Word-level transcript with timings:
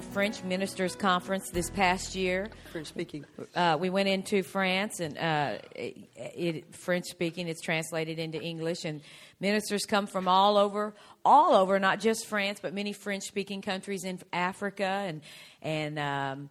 French 0.00 0.42
Ministers 0.44 0.94
Conference 0.96 1.50
this 1.50 1.70
past 1.70 2.14
year. 2.14 2.48
French 2.72 2.88
speaking. 2.88 3.24
Uh, 3.54 3.76
we 3.80 3.90
went 3.90 4.08
into 4.08 4.42
France, 4.42 5.00
and 5.00 5.16
uh, 5.18 5.58
it, 5.74 5.96
it, 6.16 6.74
French 6.74 7.06
speaking. 7.06 7.48
It's 7.48 7.60
translated 7.60 8.18
into 8.18 8.40
English, 8.40 8.84
and 8.84 9.00
ministers 9.40 9.84
come 9.84 10.06
from 10.06 10.28
all 10.28 10.56
over, 10.56 10.94
all 11.24 11.54
over, 11.54 11.78
not 11.78 12.00
just 12.00 12.26
France, 12.26 12.58
but 12.60 12.74
many 12.74 12.92
French 12.92 13.24
speaking 13.24 13.62
countries 13.62 14.04
in 14.04 14.20
Africa 14.32 14.84
and 14.84 15.20
and 15.62 15.98
um, 15.98 16.50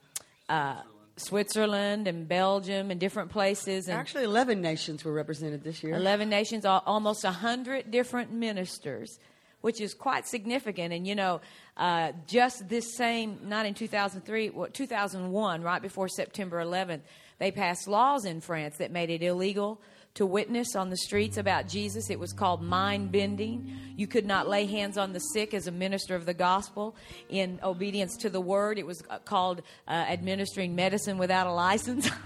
uh, 0.49 0.81
Switzerland 1.17 2.07
and 2.07 2.27
Belgium 2.27 2.91
and 2.91 2.99
different 2.99 3.31
places. 3.31 3.87
And 3.87 3.97
Actually, 3.97 4.23
11 4.25 4.61
nations 4.61 5.03
were 5.03 5.13
represented 5.13 5.63
this 5.63 5.83
year. 5.83 5.95
11 5.95 6.29
nations, 6.29 6.65
al- 6.65 6.83
almost 6.85 7.23
100 7.23 7.91
different 7.91 8.31
ministers, 8.31 9.19
which 9.67 9.81
is 9.81 9.93
quite 9.93 10.25
significant. 10.25 10.93
And, 10.93 11.05
you 11.05 11.13
know, 11.13 11.41
uh, 11.75 12.13
just 12.25 12.69
this 12.69 12.95
same, 12.95 13.37
not 13.43 13.65
in 13.65 13.73
2003, 13.73 14.51
well, 14.51 14.69
2001, 14.71 15.61
right 15.61 15.81
before 15.81 16.07
September 16.07 16.63
11th, 16.63 17.01
they 17.37 17.51
passed 17.51 17.85
laws 17.85 18.23
in 18.23 18.39
France 18.39 18.77
that 18.77 18.91
made 18.91 19.09
it 19.09 19.21
illegal 19.21 19.81
to 20.13 20.25
witness 20.25 20.73
on 20.77 20.89
the 20.89 20.95
streets 20.95 21.35
about 21.35 21.67
Jesus. 21.67 22.09
It 22.09 22.17
was 22.17 22.31
called 22.31 22.61
mind 22.61 23.11
bending. 23.11 23.77
You 23.97 24.07
could 24.07 24.25
not 24.25 24.47
lay 24.47 24.67
hands 24.67 24.97
on 24.97 25.11
the 25.11 25.19
sick 25.19 25.53
as 25.53 25.67
a 25.67 25.71
minister 25.73 26.15
of 26.15 26.25
the 26.25 26.33
gospel 26.33 26.95
in 27.27 27.59
obedience 27.61 28.15
to 28.21 28.29
the 28.29 28.39
word. 28.39 28.79
It 28.79 28.87
was 28.87 29.03
uh, 29.09 29.19
called 29.19 29.63
uh, 29.85 29.91
administering 29.91 30.75
medicine 30.75 31.17
without 31.17 31.45
a 31.45 31.51
license. 31.51 32.09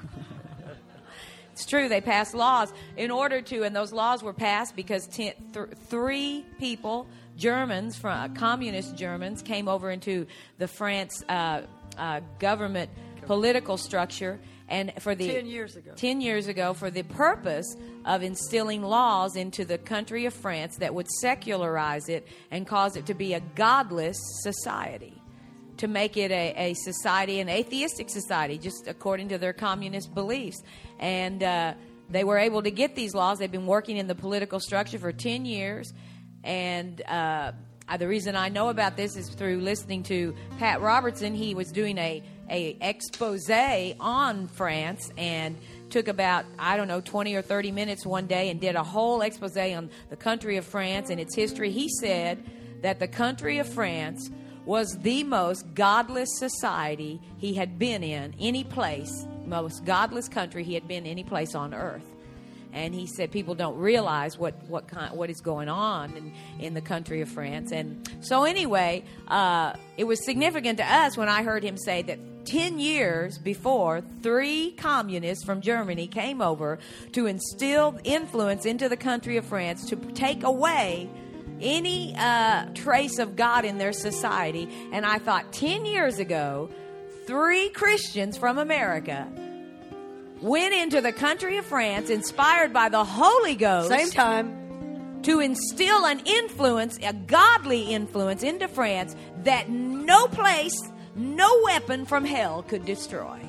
It's 1.61 1.65
true, 1.65 1.89
they 1.89 2.01
passed 2.01 2.33
laws 2.33 2.73
in 2.97 3.11
order 3.11 3.41
to, 3.41 3.63
and 3.63 3.75
those 3.75 3.91
laws 3.91 4.23
were 4.23 4.33
passed 4.33 4.75
because 4.75 5.05
ten, 5.07 5.33
th- 5.53 5.67
three 5.89 6.45
people, 6.59 7.07
Germans, 7.35 7.97
from 7.97 8.11
uh, 8.11 8.27
communist 8.29 8.95
Germans, 8.95 9.41
came 9.41 9.67
over 9.67 9.89
into 9.89 10.27
the 10.57 10.67
France 10.67 11.23
uh, 11.29 11.61
uh, 11.97 12.21
government 12.39 12.89
political 13.25 13.77
structure. 13.77 14.39
And 14.67 14.93
for 14.99 15.15
the 15.15 15.27
10 15.27 15.45
years 15.47 15.75
ago. 15.75 15.91
10 15.95 16.21
years 16.21 16.47
ago, 16.47 16.73
for 16.73 16.89
the 16.89 17.03
purpose 17.03 17.75
of 18.05 18.23
instilling 18.23 18.83
laws 18.83 19.35
into 19.35 19.65
the 19.65 19.77
country 19.77 20.25
of 20.25 20.33
France 20.33 20.77
that 20.77 20.93
would 20.93 21.09
secularize 21.19 22.07
it 22.07 22.27
and 22.51 22.65
cause 22.65 22.95
it 22.95 23.05
to 23.07 23.13
be 23.13 23.33
a 23.33 23.41
godless 23.55 24.17
society 24.43 25.21
to 25.77 25.87
make 25.87 26.15
it 26.15 26.31
a, 26.31 26.53
a 26.55 26.73
society, 26.75 27.39
an 27.39 27.49
atheistic 27.49 28.07
society, 28.07 28.59
just 28.59 28.87
according 28.87 29.29
to 29.29 29.39
their 29.39 29.51
communist 29.51 30.13
beliefs. 30.13 30.61
And 30.99 31.41
uh, 31.41 31.73
they 32.07 32.23
were 32.23 32.37
able 32.37 32.61
to 32.61 32.69
get 32.69 32.95
these 32.95 33.15
laws. 33.15 33.39
They've 33.39 33.51
been 33.51 33.65
working 33.65 33.97
in 33.97 34.05
the 34.05 34.13
political 34.13 34.59
structure 34.59 34.99
for 34.99 35.11
10 35.11 35.45
years. 35.45 35.91
And 36.43 37.01
uh, 37.03 37.51
the 37.97 38.07
reason 38.07 38.35
I 38.35 38.49
know 38.49 38.69
about 38.69 38.95
this 38.95 39.15
is 39.15 39.29
through 39.29 39.59
listening 39.59 40.03
to 40.03 40.33
Pat 40.57 40.81
Robertson. 40.81 41.35
He 41.35 41.55
was 41.55 41.71
doing 41.71 41.97
a, 41.97 42.23
a 42.49 42.77
expose 42.81 43.49
on 43.49 44.47
France 44.47 45.11
and 45.17 45.57
took 45.89 46.07
about 46.07 46.45
I 46.57 46.77
don't 46.77 46.87
know 46.87 47.01
20 47.01 47.35
or 47.35 47.41
30 47.41 47.71
minutes 47.71 48.05
one 48.05 48.27
day 48.27 48.49
and 48.49 48.61
did 48.61 48.75
a 48.75 48.83
whole 48.83 49.21
expose 49.21 49.57
on 49.57 49.89
the 50.09 50.15
country 50.15 50.57
of 50.57 50.65
France 50.65 51.09
and 51.09 51.19
its 51.19 51.35
history. 51.35 51.71
He 51.71 51.89
said 51.89 52.43
that 52.81 52.99
the 52.99 53.07
country 53.07 53.59
of 53.59 53.67
France 53.67 54.29
was 54.65 54.97
the 54.99 55.23
most 55.23 55.73
godless 55.73 56.29
society 56.37 57.19
he 57.37 57.53
had 57.53 57.77
been 57.77 58.03
in 58.03 58.33
any 58.39 58.63
place, 58.63 59.25
most 59.45 59.83
godless 59.85 60.29
country 60.29 60.63
he 60.63 60.75
had 60.75 60.87
been 60.87 61.05
any 61.05 61.23
place 61.23 61.55
on 61.55 61.73
earth. 61.73 62.05
And 62.73 62.93
he 62.93 63.07
said 63.07 63.31
people 63.31 63.55
don't 63.55 63.77
realize 63.77 64.37
what 64.37 64.55
what 64.67 64.87
kind, 64.87 65.15
what 65.15 65.29
is 65.29 65.41
going 65.41 65.69
on 65.69 66.15
in, 66.15 66.33
in 66.59 66.73
the 66.73 66.81
country 66.81 67.21
of 67.21 67.29
France. 67.29 67.71
And 67.71 68.09
so 68.21 68.43
anyway, 68.43 69.03
uh, 69.27 69.73
it 69.97 70.05
was 70.05 70.23
significant 70.23 70.77
to 70.77 70.85
us 70.85 71.17
when 71.17 71.29
I 71.29 71.43
heard 71.43 71.63
him 71.63 71.77
say 71.77 72.01
that 72.03 72.19
10 72.45 72.79
years 72.79 73.37
before, 73.37 74.01
three 74.21 74.71
communists 74.71 75.43
from 75.43 75.61
Germany 75.61 76.07
came 76.07 76.41
over 76.41 76.79
to 77.13 77.27
instill 77.27 77.99
influence 78.03 78.65
into 78.65 78.89
the 78.89 78.97
country 78.97 79.37
of 79.37 79.45
France 79.45 79.89
to 79.89 79.95
take 79.95 80.43
away 80.43 81.09
any 81.61 82.15
uh, 82.17 82.65
trace 82.73 83.19
of 83.19 83.35
God 83.35 83.65
in 83.65 83.77
their 83.77 83.93
society. 83.93 84.67
And 84.91 85.05
I 85.05 85.19
thought 85.19 85.53
10 85.53 85.85
years 85.85 86.19
ago, 86.19 86.69
three 87.25 87.69
Christians 87.69 88.37
from 88.37 88.57
America 88.57 89.27
went 90.41 90.73
into 90.73 91.01
the 91.01 91.11
country 91.11 91.57
of 91.57 91.65
France, 91.65 92.09
inspired 92.09 92.73
by 92.73 92.89
the 92.89 93.03
Holy 93.03 93.55
Ghost, 93.55 93.89
Same 93.89 94.09
time. 94.09 95.21
to 95.23 95.39
instill 95.39 96.05
an 96.05 96.19
influence, 96.25 96.97
a 97.03 97.13
godly 97.13 97.93
influence 97.93 98.43
into 98.43 98.67
France 98.67 99.15
that 99.43 99.69
no 99.69 100.27
place, 100.27 100.75
no 101.15 101.61
weapon 101.63 102.05
from 102.05 102.25
hell 102.25 102.63
could 102.63 102.85
destroy. 102.85 103.39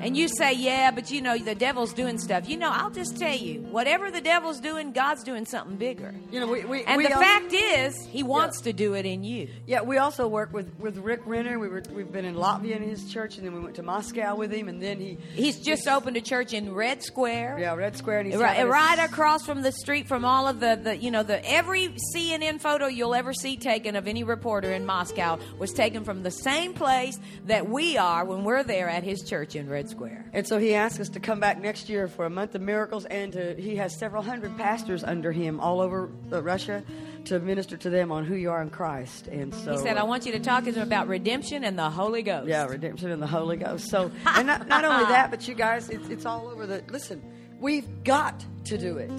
And 0.00 0.16
you 0.16 0.28
say, 0.28 0.54
yeah, 0.54 0.90
but 0.90 1.10
you 1.10 1.20
know, 1.20 1.36
the 1.36 1.54
devil's 1.54 1.92
doing 1.92 2.18
stuff. 2.18 2.48
You 2.48 2.56
know, 2.56 2.70
I'll 2.72 2.90
just 2.90 3.18
tell 3.18 3.34
you, 3.36 3.60
whatever 3.60 4.10
the 4.10 4.20
devil's 4.20 4.60
doing, 4.60 4.92
God's 4.92 5.22
doing 5.22 5.44
something 5.44 5.76
bigger. 5.76 6.14
You 6.32 6.40
know, 6.40 6.46
we, 6.46 6.64
we, 6.64 6.84
And 6.84 6.96
we 6.96 7.04
the 7.04 7.10
fact 7.10 7.52
is, 7.52 7.94
he 8.06 8.22
wants 8.22 8.62
to 8.62 8.72
do 8.72 8.94
it 8.94 9.04
in 9.04 9.24
you. 9.24 9.48
Yeah, 9.66 9.82
we 9.82 9.98
also 9.98 10.26
work 10.26 10.52
with, 10.52 10.72
with 10.78 10.96
Rick 10.96 11.20
Renner. 11.26 11.58
We 11.58 11.68
were 11.68 11.82
we've 11.92 12.10
been 12.10 12.24
in 12.24 12.34
Latvia 12.34 12.76
in 12.76 12.82
his 12.82 13.12
church, 13.12 13.36
and 13.36 13.46
then 13.46 13.54
we 13.54 13.60
went 13.60 13.76
to 13.76 13.82
Moscow 13.82 14.34
with 14.36 14.52
him, 14.52 14.68
and 14.68 14.82
then 14.82 14.98
he 14.98 15.18
He's 15.34 15.60
just 15.60 15.86
opened 15.86 16.16
a 16.16 16.20
church 16.22 16.54
in 16.54 16.72
Red 16.72 17.02
Square. 17.02 17.58
yeah 17.60 17.74
Red 17.74 17.96
Square, 17.96 18.20
and 18.20 18.32
he's 18.32 18.40
Right, 18.40 18.66
right 18.66 18.98
across 18.98 19.44
from 19.44 19.60
the 19.62 19.72
street 19.72 20.08
from 20.08 20.24
all 20.24 20.48
of 20.48 20.60
the, 20.60 20.80
the, 20.82 20.96
you 20.96 21.10
know, 21.10 21.22
the 21.22 21.44
every 21.48 21.94
CNN 22.14 22.60
photo 22.60 22.86
you'll 22.86 23.14
ever 23.14 23.34
see 23.34 23.56
taken 23.58 23.96
of 23.96 24.08
any 24.08 24.24
reporter 24.24 24.72
in 24.72 24.86
Moscow 24.86 25.38
was 25.58 25.72
taken 25.72 26.04
from 26.04 26.22
the 26.22 26.30
same 26.30 26.72
place 26.72 27.18
that 27.46 27.68
we 27.68 27.98
are 27.98 28.24
when 28.24 28.44
we're 28.44 28.64
there 28.64 28.88
at 28.88 29.02
his 29.02 29.22
church 29.28 29.54
in 29.56 29.68
Red 29.68 29.89
Square. 29.90 30.24
And 30.32 30.46
so 30.46 30.58
he 30.58 30.74
asked 30.74 31.00
us 31.00 31.08
to 31.10 31.20
come 31.20 31.40
back 31.40 31.60
next 31.60 31.88
year 31.88 32.08
for 32.08 32.24
a 32.24 32.30
month 32.30 32.54
of 32.54 32.62
miracles, 32.62 33.04
and 33.04 33.32
to, 33.32 33.54
he 33.54 33.76
has 33.76 33.98
several 33.98 34.22
hundred 34.22 34.56
pastors 34.56 35.04
under 35.04 35.32
him 35.32 35.60
all 35.60 35.80
over 35.80 36.10
uh, 36.32 36.42
Russia 36.42 36.82
to 37.26 37.38
minister 37.38 37.76
to 37.76 37.90
them 37.90 38.10
on 38.10 38.24
who 38.24 38.34
you 38.34 38.50
are 38.50 38.62
in 38.62 38.70
Christ. 38.70 39.26
And 39.26 39.54
so 39.54 39.72
He 39.72 39.78
said, 39.78 39.96
"I 39.98 40.04
want 40.04 40.24
you 40.24 40.32
to 40.32 40.40
talk 40.40 40.64
to 40.64 40.72
them 40.72 40.86
about 40.86 41.08
redemption 41.08 41.64
and 41.64 41.78
the 41.78 41.90
Holy 41.90 42.22
Ghost." 42.22 42.48
Yeah, 42.48 42.66
redemption 42.66 43.10
and 43.10 43.20
the 43.20 43.26
Holy 43.26 43.56
Ghost. 43.56 43.88
So, 43.90 44.10
and 44.26 44.46
not, 44.46 44.68
not 44.68 44.84
only 44.84 45.04
that, 45.06 45.30
but 45.30 45.46
you 45.46 45.54
guys, 45.54 45.90
it's, 45.90 46.08
it's 46.08 46.24
all 46.24 46.48
over 46.48 46.66
the. 46.66 46.82
Listen, 46.88 47.22
we've 47.58 48.04
got 48.04 48.44
to 48.64 48.78
do 48.78 48.96
it. 48.96 49.12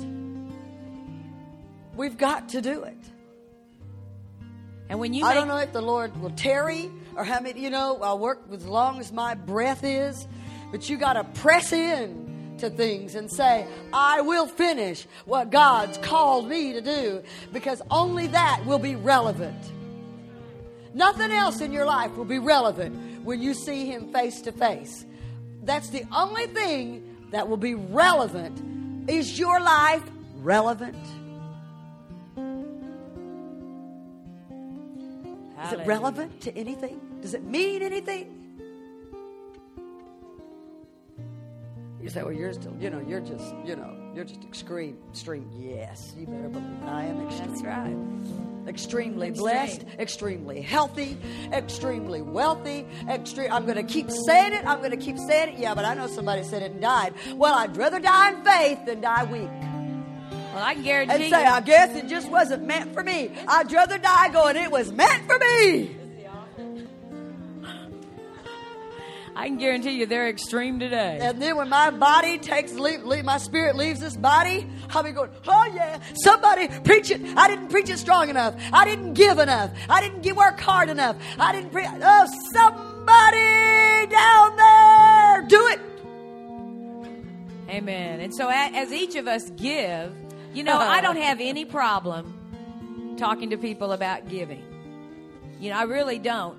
We've 1.96 2.18
got 2.18 2.50
to 2.50 2.62
do 2.62 2.84
it. 2.84 2.98
And 4.90 5.00
when 5.00 5.14
you 5.14 5.24
I 5.26 5.30
make, 5.30 5.38
don't 5.38 5.48
know 5.48 5.58
if 5.58 5.72
the 5.72 5.81
Lord 5.81 6.20
will 6.20 6.31
tarry 6.31 6.92
or 7.16 7.24
how 7.24 7.40
many, 7.40 7.62
you 7.62 7.70
know, 7.70 8.00
I'll 8.02 8.20
work 8.20 8.42
as 8.52 8.66
long 8.66 9.00
as 9.00 9.12
my 9.12 9.36
breath 9.36 9.84
is, 9.84 10.28
but 10.72 10.90
you 10.90 10.98
got 10.98 11.14
to 11.14 11.24
press 11.42 11.72
in 11.74 12.56
to 12.59 12.70
things 12.70 13.16
and 13.16 13.30
say, 13.30 13.68
I 13.92 14.22
will 14.22 14.48
finish 14.48 15.06
what 15.26 15.52
God's 15.52 15.98
called 15.98 16.48
me 16.48 16.74
to 16.74 16.82
do 16.82 17.22
because 17.52 17.82
only 17.92 18.28
that 18.28 18.64
will 18.66 18.80
be 18.80 18.96
relevant. 18.96 19.72
Nothing 20.94 21.31
else 21.31 21.62
in 21.62 21.72
your 21.72 21.86
life 21.86 22.16
will 22.16 22.26
be 22.26 22.40
relevant 22.40 23.24
when 23.24 23.42
you 23.42 23.54
see 23.54 23.86
Him 23.86 24.12
face 24.12 24.42
to 24.42 24.52
face. 24.52 25.06
That's 25.63 25.90
the 25.90 26.04
only 26.16 26.48
thing 26.48 27.18
that 27.31 27.48
will 27.48 27.57
be 27.57 27.75
relevant. 27.75 29.10
Is 29.10 29.38
your 29.38 29.60
life 29.60 30.04
relevant? 30.38 30.98
Is 35.66 35.74
it 35.74 35.86
relevant 35.86 36.42
to 36.42 36.57
anything? 36.57 37.00
Does 37.22 37.34
it 37.34 37.44
mean 37.44 37.81
anything? 37.81 38.41
You 42.01 42.09
say, 42.09 42.24
well, 42.24 42.31
you're 42.33 42.51
still, 42.53 42.75
you 42.80 42.89
know, 42.89 43.00
you're 43.07 43.19
just, 43.21 43.53
you 43.65 43.75
know, 43.75 43.95
you're 44.15 44.25
just 44.25 44.44
extreme, 44.44 44.98
extreme. 45.12 45.48
Yes, 45.56 46.13
you 46.18 46.25
better 46.25 46.50
believe 46.50 46.83
I 46.83 47.03
am 47.06 47.27
extreme. 47.27 47.50
That's 47.51 47.62
right. 47.63 48.68
Extremely 48.68 49.27
Extreme. 49.30 49.44
blessed, 49.44 49.86
extremely 50.00 50.62
healthy, 50.62 51.18
extremely 51.53 52.21
wealthy, 52.21 52.86
extreme. 53.09 53.51
I'm 53.51 53.65
going 53.65 53.77
to 53.77 53.83
keep 53.94 54.09
saying 54.12 54.53
it. 54.53 54.65
I'm 54.65 54.80
going 54.80 54.92
to 54.92 54.98
keep 54.98 55.18
saying 55.18 55.53
it. 55.56 55.59
Yeah, 55.59 55.74
but 55.75 55.86
I 55.86 55.94
know 55.94 56.07
somebody 56.07 56.44
said 56.44 56.62
it 56.63 56.71
and 56.71 56.81
died. 56.81 57.13
Well, 57.36 57.53
I'd 57.56 57.75
rather 57.77 58.00
die 58.00 58.31
in 58.33 58.44
faith 58.44 58.86
than 58.86 59.01
die 59.01 59.24
weak. 59.25 59.50
Well, 60.54 60.63
I 60.63 60.74
can 60.74 60.83
guarantee 60.83 61.13
And 61.13 61.24
you. 61.24 61.30
say, 61.30 61.45
I 61.45 61.62
guess 61.62 61.95
it 61.95 62.07
just 62.07 62.30
wasn't 62.30 62.65
meant 62.65 62.94
for 62.94 63.04
me. 63.04 63.31
I'd 63.47 63.71
rather 63.71 63.97
die 63.97 64.30
going, 64.30 64.57
it 64.57 64.71
was 64.71 64.92
meant 64.92 65.25
for 65.25 65.38
me. 65.39 65.95
I 69.36 69.48
can 69.48 69.57
guarantee 69.57 69.92
you 69.92 70.06
they're 70.06 70.28
extreme 70.28 70.80
today. 70.80 71.19
And 71.22 71.42
then 71.42 71.56
when 71.56 71.69
my 71.69 71.89
body 71.89 72.38
takes 72.38 72.74
leave, 72.74 73.04
leave 73.04 73.24
my 73.24 73.38
spirit 73.38 73.75
leaves 73.75 74.00
this 74.00 74.18
body, 74.18 74.68
I'll 74.89 75.04
be 75.04 75.12
going, 75.12 75.31
oh 75.48 75.72
yeah, 75.74 76.00
somebody 76.16 76.68
preach 76.83 77.12
it. 77.12 77.22
I 77.38 77.48
didn't 77.48 77.69
preach 77.69 77.89
it 77.89 77.98
strong 77.98 78.30
enough. 78.30 78.56
I 78.74 78.86
didn't 78.86 79.13
give 79.13 79.39
enough. 79.39 79.72
I 79.89 80.01
didn't 80.01 80.22
give 80.22 80.36
work 80.36 80.60
hard 80.60 80.89
enough. 80.89 81.16
I 81.39 81.54
didn't 81.54 81.72
preach. 81.72 81.88
Oh, 81.89 82.28
somebody 82.51 84.07
down 84.07 84.56
there, 84.57 85.42
do 85.48 85.68
it. 85.68 85.80
Amen. 87.69 88.19
And 88.19 88.36
so, 88.36 88.50
as 88.50 88.92
each 88.92 89.16
of 89.16 89.28
us 89.28 89.50
give, 89.51 90.13
you 90.54 90.63
know, 90.63 90.78
I 90.78 91.00
don't 91.00 91.16
have 91.16 91.39
any 91.39 91.63
problem 91.63 93.16
talking 93.18 93.51
to 93.51 93.57
people 93.57 93.94
about 93.94 94.28
giving. 94.28 94.63
You 95.60 95.69
know, 95.69 95.78
I 95.78 95.83
really 95.83 96.19
don't. 96.19 96.57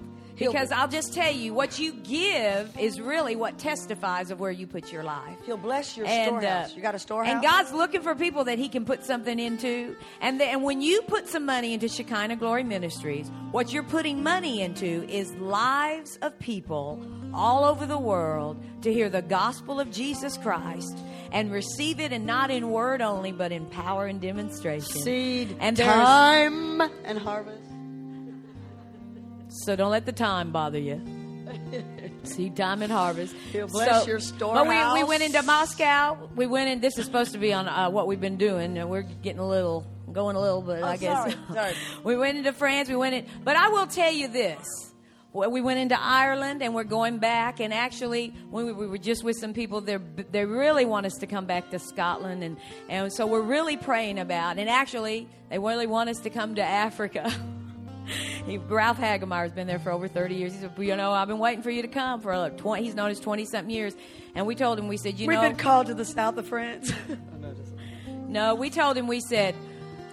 Because 0.51 0.73
I'll 0.73 0.89
just 0.89 1.13
tell 1.15 1.33
you, 1.33 1.55
what 1.55 1.79
you 1.79 1.93
give 1.93 2.77
is 2.79 3.01
really 3.01 3.37
what 3.37 3.59
testifies 3.59 4.31
of 4.31 4.41
where 4.41 4.51
you 4.51 4.67
put 4.67 4.93
your 4.93 5.03
life. 5.03 5.37
He'll 5.45 5.57
bless 5.57 5.97
your 5.97 6.07
And, 6.07 6.39
storehouse. 6.39 6.71
uh, 6.73 6.77
you 6.77 6.83
got 6.83 6.95
a 6.95 6.99
storehouse? 6.99 7.33
And 7.33 7.43
God's 7.43 7.73
looking 7.73 8.03
for 8.03 8.15
people 8.15 8.45
that 8.45 8.59
He 8.59 8.69
can 8.69 8.85
put 8.85 9.05
something 9.05 9.39
into. 9.39 9.97
And, 10.21 10.41
the, 10.41 10.45
and 10.45 10.63
when 10.63 10.81
you 10.83 11.03
put 11.03 11.29
some 11.29 11.47
money 11.47 11.75
into 11.75 11.89
Shekinah 11.89 12.37
Glory 12.37 12.65
Ministries, 12.65 13.31
what 13.51 13.73
you're 13.73 13.83
putting 13.83 14.23
money 14.23 14.61
into 14.61 15.09
is 15.09 15.33
lives 15.35 16.19
of 16.23 16.39
people 16.39 17.05
all 17.35 17.65
over 17.65 17.87
the 17.87 17.99
world 17.99 18.63
to 18.83 18.93
hear 18.93 19.09
the 19.09 19.23
gospel 19.23 19.81
of 19.81 19.91
Jesus 19.91 20.37
Christ 20.37 20.99
and 21.31 21.51
receive 21.51 21.99
it, 21.99 22.13
and 22.13 22.27
not 22.27 22.51
in 22.51 22.71
word 22.71 23.01
only, 23.01 23.33
but 23.33 23.53
in 23.53 23.65
power 23.67 24.07
and 24.07 24.21
demonstration. 24.21 25.01
seed 25.01 25.57
And 25.61 25.79
time 25.79 26.83
and 27.05 27.19
harvest. 27.19 27.72
So 29.53 29.77
don't 29.77 29.91
let 29.91 30.07
the 30.07 30.13
time 30.13 30.51
bother 30.51 30.79
you. 30.79 31.01
Seed 32.25 32.57
time 32.57 32.83
and 32.83 32.91
harvest. 32.91 33.35
He'll 33.51 33.67
bless 33.67 34.07
your 34.07 34.19
But 34.39 34.67
we, 34.67 35.03
we 35.03 35.05
went 35.05 35.23
into 35.23 35.43
Moscow. 35.43 36.31
We 36.35 36.47
went 36.47 36.71
in. 36.71 36.81
This 36.81 36.97
is 36.97 37.05
supposed 37.05 37.33
to 37.33 37.39
be 37.39 37.53
on 37.53 37.69
uh, 37.69 37.91
what 37.91 38.07
we've 38.07 38.21
been 38.21 38.39
doing, 38.39 38.79
and 38.79 38.89
we're 38.89 39.03
getting 39.03 39.41
a 39.41 39.47
little, 39.47 39.87
going 40.11 40.37
a 40.37 40.41
little 40.41 40.63
bit. 40.63 40.81
Oh, 40.83 40.87
I 40.87 40.97
guess. 40.97 41.33
sorry, 41.33 41.35
sorry. 41.53 41.75
we 42.05 42.17
went 42.17 42.39
into 42.39 42.53
France. 42.53 42.89
We 42.89 42.97
went 42.97 43.15
in, 43.15 43.27
but 43.45 43.57
I 43.57 43.69
will 43.69 43.87
tell 43.87 44.13
you 44.13 44.29
this. 44.29 44.67
We 45.35 45.63
went 45.63 45.79
into 45.79 45.99
Ireland 45.99 46.63
and 46.63 46.75
we're 46.75 46.85
going 46.85 47.19
back. 47.19 47.59
And 47.59 47.73
actually, 47.73 48.35
when 48.51 48.67
we, 48.67 48.73
we 48.73 48.87
were 48.87 48.99
just 48.99 49.25
with 49.25 49.37
some 49.39 49.55
people, 49.55 49.81
they 49.81 49.99
they 50.31 50.45
really 50.45 50.85
want 50.85 51.07
us 51.07 51.15
to 51.19 51.27
come 51.27 51.47
back 51.47 51.71
to 51.71 51.79
Scotland, 51.79 52.43
and 52.43 52.57
and 52.89 53.13
so 53.13 53.27
we're 53.27 53.43
really 53.43 53.77
praying 53.77 54.19
about. 54.19 54.59
And 54.59 54.71
actually, 54.71 55.29
they 55.51 55.59
really 55.59 55.87
want 55.87 56.09
us 56.09 56.21
to 56.21 56.31
come 56.31 56.55
to 56.55 56.63
Africa. 56.63 57.33
He, 58.47 58.59
Ralph 58.59 58.99
Hagemeyer's 58.99 59.53
been 59.53 59.69
there 59.69 59.79
for 59.79 59.93
over 59.93 60.09
30 60.09 60.35
years. 60.35 60.53
He 60.53 60.61
said, 60.61 60.73
you 60.77 60.97
know, 60.97 61.13
I've 61.13 61.29
been 61.29 61.39
waiting 61.39 61.63
for 61.63 61.71
you 61.71 61.83
to 61.83 61.89
come 61.89 62.21
for 62.21 62.37
like 62.37 62.57
20, 62.57 62.83
he's 62.83 62.95
known 62.95 63.11
us 63.13 63.21
20 63.21 63.45
something 63.45 63.71
years. 63.71 63.95
And 64.35 64.47
we 64.47 64.57
told 64.57 64.81
him, 64.81 64.89
we 64.89 64.97
said, 64.97 65.21
you 65.21 65.29
We've 65.29 65.37
know, 65.37 65.43
been 65.43 65.57
called 65.57 65.87
to 65.87 65.95
the 65.95 66.05
south 66.05 66.37
of 66.39 66.49
France. 66.49 66.93
no, 68.09 68.57
we 68.57 68.69
told 68.71 68.97
him, 68.97 69.07
we 69.07 69.21
said, 69.21 69.55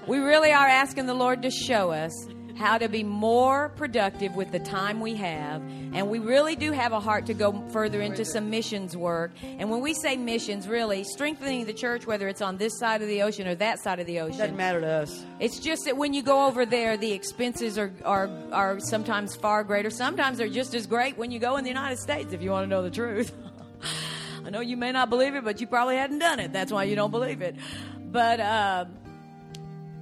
we 0.06 0.20
really 0.20 0.52
are 0.52 0.68
asking 0.68 1.08
the 1.08 1.16
Lord 1.16 1.42
to 1.42 1.50
show 1.50 1.92
us 1.92 2.14
how 2.60 2.78
to 2.78 2.90
be 2.90 3.04
more 3.04 3.70
productive 3.70 4.36
with 4.36 4.52
the 4.52 4.60
time 4.60 5.00
we 5.00 5.16
have. 5.16 5.62
And 5.94 6.10
we 6.10 6.20
really 6.20 6.58
do 6.58 6.74
have 6.74 6.92
a 6.92 7.00
heart 7.00 7.26
to 7.28 7.34
go 7.34 7.64
further 7.70 8.02
into 8.02 8.26
some 8.26 8.50
missions 8.50 8.98
work. 8.98 9.32
And 9.42 9.72
when 9.72 9.80
we 9.80 9.94
say 9.94 10.18
missions, 10.18 10.68
really, 10.68 11.06
strengthening 11.06 11.66
the 11.66 11.74
church, 11.74 12.06
whether 12.06 12.28
it's 12.28 12.42
on 12.42 12.58
this 12.58 12.78
side 12.78 13.02
of 13.02 13.08
the 13.08 13.22
ocean 13.22 13.48
or 13.48 13.56
that 13.56 13.80
side 13.80 14.00
of 14.02 14.08
the 14.08 14.20
ocean. 14.20 14.38
Doesn't 14.38 14.58
matter 14.58 14.82
to 14.82 14.88
us. 14.88 15.24
It's 15.40 15.58
just 15.58 15.86
that 15.86 15.96
when 15.96 16.14
you 16.14 16.22
go 16.22 16.48
over 16.48 16.66
there, 16.66 16.98
the 16.98 17.14
expenses 17.14 17.78
are, 17.78 17.94
are, 18.04 18.30
are 18.52 18.80
sometimes 18.82 19.38
far 19.38 19.64
greater. 19.64 19.90
Sometimes 19.90 20.38
they're 20.38 20.50
just 20.50 20.76
as 20.76 20.86
great 20.86 21.18
when 21.18 21.32
you 21.32 21.40
go 21.40 21.56
in 21.56 21.64
the 21.64 21.70
United 21.70 21.98
States, 21.98 22.34
if 22.34 22.42
you 22.42 22.52
want 22.52 22.66
to 22.66 22.70
know 22.70 22.84
the 22.84 22.92
truth. 22.92 23.32
I 24.46 24.50
know 24.50 24.60
you 24.60 24.76
may 24.76 24.92
not 24.92 25.10
believe 25.10 25.34
it, 25.36 25.46
but 25.46 25.62
you 25.62 25.68
probably 25.68 25.96
hadn't 25.96 26.20
done 26.20 26.40
it. 26.40 26.52
That's 26.52 26.74
why 26.74 26.84
you 26.84 26.98
don't 26.98 27.12
believe 27.12 27.42
it. 27.42 27.56
But 28.12 28.40
uh, 28.40 28.86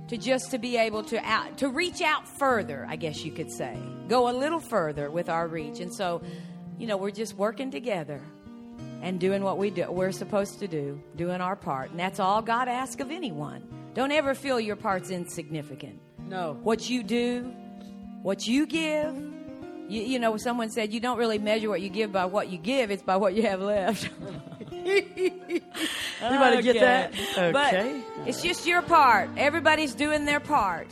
to 0.07 0.17
just 0.17 0.51
to 0.51 0.57
be 0.57 0.77
able 0.77 1.03
to 1.03 1.23
out, 1.25 1.57
to 1.57 1.69
reach 1.69 2.01
out 2.01 2.27
further, 2.27 2.85
I 2.89 2.95
guess 2.95 3.23
you 3.23 3.31
could 3.31 3.51
say, 3.51 3.77
go 4.07 4.29
a 4.29 4.33
little 4.33 4.59
further 4.59 5.11
with 5.11 5.29
our 5.29 5.47
reach. 5.47 5.79
And 5.79 5.93
so, 5.93 6.21
you 6.77 6.87
know, 6.87 6.97
we're 6.97 7.11
just 7.11 7.35
working 7.35 7.71
together 7.71 8.21
and 9.01 9.19
doing 9.19 9.43
what 9.43 9.57
we 9.57 9.69
do 9.69 9.91
we're 9.91 10.11
supposed 10.11 10.59
to 10.59 10.67
do, 10.67 11.01
doing 11.15 11.41
our 11.41 11.55
part. 11.55 11.91
And 11.91 11.99
that's 11.99 12.19
all 12.19 12.41
God 12.41 12.67
asks 12.67 13.01
of 13.01 13.11
anyone. 13.11 13.63
Don't 13.93 14.11
ever 14.11 14.33
feel 14.33 14.59
your 14.59 14.75
part's 14.75 15.09
insignificant. 15.09 15.99
No. 16.27 16.57
What 16.63 16.89
you 16.89 17.03
do, 17.03 17.51
what 18.21 18.47
you 18.47 18.65
give, 18.65 19.15
you, 19.89 20.01
you 20.01 20.19
know, 20.19 20.37
someone 20.37 20.69
said 20.69 20.93
you 20.93 20.99
don't 20.99 21.17
really 21.17 21.39
measure 21.39 21.69
what 21.69 21.81
you 21.81 21.89
give 21.89 22.11
by 22.11 22.25
what 22.25 22.49
you 22.49 22.57
give, 22.57 22.91
it's 22.91 23.03
by 23.03 23.17
what 23.17 23.33
you 23.33 23.43
have 23.43 23.61
left. 23.61 24.09
Everybody 26.21 26.61
get 26.61 26.79
that? 26.79 27.13
But 27.35 27.73
Okay. 27.73 28.01
it's 28.25 28.41
just 28.41 28.65
your 28.65 28.81
part. 28.81 29.29
Everybody's 29.37 29.93
doing 29.93 30.25
their 30.25 30.39
part. 30.39 30.87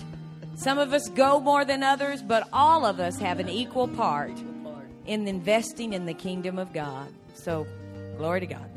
Some 0.56 0.78
of 0.78 0.94
us 0.94 1.08
go 1.10 1.40
more 1.40 1.66
than 1.66 1.84
others, 1.84 2.22
but 2.22 2.48
all 2.54 2.86
of 2.86 3.00
us 3.00 3.18
have 3.20 3.40
an 3.40 3.50
equal 3.50 3.88
part 3.88 4.34
in 5.06 5.28
investing 5.28 5.94
in 5.94 6.06
the 6.06 6.14
kingdom 6.14 6.58
of 6.58 6.74
God. 6.74 7.08
So, 7.34 7.66
glory 8.18 8.40
to 8.42 8.48
God. 8.48 8.70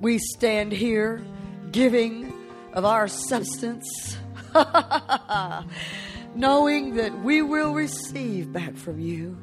We 0.00 0.18
stand 0.18 0.72
here 0.72 1.24
giving 1.72 2.32
of 2.74 2.84
our 2.84 3.08
substance, 3.08 4.18
knowing 6.34 6.96
that 6.96 7.18
we 7.22 7.40
will 7.40 7.72
receive 7.72 8.52
back 8.52 8.76
from 8.76 9.00
you, 9.00 9.38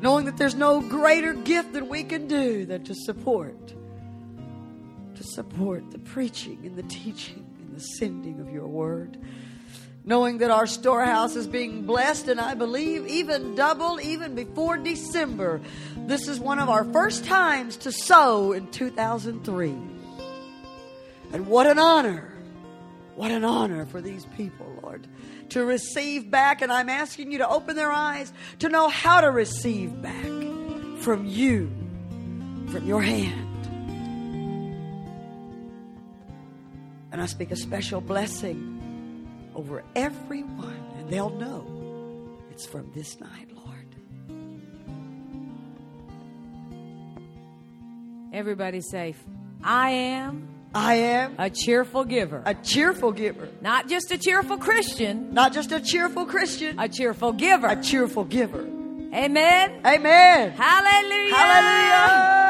knowing 0.00 0.26
that 0.26 0.36
there's 0.36 0.54
no 0.54 0.80
greater 0.80 1.32
gift 1.32 1.72
that 1.72 1.88
we 1.88 2.04
can 2.04 2.28
do 2.28 2.64
than 2.64 2.84
to 2.84 2.94
support, 2.94 3.74
to 5.16 5.24
support 5.24 5.90
the 5.90 5.98
preaching 5.98 6.60
and 6.64 6.76
the 6.76 6.84
teaching 6.84 7.44
and 7.60 7.74
the 7.74 7.80
sending 7.80 8.38
of 8.40 8.48
your 8.52 8.68
word. 8.68 9.18
Knowing 10.04 10.38
that 10.38 10.50
our 10.50 10.66
storehouse 10.66 11.36
is 11.36 11.46
being 11.46 11.86
blessed, 11.86 12.26
and 12.26 12.40
I 12.40 12.54
believe 12.54 13.06
even 13.06 13.54
double, 13.54 14.00
even 14.00 14.34
before 14.34 14.76
December. 14.76 15.60
This 15.96 16.26
is 16.26 16.40
one 16.40 16.58
of 16.58 16.68
our 16.68 16.84
first 16.84 17.24
times 17.24 17.76
to 17.78 17.92
sow 17.92 18.52
in 18.52 18.68
2003. 18.72 19.68
And 21.32 21.46
what 21.46 21.66
an 21.66 21.78
honor. 21.78 22.32
What 23.14 23.30
an 23.30 23.44
honor 23.44 23.86
for 23.86 24.00
these 24.00 24.26
people, 24.36 24.66
Lord, 24.82 25.06
to 25.50 25.64
receive 25.64 26.30
back. 26.30 26.62
And 26.62 26.72
I'm 26.72 26.88
asking 26.88 27.30
you 27.30 27.38
to 27.38 27.48
open 27.48 27.76
their 27.76 27.92
eyes 27.92 28.32
to 28.60 28.68
know 28.68 28.88
how 28.88 29.20
to 29.20 29.30
receive 29.30 30.02
back 30.02 30.24
from 31.02 31.26
you, 31.26 31.70
from 32.68 32.86
your 32.86 33.02
hand. 33.02 33.48
And 37.12 37.20
I 37.20 37.26
speak 37.26 37.50
a 37.50 37.56
special 37.56 38.00
blessing 38.00 38.71
over 39.54 39.82
everyone, 39.96 40.82
and 40.98 41.08
they'll 41.10 41.30
know 41.30 42.38
it's 42.50 42.66
from 42.66 42.90
this 42.94 43.18
night, 43.20 43.48
Lord. 43.54 43.68
Everybody 48.32 48.80
safe. 48.80 49.22
I 49.62 49.90
am 49.90 50.48
I 50.74 50.94
am 50.94 51.34
a 51.38 51.50
cheerful 51.50 52.04
giver. 52.04 52.42
a 52.46 52.54
cheerful 52.54 53.12
giver, 53.12 53.46
Not 53.60 53.90
just 53.90 54.10
a 54.10 54.16
cheerful 54.16 54.56
Christian, 54.56 55.34
not 55.34 55.52
just 55.52 55.70
a 55.70 55.80
cheerful 55.80 56.24
Christian, 56.24 56.78
a 56.78 56.88
cheerful 56.88 57.32
giver. 57.34 57.66
a 57.66 57.82
cheerful 57.82 58.24
giver. 58.24 58.62
Amen. 59.14 59.82
Amen. 59.84 60.50
Hallelujah. 60.52 61.34
Hallelujah. 61.36 62.48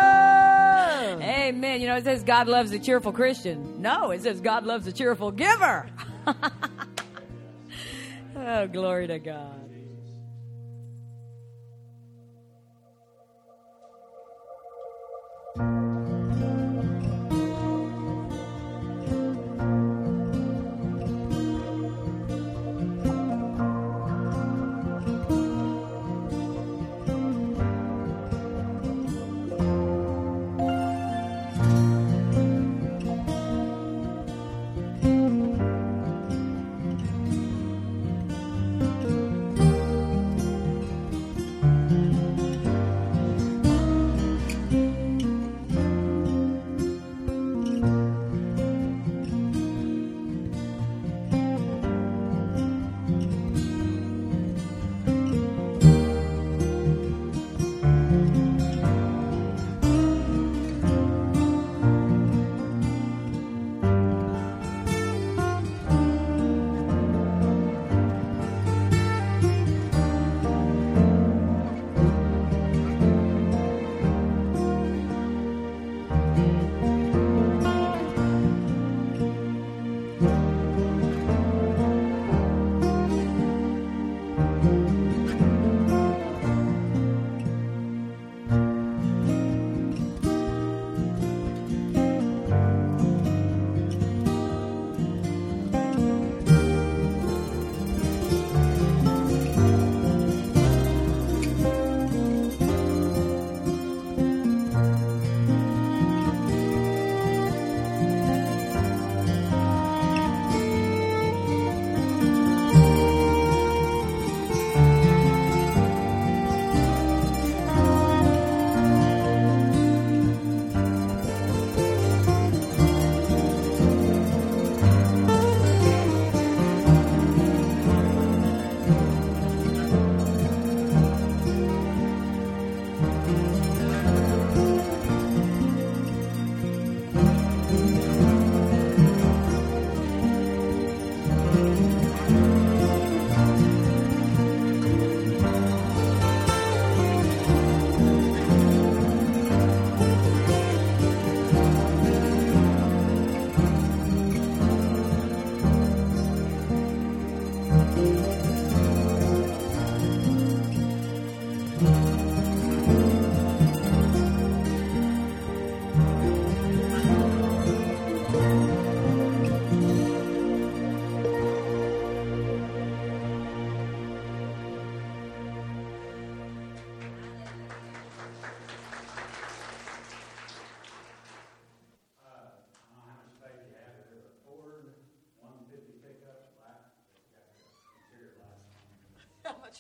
Amen. 1.49 1.81
You 1.81 1.89
know, 1.89 1.97
it 1.97 2.05
says 2.05 2.23
God 2.23 2.47
loves 2.47 2.71
a 2.71 2.79
cheerful 2.79 3.11
Christian. 3.11 3.83
No, 3.83 4.13
it 4.13 4.23
says 4.23 4.41
God 4.41 4.65
loves 4.65 4.87
a 4.87 4.93
cheerful 4.93 5.33
giver. 5.33 5.91
oh, 8.43 8.67
glory 8.67 9.07
to 9.07 9.19
God. 9.19 9.72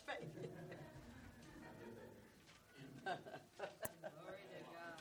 faith. 0.06 0.28
Glory 3.04 3.18
to 4.49 4.61
God. 4.73 4.97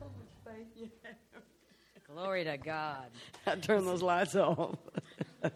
How 0.00 0.06
much 0.06 0.34
faith 0.44 0.66
you 0.76 0.88
have. 1.02 1.16
Glory 2.14 2.44
to 2.44 2.56
God. 2.58 3.06
I 3.46 3.54
turn 3.56 3.84
those 3.86 4.02
lights 4.02 4.36
off. 4.36 4.76
well, 5.42 5.52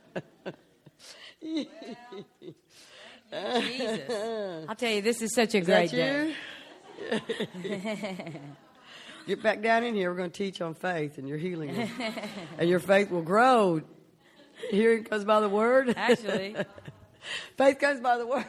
Jesus. 3.61 4.67
I'll 4.69 4.75
tell 4.77 4.91
you, 4.91 5.03
this 5.03 5.21
is 5.23 5.35
such 5.35 5.55
a 5.55 5.59
is 5.59 5.67
great 5.67 5.91
day. 5.91 6.35
Get 9.27 9.43
back 9.43 9.61
down 9.61 9.85
in 9.85 9.95
here. 9.95 10.11
We're 10.11 10.17
going 10.17 10.31
to 10.31 10.37
teach 10.37 10.61
on 10.61 10.75
faith 10.75 11.19
and 11.19 11.29
your 11.29 11.39
healing. 11.39 11.91
and 12.59 12.69
your 12.69 12.79
faith 12.79 13.11
will 13.11 13.23
grow. 13.23 13.81
Hearing 14.71 15.05
comes 15.05 15.25
by 15.25 15.41
the 15.41 15.49
word. 15.49 15.95
Actually. 15.97 16.57
faith 17.57 17.79
comes 17.79 18.01
by 18.01 18.19
the 18.19 18.27
word. 18.27 18.45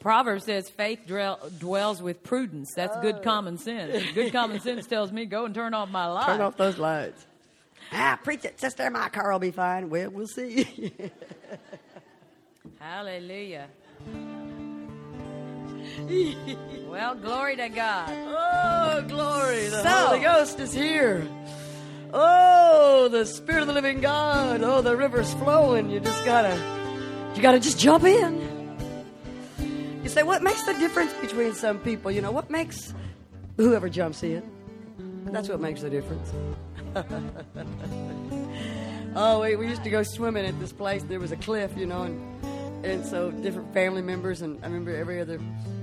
Proverbs 0.00 0.44
says 0.44 0.68
faith 0.70 1.00
dwell, 1.06 1.40
dwells 1.58 2.00
with 2.00 2.22
prudence. 2.22 2.72
That's 2.74 2.96
good 3.00 3.22
common 3.22 3.58
sense. 3.58 4.04
Good 4.14 4.32
common 4.32 4.60
sense 4.60 4.86
tells 4.86 5.10
me 5.10 5.24
go 5.26 5.44
and 5.44 5.54
turn 5.54 5.74
off 5.74 5.90
my 5.90 6.06
light. 6.06 6.26
Turn 6.26 6.40
off 6.40 6.56
those 6.56 6.78
lights. 6.78 7.26
Ah, 7.92 8.18
preach 8.22 8.44
it, 8.44 8.60
sister. 8.60 8.88
My 8.90 9.08
car 9.08 9.32
will 9.32 9.38
be 9.38 9.50
fine. 9.50 9.90
Well, 9.90 10.10
we'll 10.10 10.26
see. 10.26 10.92
Hallelujah. 12.78 13.66
well, 16.88 17.14
glory 17.16 17.56
to 17.56 17.68
God. 17.68 18.10
oh, 18.10 19.04
glory. 19.08 19.68
The 19.68 19.82
So- 19.82 19.88
Holy 19.88 20.20
Ghost 20.20 20.60
is 20.60 20.72
here. 20.72 21.26
Oh, 22.12 23.08
the 23.10 23.26
Spirit 23.26 23.62
of 23.62 23.66
the 23.66 23.72
living 23.74 24.00
God. 24.00 24.62
Oh, 24.62 24.80
the 24.80 24.96
river's 24.96 25.32
flowing. 25.34 25.90
You 25.90 26.00
just 26.00 26.24
gotta, 26.24 26.56
you 27.34 27.42
gotta 27.42 27.60
just 27.60 27.78
jump 27.78 28.04
in. 28.04 28.48
You 30.02 30.08
say, 30.08 30.22
what 30.22 30.42
makes 30.42 30.62
the 30.64 30.74
difference 30.74 31.12
between 31.14 31.54
some 31.54 31.78
people? 31.80 32.10
You 32.10 32.22
know, 32.22 32.32
what 32.32 32.50
makes 32.50 32.94
whoever 33.56 33.88
jumps 33.88 34.22
in? 34.22 34.42
That's 35.26 35.48
what 35.48 35.60
makes 35.60 35.82
the 35.82 35.90
difference. 35.90 36.32
oh, 39.14 39.42
we, 39.42 39.56
we 39.56 39.68
used 39.68 39.84
to 39.84 39.90
go 39.90 40.02
swimming 40.02 40.46
at 40.46 40.58
this 40.60 40.72
place. 40.72 41.02
There 41.02 41.20
was 41.20 41.32
a 41.32 41.36
cliff, 41.36 41.72
you 41.76 41.86
know, 41.86 42.02
and 42.02 42.84
and 42.84 43.04
so 43.04 43.30
different 43.30 43.74
family 43.74 44.02
members, 44.02 44.40
and 44.42 44.58
I 44.62 44.66
remember 44.66 44.94
every 44.94 45.20
other, 45.20 45.40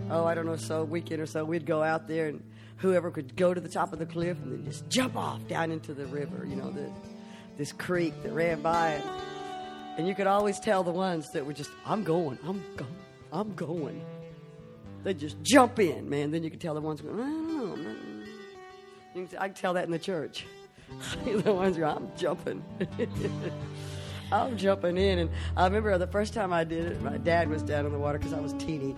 oh, 0.10 0.26
I 0.26 0.34
don't 0.34 0.46
know, 0.46 0.56
so 0.56 0.84
weekend 0.84 1.22
or 1.22 1.26
so, 1.26 1.44
we'd 1.44 1.66
go 1.66 1.84
out 1.84 2.08
there, 2.08 2.28
and 2.28 2.42
whoever 2.78 3.12
could 3.12 3.36
go 3.36 3.54
to 3.54 3.62
the 3.62 3.70
top 3.70 3.94
of 3.94 4.00
the 4.00 4.06
cliff 4.06 4.38
and 4.42 4.52
then 4.52 4.66
just 4.66 4.88
jump 4.90 5.16
off 5.16 5.46
down 5.48 5.72
into 5.72 5.94
the 5.94 6.06
river, 6.08 6.46
you 6.48 6.56
know, 6.56 6.72
the, 6.72 6.90
this 7.58 7.72
creek 7.74 8.14
that 8.24 8.32
ran 8.32 8.62
by, 8.62 8.92
and, 8.92 9.04
and 9.98 10.08
you 10.08 10.16
could 10.16 10.28
always 10.28 10.60
tell 10.60 10.84
the 10.84 10.92
ones 10.92 11.32
that 11.32 11.46
were 11.46 11.54
just, 11.54 11.72
I'm 11.86 12.04
going, 12.04 12.38
I'm 12.46 12.64
going, 12.76 12.96
I'm 13.32 13.54
going. 13.56 14.02
They 15.04 15.14
just 15.14 15.42
jump 15.42 15.80
in, 15.80 16.10
man. 16.10 16.32
Then 16.32 16.44
you 16.44 16.50
could 16.50 16.62
tell 16.62 16.74
the 16.74 16.82
ones 16.82 17.02
going, 17.02 17.20
I 17.20 17.24
don't 17.24 17.84
know. 17.84 17.96
Can, 19.14 19.30
I 19.40 19.48
can 19.48 19.56
tell 19.56 19.74
that 19.74 19.86
in 19.86 19.92
the 19.92 20.00
church. 20.00 20.46
the 21.26 21.54
ones 21.54 21.78
who 21.78 21.84
I'm 21.84 22.10
jumping. 22.18 22.64
I'm 24.32 24.58
jumping 24.58 24.98
in, 24.98 25.20
and 25.20 25.30
I 25.56 25.66
remember 25.66 25.96
the 25.98 26.08
first 26.08 26.34
time 26.34 26.52
I 26.52 26.64
did 26.64 26.86
it. 26.86 27.02
My 27.02 27.18
dad 27.18 27.48
was 27.48 27.62
down 27.62 27.86
in 27.86 27.92
the 27.92 28.00
water 28.00 28.18
because 28.18 28.34
I 28.34 28.40
was 28.40 28.54
teeny, 28.54 28.96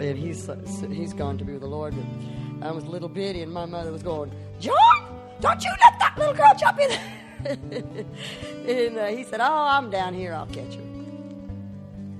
and 0.00 0.18
he's 0.18 0.48
uh, 0.48 0.56
he's 0.90 1.12
gone 1.12 1.36
to 1.38 1.44
be 1.44 1.52
with 1.52 1.60
the 1.60 1.68
Lord. 1.68 1.94
But 1.94 2.66
I 2.66 2.70
was 2.70 2.84
little 2.84 3.10
bitty, 3.10 3.42
and 3.42 3.52
my 3.52 3.66
mother 3.66 3.92
was 3.92 4.02
going, 4.02 4.32
"John, 4.58 5.20
don't 5.40 5.62
you 5.62 5.70
let 5.70 5.98
that 5.98 6.14
little 6.16 6.34
girl 6.34 6.54
jump 6.58 6.80
in." 6.80 6.98
and 8.68 8.98
uh, 8.98 9.06
he 9.06 9.24
said, 9.24 9.40
"Oh, 9.40 9.66
I'm 9.68 9.90
down 9.90 10.14
here. 10.14 10.34
I'll 10.34 10.46
catch 10.46 10.74
her." 10.74 10.82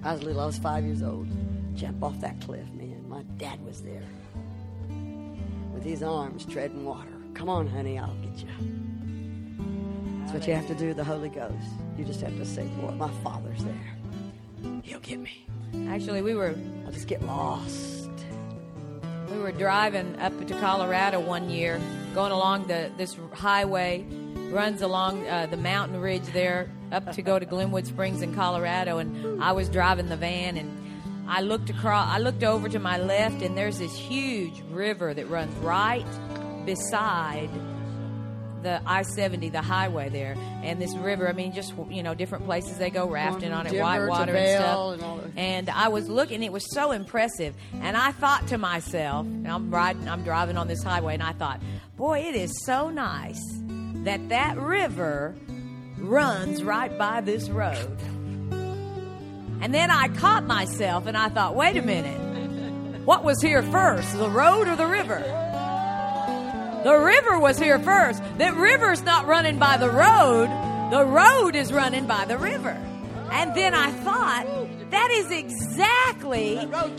I 0.05 0.13
was 0.13 0.23
little. 0.23 0.41
I 0.41 0.47
was 0.47 0.59
five 0.59 0.85
years 0.85 1.03
old. 1.03 1.29
Jump 1.75 2.03
off 2.03 2.21
that 2.21 2.41
cliff, 2.41 2.71
man. 2.73 3.05
My 3.09 3.23
dad 3.37 3.65
was 3.65 3.83
there 3.83 4.03
with 5.75 5.85
his 5.85 6.03
arms 6.03 6.45
treading 6.45 6.85
water. 6.85 7.09
Come 7.35 7.49
on, 7.49 7.67
honey, 7.67 7.99
I'll 7.99 8.15
get 8.17 8.39
you. 8.39 8.49
That's 10.21 10.33
what 10.33 10.49
you 10.49 10.55
have 10.55 10.67
to 10.67 10.75
do 10.75 10.89
with 10.89 10.97
the 10.97 11.05
Holy 11.05 11.29
Ghost. 11.29 11.55
You 11.97 12.05
just 12.05 12.21
have 12.21 12.37
to 12.37 12.45
say, 12.45 12.69
Lord, 12.81 12.97
my 12.97 13.11
Father's 13.23 13.65
there. 13.65 13.97
He'll 14.83 15.01
get 15.01 15.21
me. 15.21 15.47
Actually, 15.89 16.23
we 16.23 16.35
were 16.35 16.55
I'll 16.85 16.93
just 16.93 17.07
get 17.07 17.23
lost. 17.23 18.11
we 19.31 19.39
were 19.39 19.53
driving 19.53 20.19
up 20.21 20.47
to 20.47 20.59
Colorado 20.61 21.21
one 21.21 21.49
year, 21.49 21.81
going 22.15 22.33
along 22.33 22.67
the 22.67 22.91
this 22.97 23.17
highway 23.33 24.05
runs 24.51 24.83
along 24.83 25.27
uh, 25.27 25.47
the 25.47 25.57
mountain 25.57 26.01
ridge 26.01 26.27
there 26.33 26.71
up 26.91 27.13
to 27.13 27.23
go 27.23 27.39
to 27.39 27.45
Glenwood 27.45 27.87
Springs 27.87 28.23
in 28.23 28.35
Colorado, 28.35 28.99
and 28.99 29.43
I 29.43 29.53
was 29.53 29.69
driving 29.69 30.09
the 30.09 30.17
van 30.17 30.57
and. 30.57 30.85
I 31.31 31.43
looked 31.43 31.69
across. 31.69 32.09
I 32.09 32.21
looked 32.21 32.43
over 32.43 32.71
to 32.71 32.79
my 32.79 32.97
left, 32.97 33.43
and 33.43 33.55
there's 33.55 33.79
this 33.79 33.95
huge 33.95 34.63
river 34.71 35.13
that 35.13 35.29
runs 35.29 35.55
right 35.59 36.07
beside 36.65 37.51
the 38.63 38.81
I-70, 38.87 39.53
the 39.53 39.61
highway 39.61 40.09
there. 40.09 40.37
And 40.63 40.81
this 40.81 40.95
river, 40.97 41.29
I 41.29 41.33
mean, 41.33 41.53
just 41.53 41.75
you 41.91 42.03
know, 42.03 42.15
different 42.15 42.47
places 42.47 42.79
they 42.79 42.89
go 42.89 43.07
rafting 43.07 43.53
on 43.53 43.67
it, 43.67 43.73
Denver 43.73 43.85
whitewater 43.85 44.35
and 44.35 44.99
stuff. 44.99 45.23
and. 45.37 45.39
And 45.39 45.71
I 45.71 45.89
was 45.89 46.09
looking; 46.09 46.43
it 46.43 46.51
was 46.51 46.65
so 46.73 46.93
impressive. 46.93 47.55
And 47.75 47.97
I 47.97 48.13
thought 48.13 48.47
to 48.49 48.57
myself, 48.59 49.27
and 49.27 49.47
I'm 49.47 49.71
riding, 49.71 50.09
I'm 50.09 50.25
driving 50.25 50.57
on 50.57 50.67
this 50.67 50.83
highway, 50.83 51.15
and 51.15 51.23
I 51.23 51.33
thought, 51.33 51.61
boy, 51.97 52.21
it 52.21 52.35
is 52.35 52.65
so 52.65 52.89
nice 52.89 53.39
that 54.05 54.29
that 54.29 54.59
river 54.59 55.35
runs 55.99 56.63
right 56.63 56.97
by 56.97 57.21
this 57.21 57.49
road. 57.49 57.99
And 59.61 59.75
then 59.75 59.91
I 59.91 60.09
caught 60.09 60.45
myself, 60.45 61.07
and 61.07 61.17
I 61.17 61.29
thought, 61.29 61.57
wait 61.57 61.77
a 61.77 61.83
minute, 61.83 63.05
what 63.05 63.25
was 63.25 63.43
here 63.43 63.63
first, 63.63 64.17
the 64.17 64.31
road 64.31 64.69
or 64.69 64.77
the 64.77 64.87
river? 64.87 65.19
The 66.85 66.97
river 66.97 67.41
was 67.41 67.59
here 67.59 67.79
first. 67.81 68.23
The 68.39 68.53
river's 68.53 69.03
not 69.03 69.27
running 69.27 69.59
by 69.59 69.77
the 69.79 69.91
road. 69.91 70.49
The 70.93 71.05
road 71.05 71.57
is 71.57 71.73
running 71.73 72.07
by 72.07 72.25
the 72.25 72.39
river. 72.39 72.71
And 73.33 73.55
then 73.55 73.75
I 73.75 73.91
thought, 73.91 74.47
that 74.91 75.11
is 75.11 75.31
exactly 75.31 76.55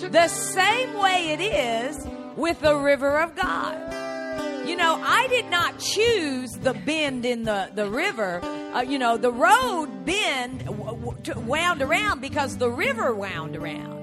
the 0.09 0.27
same 0.27 0.93
way 0.95 1.29
it 1.29 1.39
is 1.39 2.05
with 2.35 2.59
the 2.59 2.75
river 2.75 3.19
of 3.19 3.35
God. 3.35 4.08
You 4.69 4.75
know, 4.75 5.01
I 5.03 5.25
did 5.29 5.47
not 5.49 5.79
choose 5.79 6.51
the 6.51 6.75
bend 6.75 7.25
in 7.25 7.43
the, 7.43 7.71
the 7.73 7.89
river. 7.89 8.39
Uh, 8.71 8.81
you 8.81 8.99
know, 8.99 9.17
the 9.17 9.31
road 9.31 10.05
bend 10.05 10.63
w- 10.63 10.95
w- 10.95 11.39
wound 11.39 11.81
around 11.81 12.21
because 12.21 12.55
the 12.55 12.69
river 12.69 13.15
wound 13.15 13.55
around. 13.55 13.97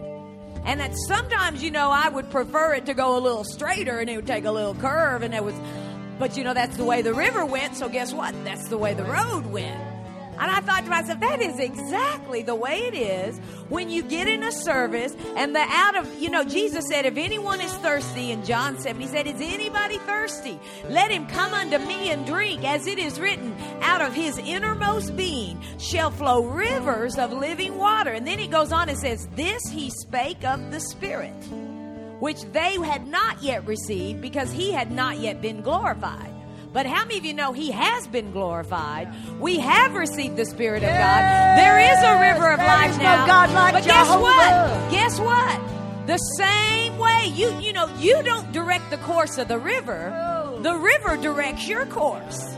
And 0.65 0.81
that 0.81 0.97
sometimes, 1.07 1.63
you 1.63 1.71
know, 1.71 1.93
I 1.93 2.09
would 2.09 2.29
prefer 2.33 2.75
it 2.75 2.87
to 2.87 2.95
go 2.95 3.17
a 3.17 3.21
little 3.21 3.45
straighter 3.45 4.01
and 4.01 4.11
it 4.11 4.17
would 4.17 4.27
take 4.27 4.45
a 4.45 4.51
little 4.51 4.75
curve 4.75 5.23
and 5.23 5.33
it 5.37 5.45
was, 5.45 5.55
but 6.19 6.37
you 6.37 6.43
know, 6.43 6.53
that's 6.53 6.77
the 6.77 6.85
way 6.85 7.01
the 7.01 7.15
river 7.15 7.47
went. 7.47 7.77
So 7.77 7.89
guess 7.89 8.13
what? 8.13 8.35
That's 8.43 8.67
the 8.69 8.77
way 8.77 8.93
the 8.93 9.05
road 9.05 9.47
went. 9.47 9.96
And 10.39 10.51
I 10.51 10.61
thought 10.61 10.85
to 10.85 10.91
myself, 10.91 11.21
that 11.21 11.41
is 11.41 11.59
exactly 11.59 12.43
the 12.43 12.55
way 12.55 12.81
it 12.81 12.95
is 12.95 13.39
when 13.69 13.89
you 13.89 14.03
get 14.03 14.29
in 14.29 14.43
a 14.43 14.53
service 14.53 15.17
and 15.35 15.55
the 15.55 15.61
out 15.61 15.97
of, 15.97 16.21
you 16.21 16.29
know, 16.29 16.45
Jesus 16.45 16.87
said, 16.89 17.07
if 17.07 17.17
anyone 17.17 17.61
is 17.61 17.73
thirsty 17.79 18.31
in 18.31 18.45
John 18.45 18.79
7, 18.79 19.01
he 19.01 19.09
said, 19.09 19.27
is 19.27 19.41
anybody 19.41 19.99
thirsty? 19.99 20.61
Let 20.89 21.11
him 21.11 21.27
come 21.27 21.55
unto 21.55 21.79
me 21.79 22.11
and 22.11 22.27
drink, 22.27 22.65
as 22.65 22.87
it 22.87 22.99
is 22.99 23.19
written, 23.19 23.57
out 23.81 24.03
of 24.03 24.13
his 24.13 24.37
innermost 24.39 25.17
being 25.17 25.61
shall 25.79 26.11
flow 26.11 26.45
rivers 26.45 27.17
of 27.17 27.33
living 27.33 27.79
water. 27.79 28.11
And 28.11 28.27
then 28.27 28.39
he 28.39 28.47
goes 28.47 28.73
on 28.73 28.89
and 28.89 28.99
says, 28.99 29.27
this 29.35 29.63
he 29.71 29.91
spake 29.91 30.45
of 30.45 30.71
the 30.71 30.81
Spirit, 30.81 31.35
which 32.21 32.43
they 32.53 32.75
had 32.75 33.07
not 33.07 33.43
yet 33.43 33.67
received 33.67 34.21
because 34.21 34.53
he 34.53 34.71
had 34.71 34.91
not 34.91 35.19
yet 35.19 35.41
been 35.41 35.63
glorified. 35.63 36.36
But 36.77 36.85
how 36.85 37.07
many 37.07 37.17
of 37.17 37.25
you 37.25 37.33
know 37.33 37.55
he 37.55 37.71
has 37.71 38.07
been 38.07 38.33
glorified? 38.33 39.09
We 39.41 39.59
have 39.61 39.95
received 39.95 40.37
the 40.37 40.45
Spirit 40.45 40.83
of 40.83 40.91
God. 40.91 41.57
There 41.57 41.79
is 41.81 41.99
a 42.05 42.21
river 42.21 42.53
of 42.53 42.59
life 42.59 42.99
no 42.99 43.03
now. 43.03 43.27
God 43.27 43.51
like 43.53 43.73
but 43.73 43.85
guess 43.85 44.09
what? 44.11 44.91
Guess 44.91 45.19
what? 45.19 46.07
The 46.07 46.19
same 46.19 46.99
way 46.99 47.33
you 47.35 47.59
you 47.61 47.73
know 47.73 47.89
you 47.99 48.23
don't 48.23 48.53
direct 48.53 48.91
the 48.91 48.99
course 48.99 49.39
of 49.39 49.49
the 49.49 49.59
river. 49.59 50.59
The 50.61 50.77
river 50.77 51.17
directs 51.17 51.67
your 51.67 51.87
course. 51.87 52.57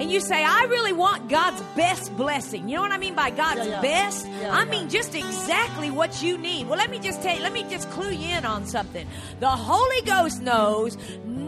And 0.00 0.10
you 0.10 0.20
say, 0.20 0.42
I 0.42 0.64
really 0.70 0.94
want 0.94 1.28
God's 1.28 1.60
best 1.76 2.16
blessing. 2.16 2.70
You 2.70 2.76
know 2.76 2.80
what 2.80 2.92
I 2.92 2.96
mean 2.96 3.14
by 3.14 3.28
God's 3.28 3.66
Yeah, 3.66 3.72
yeah. 3.72 3.80
best? 3.82 4.26
Yeah, 4.26 4.56
I 4.56 4.64
mean 4.64 4.88
just 4.88 5.14
exactly 5.14 5.90
what 5.90 6.22
you 6.22 6.38
need. 6.38 6.68
Well, 6.68 6.78
let 6.78 6.90
me 6.90 6.98
just 7.00 7.20
tell 7.20 7.36
you, 7.36 7.42
let 7.42 7.52
me 7.52 7.64
just 7.64 7.90
clue 7.90 8.10
you 8.10 8.34
in 8.34 8.46
on 8.46 8.64
something. 8.64 9.06
The 9.40 9.50
Holy 9.50 10.00
Ghost 10.06 10.40
knows 10.40 10.96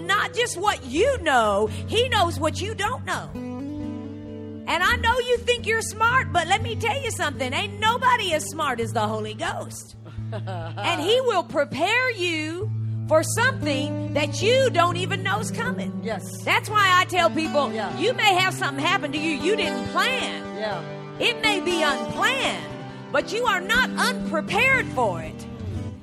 not 0.07 0.35
just 0.35 0.57
what 0.57 0.85
you 0.87 1.19
know, 1.23 1.69
He 1.87 2.09
knows 2.09 2.39
what 2.39 2.61
you 2.61 2.75
don't 2.75 3.05
know. 3.05 3.29
And 3.35 4.83
I 4.83 4.97
know 4.97 5.19
you 5.19 5.39
think 5.39 5.67
you're 5.67 5.83
smart, 5.83 6.33
but 6.33 6.47
let 6.47 6.63
me 6.63 6.77
tell 6.77 7.01
you 7.03 7.11
something. 7.11 7.53
Ain't 7.53 7.81
nobody 7.81 8.33
as 8.33 8.45
smart 8.45 8.81
as 8.81 8.93
the 8.93 9.01
Holy 9.07 9.35
Ghost. 9.35 9.97
and 10.33 11.01
He 11.01 11.21
will 11.23 11.43
prepare 11.43 12.11
you 12.13 12.71
for 13.09 13.23
something 13.23 14.15
that 14.15 14.41
you 14.41 14.71
don't 14.71 14.97
even 14.97 15.23
know's 15.23 15.51
coming. 15.51 16.01
Yes. 16.03 16.23
That's 16.45 16.71
why 16.71 16.89
I 17.01 17.05
tell 17.07 17.29
people 17.29 17.73
Yeah. 17.73 17.95
you 17.99 18.13
may 18.15 18.35
have 18.35 18.55
something 18.55 18.83
happen 18.83 19.13
to 19.13 19.19
you 19.19 19.33
you 19.33 19.57
didn't 19.57 19.89
plan. 19.89 20.43
Yeah. 20.57 20.81
It 21.19 21.43
may 21.43 21.61
be 21.61 21.83
unplanned, 21.83 22.65
but 23.13 23.33
you 23.33 23.45
are 23.45 23.61
not 23.61 23.91
unprepared 23.91 24.87
for 24.89 25.21
it 25.21 25.47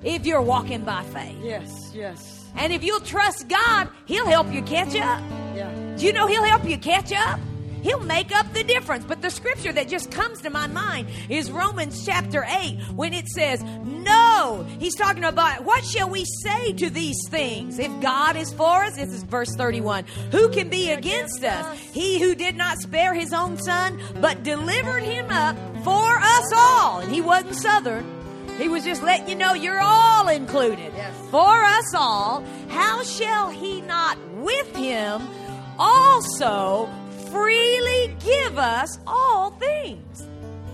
if 0.03 0.25
you're 0.25 0.41
walking 0.41 0.81
by 0.83 1.03
faith. 1.05 1.37
Yes. 1.41 1.91
Yes. 1.95 2.38
And 2.59 2.73
if 2.73 2.83
you'll 2.83 2.99
trust 2.99 3.47
God, 3.47 3.89
He'll 4.05 4.27
help 4.27 4.51
you 4.53 4.61
catch 4.61 4.95
up. 4.95 5.23
Yeah. 5.55 5.95
Do 5.97 6.05
you 6.05 6.13
know 6.13 6.27
He'll 6.27 6.43
help 6.43 6.65
you 6.65 6.77
catch 6.77 7.11
up? 7.11 7.39
He'll 7.81 8.01
make 8.01 8.35
up 8.35 8.53
the 8.53 8.63
difference. 8.63 9.05
But 9.05 9.21
the 9.21 9.29
scripture 9.29 9.71
that 9.71 9.87
just 9.87 10.11
comes 10.11 10.41
to 10.41 10.49
my 10.49 10.67
mind 10.67 11.07
is 11.29 11.49
Romans 11.49 12.05
chapter 12.05 12.45
8 12.47 12.77
when 12.95 13.13
it 13.13 13.27
says, 13.27 13.63
No. 13.63 14.65
He's 14.79 14.95
talking 14.95 15.23
about 15.23 15.63
what 15.63 15.83
shall 15.85 16.09
we 16.09 16.25
say 16.43 16.73
to 16.73 16.89
these 16.89 17.17
things? 17.29 17.79
If 17.79 17.91
God 18.01 18.35
is 18.35 18.53
for 18.53 18.83
us, 18.83 18.95
this 18.95 19.13
is 19.13 19.23
verse 19.23 19.55
31. 19.55 20.05
Who 20.31 20.49
can 20.49 20.69
be 20.69 20.91
against 20.91 21.43
us? 21.43 21.79
He 21.79 22.19
who 22.19 22.35
did 22.35 22.55
not 22.55 22.79
spare 22.79 23.13
his 23.13 23.33
own 23.33 23.57
son, 23.57 23.99
but 24.19 24.43
delivered 24.43 25.03
him 25.03 25.29
up 25.29 25.55
for 25.83 26.17
us 26.17 26.53
all. 26.55 26.99
And 26.99 27.13
he 27.13 27.21
wasn't 27.21 27.55
southern. 27.55 28.18
He 28.59 28.67
was 28.67 28.83
just 28.83 29.01
letting 29.01 29.29
you 29.29 29.35
know 29.35 29.53
you're 29.53 29.79
all 29.79 30.27
included. 30.27 30.91
Yes. 30.93 31.15
For 31.31 31.63
us 31.63 31.95
all, 31.95 32.43
how 32.67 33.03
shall 33.03 33.49
he 33.49 33.79
not 33.79 34.17
with 34.33 34.75
him 34.75 35.21
also 35.77 36.89
freely 37.31 38.13
give 38.19 38.57
us 38.57 38.99
all 39.07 39.51
things? 39.51 40.27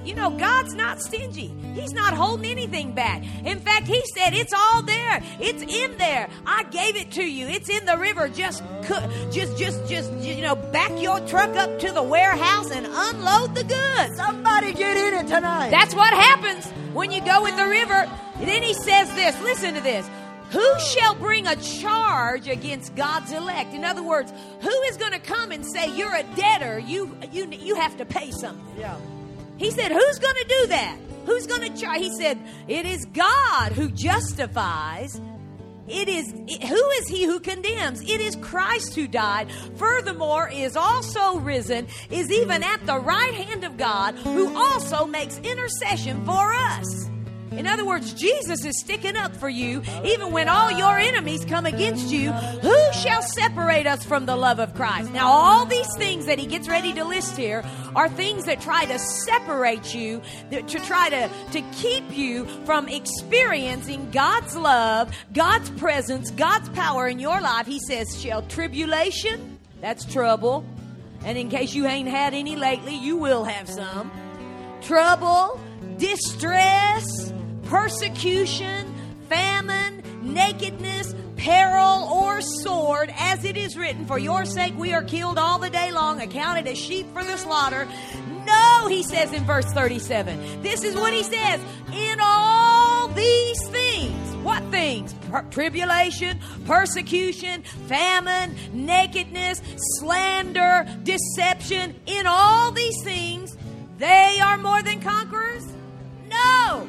You 0.03 0.15
know, 0.15 0.31
God's 0.31 0.73
not 0.73 0.99
stingy. 1.01 1.53
He's 1.73 1.93
not 1.93 2.13
holding 2.13 2.49
anything 2.49 2.93
back. 2.93 3.23
In 3.43 3.59
fact, 3.59 3.87
He 3.87 4.01
said, 4.15 4.35
It's 4.35 4.53
all 4.53 4.83
there. 4.83 5.21
It's 5.39 5.63
in 5.63 5.97
there. 5.97 6.29
I 6.45 6.63
gave 6.63 6.95
it 6.95 7.11
to 7.13 7.23
you. 7.23 7.47
It's 7.47 7.69
in 7.69 7.85
the 7.85 7.97
river. 7.97 8.29
Just, 8.29 8.63
just, 9.31 9.57
just, 9.57 9.87
just, 9.89 10.13
you 10.13 10.41
know, 10.43 10.55
back 10.55 10.91
your 11.01 11.19
truck 11.21 11.55
up 11.55 11.79
to 11.79 11.91
the 11.91 12.03
warehouse 12.03 12.69
and 12.69 12.85
unload 12.85 13.55
the 13.55 13.63
goods. 13.63 14.15
Somebody 14.15 14.73
get 14.73 14.95
in 14.95 15.25
it 15.25 15.27
tonight. 15.27 15.71
That's 15.71 15.95
what 15.95 16.13
happens 16.13 16.71
when 16.95 17.11
you 17.11 17.21
go 17.23 17.45
in 17.45 17.55
the 17.55 17.67
river. 17.67 18.09
And 18.39 18.47
then 18.47 18.63
he 18.63 18.73
says 18.73 19.13
this 19.13 19.39
listen 19.41 19.75
to 19.75 19.81
this. 19.81 20.09
Who 20.51 20.79
shall 20.79 21.15
bring 21.15 21.47
a 21.47 21.55
charge 21.55 22.47
against 22.47 22.95
God's 22.95 23.31
elect? 23.31 23.73
In 23.73 23.83
other 23.83 24.03
words, 24.03 24.31
who 24.61 24.81
is 24.83 24.95
going 24.97 25.11
to 25.11 25.19
come 25.19 25.51
and 25.51 25.65
say 25.65 25.95
you're 25.95 26.13
a 26.15 26.23
debtor? 26.35 26.79
You 26.79 27.17
you 27.31 27.47
you 27.51 27.75
have 27.75 27.97
to 27.97 28.05
pay 28.05 28.31
something. 28.31 28.65
yeah. 28.77 28.97
He 29.57 29.71
said, 29.71 29.91
"Who's 29.91 30.19
going 30.19 30.35
to 30.35 30.45
do 30.47 30.67
that? 30.67 30.97
Who's 31.25 31.47
going 31.47 31.61
to 31.71 31.81
charge?" 31.81 31.99
He 31.99 32.11
said, 32.17 32.37
"It 32.67 32.85
is 32.85 33.05
God 33.05 33.71
who 33.71 33.89
justifies. 33.89 35.19
It 35.87 36.09
is 36.09 36.31
who 36.31 36.89
is 36.99 37.07
he 37.07 37.25
who 37.25 37.39
condemns? 37.39 38.01
It 38.01 38.19
is 38.19 38.35
Christ 38.37 38.95
who 38.95 39.07
died. 39.07 39.51
Furthermore, 39.75 40.49
is 40.49 40.75
also 40.75 41.37
risen, 41.37 41.87
is 42.09 42.31
even 42.31 42.63
at 42.63 42.85
the 42.85 42.97
right 42.97 43.33
hand 43.33 43.63
of 43.63 43.77
God, 43.77 44.15
who 44.15 44.55
also 44.55 45.05
makes 45.05 45.37
intercession 45.39 46.25
for 46.25 46.53
us." 46.53 47.09
In 47.57 47.67
other 47.67 47.85
words, 47.85 48.13
Jesus 48.13 48.65
is 48.65 48.79
sticking 48.79 49.15
up 49.15 49.35
for 49.35 49.49
you 49.49 49.81
even 50.03 50.31
when 50.31 50.49
all 50.49 50.71
your 50.71 50.97
enemies 50.97 51.45
come 51.45 51.65
against 51.65 52.11
you. 52.11 52.31
Who 52.31 52.93
shall 52.93 53.21
separate 53.21 53.87
us 53.87 54.03
from 54.03 54.25
the 54.25 54.35
love 54.35 54.59
of 54.59 54.73
Christ? 54.75 55.11
Now, 55.11 55.27
all 55.27 55.65
these 55.65 55.87
things 55.97 56.25
that 56.25 56.39
he 56.39 56.45
gets 56.45 56.67
ready 56.67 56.93
to 56.93 57.03
list 57.03 57.37
here 57.37 57.63
are 57.95 58.09
things 58.09 58.45
that 58.45 58.61
try 58.61 58.85
to 58.85 58.99
separate 58.99 59.93
you, 59.95 60.21
that- 60.51 60.67
to 60.67 60.79
try 60.79 61.09
to, 61.09 61.29
to 61.51 61.61
keep 61.73 62.15
you 62.15 62.45
from 62.65 62.87
experiencing 62.87 64.09
God's 64.11 64.55
love, 64.55 65.11
God's 65.33 65.69
presence, 65.71 66.31
God's 66.31 66.69
power 66.69 67.07
in 67.07 67.19
your 67.19 67.39
life. 67.41 67.65
He 67.67 67.79
says, 67.79 68.19
Shall 68.21 68.41
tribulation, 68.43 69.59
that's 69.81 70.05
trouble. 70.05 70.65
And 71.23 71.37
in 71.37 71.49
case 71.49 71.73
you 71.73 71.87
ain't 71.87 72.09
had 72.09 72.33
any 72.33 72.55
lately, 72.55 72.95
you 72.95 73.17
will 73.17 73.45
have 73.45 73.67
some 73.67 74.11
trouble, 74.81 75.59
distress, 75.97 77.33
persecution, 77.65 78.93
famine, 79.29 80.01
nakedness, 80.21 81.13
peril, 81.37 82.07
or 82.11 82.41
sword, 82.41 83.13
as 83.17 83.43
it 83.43 83.57
is 83.57 83.77
written, 83.77 84.05
For 84.05 84.17
your 84.17 84.45
sake 84.45 84.75
we 84.77 84.93
are 84.93 85.03
killed 85.03 85.37
all 85.37 85.59
the 85.59 85.69
day 85.69 85.91
long, 85.91 86.21
accounted 86.21 86.67
as 86.67 86.77
sheep 86.77 87.11
for 87.13 87.23
the 87.23 87.37
slaughter. 87.37 87.87
No, 88.45 88.87
he 88.87 89.03
says 89.03 89.33
in 89.33 89.43
verse 89.43 89.65
37. 89.65 90.61
This 90.61 90.83
is 90.83 90.95
what 90.95 91.13
he 91.13 91.23
says. 91.23 91.59
In 91.93 92.19
all 92.21 93.07
these 93.09 93.67
things, 93.67 94.35
what 94.37 94.63
things? 94.71 95.13
Per- 95.29 95.45
tribulation, 95.49 96.39
persecution, 96.65 97.63
famine, 97.87 98.55
nakedness, 98.73 99.61
slander, 99.97 100.85
deception. 101.03 101.95
In 102.05 102.27
all 102.27 102.71
these 102.71 103.03
things, 103.03 103.57
they 103.97 104.39
are 104.41 104.57
more 104.57 104.81
than 104.83 105.01
conquerors? 105.01 105.65
No. 106.29 106.87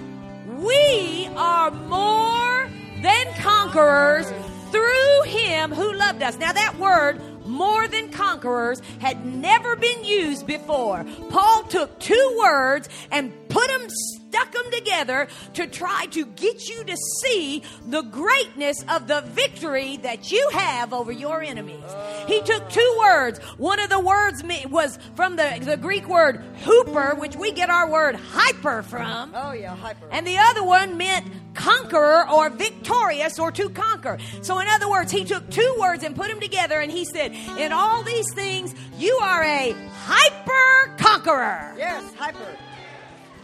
We 0.56 1.28
are 1.36 1.70
more 1.70 2.70
than 3.02 3.26
conquerors 3.34 4.32
through 4.70 5.22
him 5.24 5.70
who 5.72 5.92
loved 5.92 6.22
us. 6.22 6.38
Now, 6.38 6.52
that 6.52 6.78
word, 6.78 7.20
more 7.46 7.88
than 7.88 8.10
conquerors, 8.10 8.80
had 9.00 9.24
never 9.24 9.76
been 9.76 10.04
used 10.04 10.46
before. 10.46 11.04
Paul 11.30 11.64
took 11.64 11.98
two 11.98 12.36
words 12.38 12.88
and 13.10 13.32
put 13.48 13.68
them, 13.68 13.88
stuck 13.88 14.52
them 14.52 14.70
together 14.70 15.28
to 15.54 15.66
try 15.66 16.06
to 16.10 16.26
get 16.26 16.68
you 16.68 16.84
to 16.84 16.96
see 17.22 17.62
the 17.86 18.02
greatness 18.02 18.84
of 18.88 19.08
the 19.08 19.22
victory 19.22 19.96
that 19.98 20.30
you 20.30 20.48
have 20.52 20.92
over 20.92 21.12
your 21.12 21.42
enemies. 21.42 21.84
He 22.26 22.40
took 22.42 22.68
two 22.68 22.96
words. 22.98 23.38
One 23.56 23.80
of 23.80 23.90
the 23.90 24.00
words 24.00 24.42
was 24.68 24.98
from 25.14 25.36
the, 25.36 25.58
the 25.62 25.76
Greek 25.76 26.08
word 26.08 26.42
hooper, 26.62 27.14
which 27.14 27.36
we 27.36 27.52
get 27.52 27.70
our 27.70 27.88
word 27.90 28.16
hyper 28.16 28.82
from. 28.82 29.32
Oh 29.34 29.52
yeah, 29.52 29.76
hyper. 29.76 30.06
And 30.10 30.26
the 30.26 30.38
other 30.38 30.64
one 30.64 30.96
meant 30.96 31.26
conqueror 31.56 32.28
or 32.30 32.50
victorious 32.50 33.38
or 33.38 33.50
to 33.52 33.68
conquer. 33.70 34.18
So, 34.42 34.58
in 34.60 34.68
other 34.68 34.88
words, 34.88 35.10
he 35.10 35.24
took 35.24 35.48
two 35.50 35.76
words 35.80 36.04
and 36.04 36.14
put 36.14 36.28
them 36.28 36.38
together 36.40 36.80
and 36.80 36.92
he 36.92 37.04
said, 37.04 37.32
In 37.58 37.72
all 37.72 38.02
these 38.04 38.32
things, 38.34 38.74
you 38.98 39.14
are 39.16 39.42
a 39.42 39.74
hyper 40.04 40.94
conqueror. 40.98 41.74
yes, 41.76 42.14
hyper. 42.14 42.38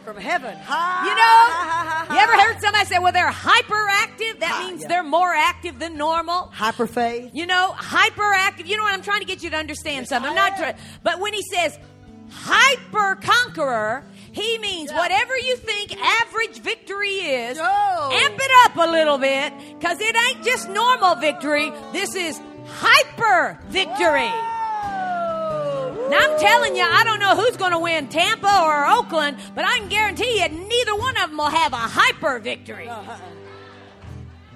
From 0.05 0.17
heaven. 0.17 0.57
High. 0.59 1.05
You 1.07 1.15
know, 1.15 2.15
you 2.17 2.21
ever 2.21 2.33
heard 2.43 2.61
somebody 2.61 2.87
say, 2.87 2.99
Well, 2.99 3.13
they're 3.13 3.31
hyperactive? 3.31 4.41
That 4.41 4.65
means 4.67 4.83
yeah. 4.83 4.89
they're 4.89 5.03
more 5.05 5.33
active 5.33 5.79
than 5.79 5.97
normal. 5.97 6.49
hyper 6.53 6.89
faith? 6.89 7.31
You 7.33 7.47
know, 7.47 7.73
hyperactive. 7.77 8.67
You 8.67 8.77
know 8.79 8.83
what 8.83 8.95
I'm 8.95 9.03
trying 9.03 9.21
to 9.21 9.27
get 9.27 9.45
you 9.45 9.51
to 9.51 9.57
understand 9.57 10.09
something. 10.09 10.29
I'm 10.29 10.35
not 10.35 10.57
trying, 10.57 10.75
but 11.05 11.21
when 11.21 11.33
he 11.33 11.43
says 11.43 11.79
hyper 12.31 13.15
conqueror, 13.23 14.05
he 14.33 14.59
means 14.59 14.91
Yeah. 14.91 14.99
whatever 14.99 15.37
you 15.39 15.57
think 15.57 15.97
average 16.21 16.59
victory 16.61 17.17
is, 17.21 17.59
No. 17.59 18.11
amp 18.13 18.35
it 18.41 18.51
up 18.65 18.77
a 18.77 18.91
little 18.91 19.19
bit, 19.19 19.53
because 19.79 20.01
it 20.01 20.17
ain't 20.17 20.43
just 20.45 20.69
normal 20.69 21.15
victory. 21.17 21.73
This 21.93 22.15
is 22.15 22.41
hyper 22.67 23.59
victory. 23.69 24.31
Now 26.11 26.19
I'm 26.19 26.39
telling 26.39 26.77
you, 26.77 26.83
I 26.85 27.05
don't 27.05 27.21
know 27.21 27.35
who's 27.37 27.57
going 27.57 27.73
to 27.73 27.79
win, 27.79 28.09
Tampa 28.09 28.61
or 28.63 28.87
Oakland, 28.87 29.39
but 29.55 29.65
I 29.65 29.79
can 29.79 29.89
guarantee 29.89 30.41
you, 30.43 30.49
neither 30.49 30.95
one 30.95 31.17
of 31.17 31.31
them 31.31 31.39
will 31.39 31.47
have 31.51 31.73
a 31.73 31.77
hyper 31.77 32.39
victory. 32.39 32.89
Uh-huh. 32.89 33.17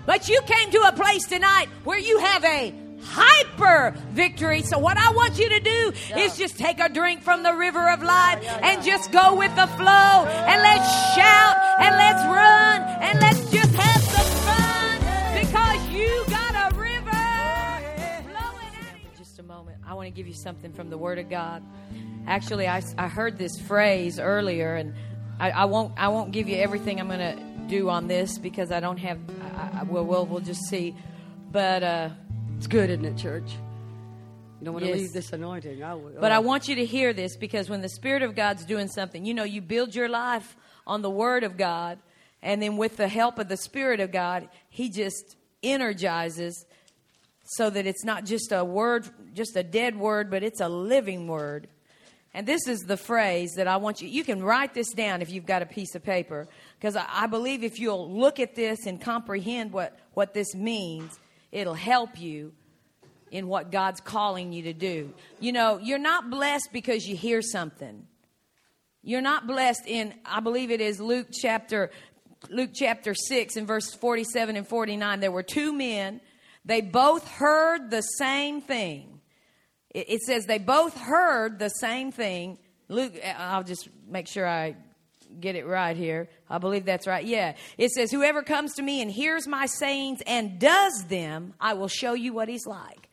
But 0.06 0.28
you 0.28 0.40
came 0.46 0.70
to 0.70 0.82
a 0.82 0.92
place 0.92 1.26
tonight 1.26 1.66
where 1.82 1.98
you 1.98 2.18
have 2.20 2.44
a 2.44 2.72
hyper 3.08 3.94
victory. 4.12 4.62
So 4.62 4.78
what 4.78 4.96
I 4.98 5.10
want 5.12 5.38
you 5.38 5.48
to 5.48 5.60
do 5.60 5.92
is 6.16 6.36
just 6.36 6.58
take 6.58 6.80
a 6.80 6.88
drink 6.88 7.22
from 7.22 7.42
the 7.42 7.54
river 7.54 7.88
of 7.88 8.02
life 8.02 8.44
and 8.62 8.84
just 8.84 9.12
go 9.12 9.34
with 9.36 9.54
the 9.56 9.66
flow 9.66 9.86
and 9.86 10.62
let's 10.62 11.14
shout 11.14 11.56
and 11.78 11.94
let's 11.96 12.22
run 12.24 12.82
and 13.02 13.20
let's 13.20 13.50
just 13.50 13.74
have 13.74 14.02
some 14.02 14.30
fun 14.44 15.40
because 15.40 15.88
you 15.92 16.24
got 16.28 16.72
a 16.72 16.76
river 16.76 17.10
flowing 18.30 18.72
out 18.76 19.16
Just 19.16 19.38
a 19.38 19.42
moment. 19.42 19.78
I 19.86 19.94
want 19.94 20.06
to 20.06 20.10
give 20.10 20.26
you 20.26 20.34
something 20.34 20.72
from 20.72 20.90
the 20.90 20.98
Word 20.98 21.18
of 21.18 21.28
God. 21.30 21.62
Actually, 22.26 22.66
I, 22.66 22.82
I 22.98 23.08
heard 23.08 23.38
this 23.38 23.58
phrase 23.60 24.18
earlier, 24.18 24.74
and 24.74 24.94
I, 25.38 25.50
I 25.50 25.64
won't 25.66 25.92
I 25.96 26.08
won't 26.08 26.32
give 26.32 26.48
you 26.48 26.56
everything 26.56 26.98
I'm 27.00 27.06
going 27.06 27.20
to 27.20 27.40
do 27.68 27.88
on 27.88 28.08
this 28.08 28.38
because 28.38 28.72
I 28.72 28.80
don't 28.80 28.98
have. 28.98 29.18
I, 29.56 29.80
I, 29.80 29.82
well, 29.84 30.04
we'll 30.04 30.26
we'll 30.26 30.40
just 30.40 30.64
see. 30.68 30.96
But 31.52 31.82
uh, 31.84 32.08
It's 32.56 32.66
good, 32.66 32.90
isn't 32.90 33.04
it, 33.04 33.16
church? 33.16 33.52
You 34.60 34.64
don't 34.64 34.74
want 34.74 34.84
to 34.86 34.90
Yes. 34.90 35.00
leave 35.00 35.12
this 35.12 35.32
anointing. 35.32 35.82
I 35.82 35.94
will. 35.94 36.12
But 36.18 36.32
I 36.32 36.38
want 36.38 36.68
you 36.68 36.76
to 36.76 36.86
hear 36.86 37.12
this 37.12 37.36
because 37.36 37.68
when 37.68 37.82
the 37.82 37.88
Spirit 37.88 38.22
of 38.22 38.34
God's 38.34 38.64
doing 38.64 38.88
something, 38.88 39.24
you 39.26 39.34
know, 39.34 39.44
you 39.44 39.60
build 39.60 39.94
your 39.94 40.08
life 40.08 40.56
on 40.86 41.02
the 41.02 41.10
Word 41.10 41.44
of 41.44 41.58
God, 41.58 41.98
and 42.42 42.62
then 42.62 42.76
with 42.76 42.96
the 42.96 43.08
help 43.08 43.38
of 43.38 43.48
the 43.48 43.56
Spirit 43.58 44.00
of 44.00 44.10
God, 44.10 44.48
He 44.70 44.88
just 44.88 45.36
energizes 45.62 46.64
so 47.44 47.68
that 47.70 47.86
it's 47.86 48.04
not 48.04 48.24
just 48.24 48.50
a 48.50 48.64
word, 48.64 49.06
just 49.34 49.54
a 49.56 49.62
dead 49.62 49.96
word, 49.96 50.30
but 50.30 50.42
it's 50.42 50.60
a 50.60 50.68
living 50.68 51.28
word. 51.28 51.68
And 52.34 52.46
this 52.46 52.66
is 52.66 52.80
the 52.80 52.96
phrase 52.96 53.52
that 53.56 53.68
I 53.68 53.76
want 53.76 54.00
you, 54.00 54.08
you 54.08 54.24
can 54.24 54.42
write 54.42 54.74
this 54.74 54.92
down 54.92 55.22
if 55.22 55.30
you've 55.30 55.46
got 55.46 55.62
a 55.62 55.66
piece 55.66 55.94
of 55.94 56.02
paper, 56.02 56.48
because 56.78 56.96
I, 56.96 57.06
I 57.08 57.26
believe 57.26 57.62
if 57.62 57.78
you'll 57.78 58.10
look 58.10 58.40
at 58.40 58.54
this 58.54 58.86
and 58.86 59.00
comprehend 59.00 59.72
what, 59.72 59.98
what 60.14 60.34
this 60.34 60.54
means, 60.54 61.18
it'll 61.56 61.74
help 61.74 62.20
you 62.20 62.52
in 63.30 63.48
what 63.48 63.72
God's 63.72 64.00
calling 64.00 64.52
you 64.52 64.64
to 64.64 64.74
do. 64.74 65.14
You 65.40 65.52
know, 65.52 65.78
you're 65.78 65.98
not 65.98 66.28
blessed 66.28 66.68
because 66.70 67.08
you 67.08 67.16
hear 67.16 67.40
something. 67.40 68.06
You're 69.02 69.22
not 69.22 69.46
blessed 69.46 69.86
in, 69.86 70.12
I 70.26 70.40
believe 70.40 70.70
it 70.70 70.82
is 70.82 71.00
Luke 71.00 71.28
chapter, 71.32 71.90
Luke 72.50 72.70
chapter 72.74 73.14
6 73.14 73.56
and 73.56 73.66
verse 73.66 73.94
47 73.94 74.56
and 74.56 74.68
49. 74.68 75.20
There 75.20 75.32
were 75.32 75.42
two 75.42 75.72
men 75.72 76.20
they 76.66 76.80
both 76.80 77.26
heard 77.28 77.90
the 77.90 78.02
same 78.02 78.60
thing. 78.60 79.20
It, 79.90 80.10
it 80.10 80.20
says 80.22 80.44
they 80.44 80.58
both 80.58 80.98
heard 80.98 81.58
the 81.58 81.68
same 81.68 82.10
thing. 82.12 82.58
Luke, 82.88 83.14
I'll 83.38 83.62
just 83.62 83.88
make 84.06 84.26
sure 84.26 84.46
I 84.46 84.74
get 85.40 85.56
it 85.56 85.66
right 85.66 85.96
here. 85.96 86.28
I 86.48 86.58
believe 86.58 86.84
that's 86.84 87.06
right. 87.06 87.24
Yeah. 87.24 87.54
It 87.78 87.90
says, 87.90 88.10
Whoever 88.10 88.42
comes 88.42 88.74
to 88.74 88.82
me 88.82 89.02
and 89.02 89.10
hears 89.10 89.46
my 89.46 89.66
sayings 89.66 90.20
and 90.26 90.58
does 90.58 91.04
them, 91.08 91.54
I 91.60 91.74
will 91.74 91.88
show 91.88 92.14
you 92.14 92.32
what 92.32 92.48
he's 92.48 92.66
like. 92.66 93.08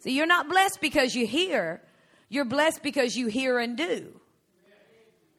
So 0.00 0.10
you're 0.10 0.26
not 0.26 0.48
blessed 0.48 0.80
because 0.80 1.14
you 1.14 1.26
hear, 1.26 1.80
you're 2.28 2.44
blessed 2.44 2.82
because 2.82 3.16
you 3.16 3.28
hear 3.28 3.58
and 3.58 3.76
do. 3.76 4.20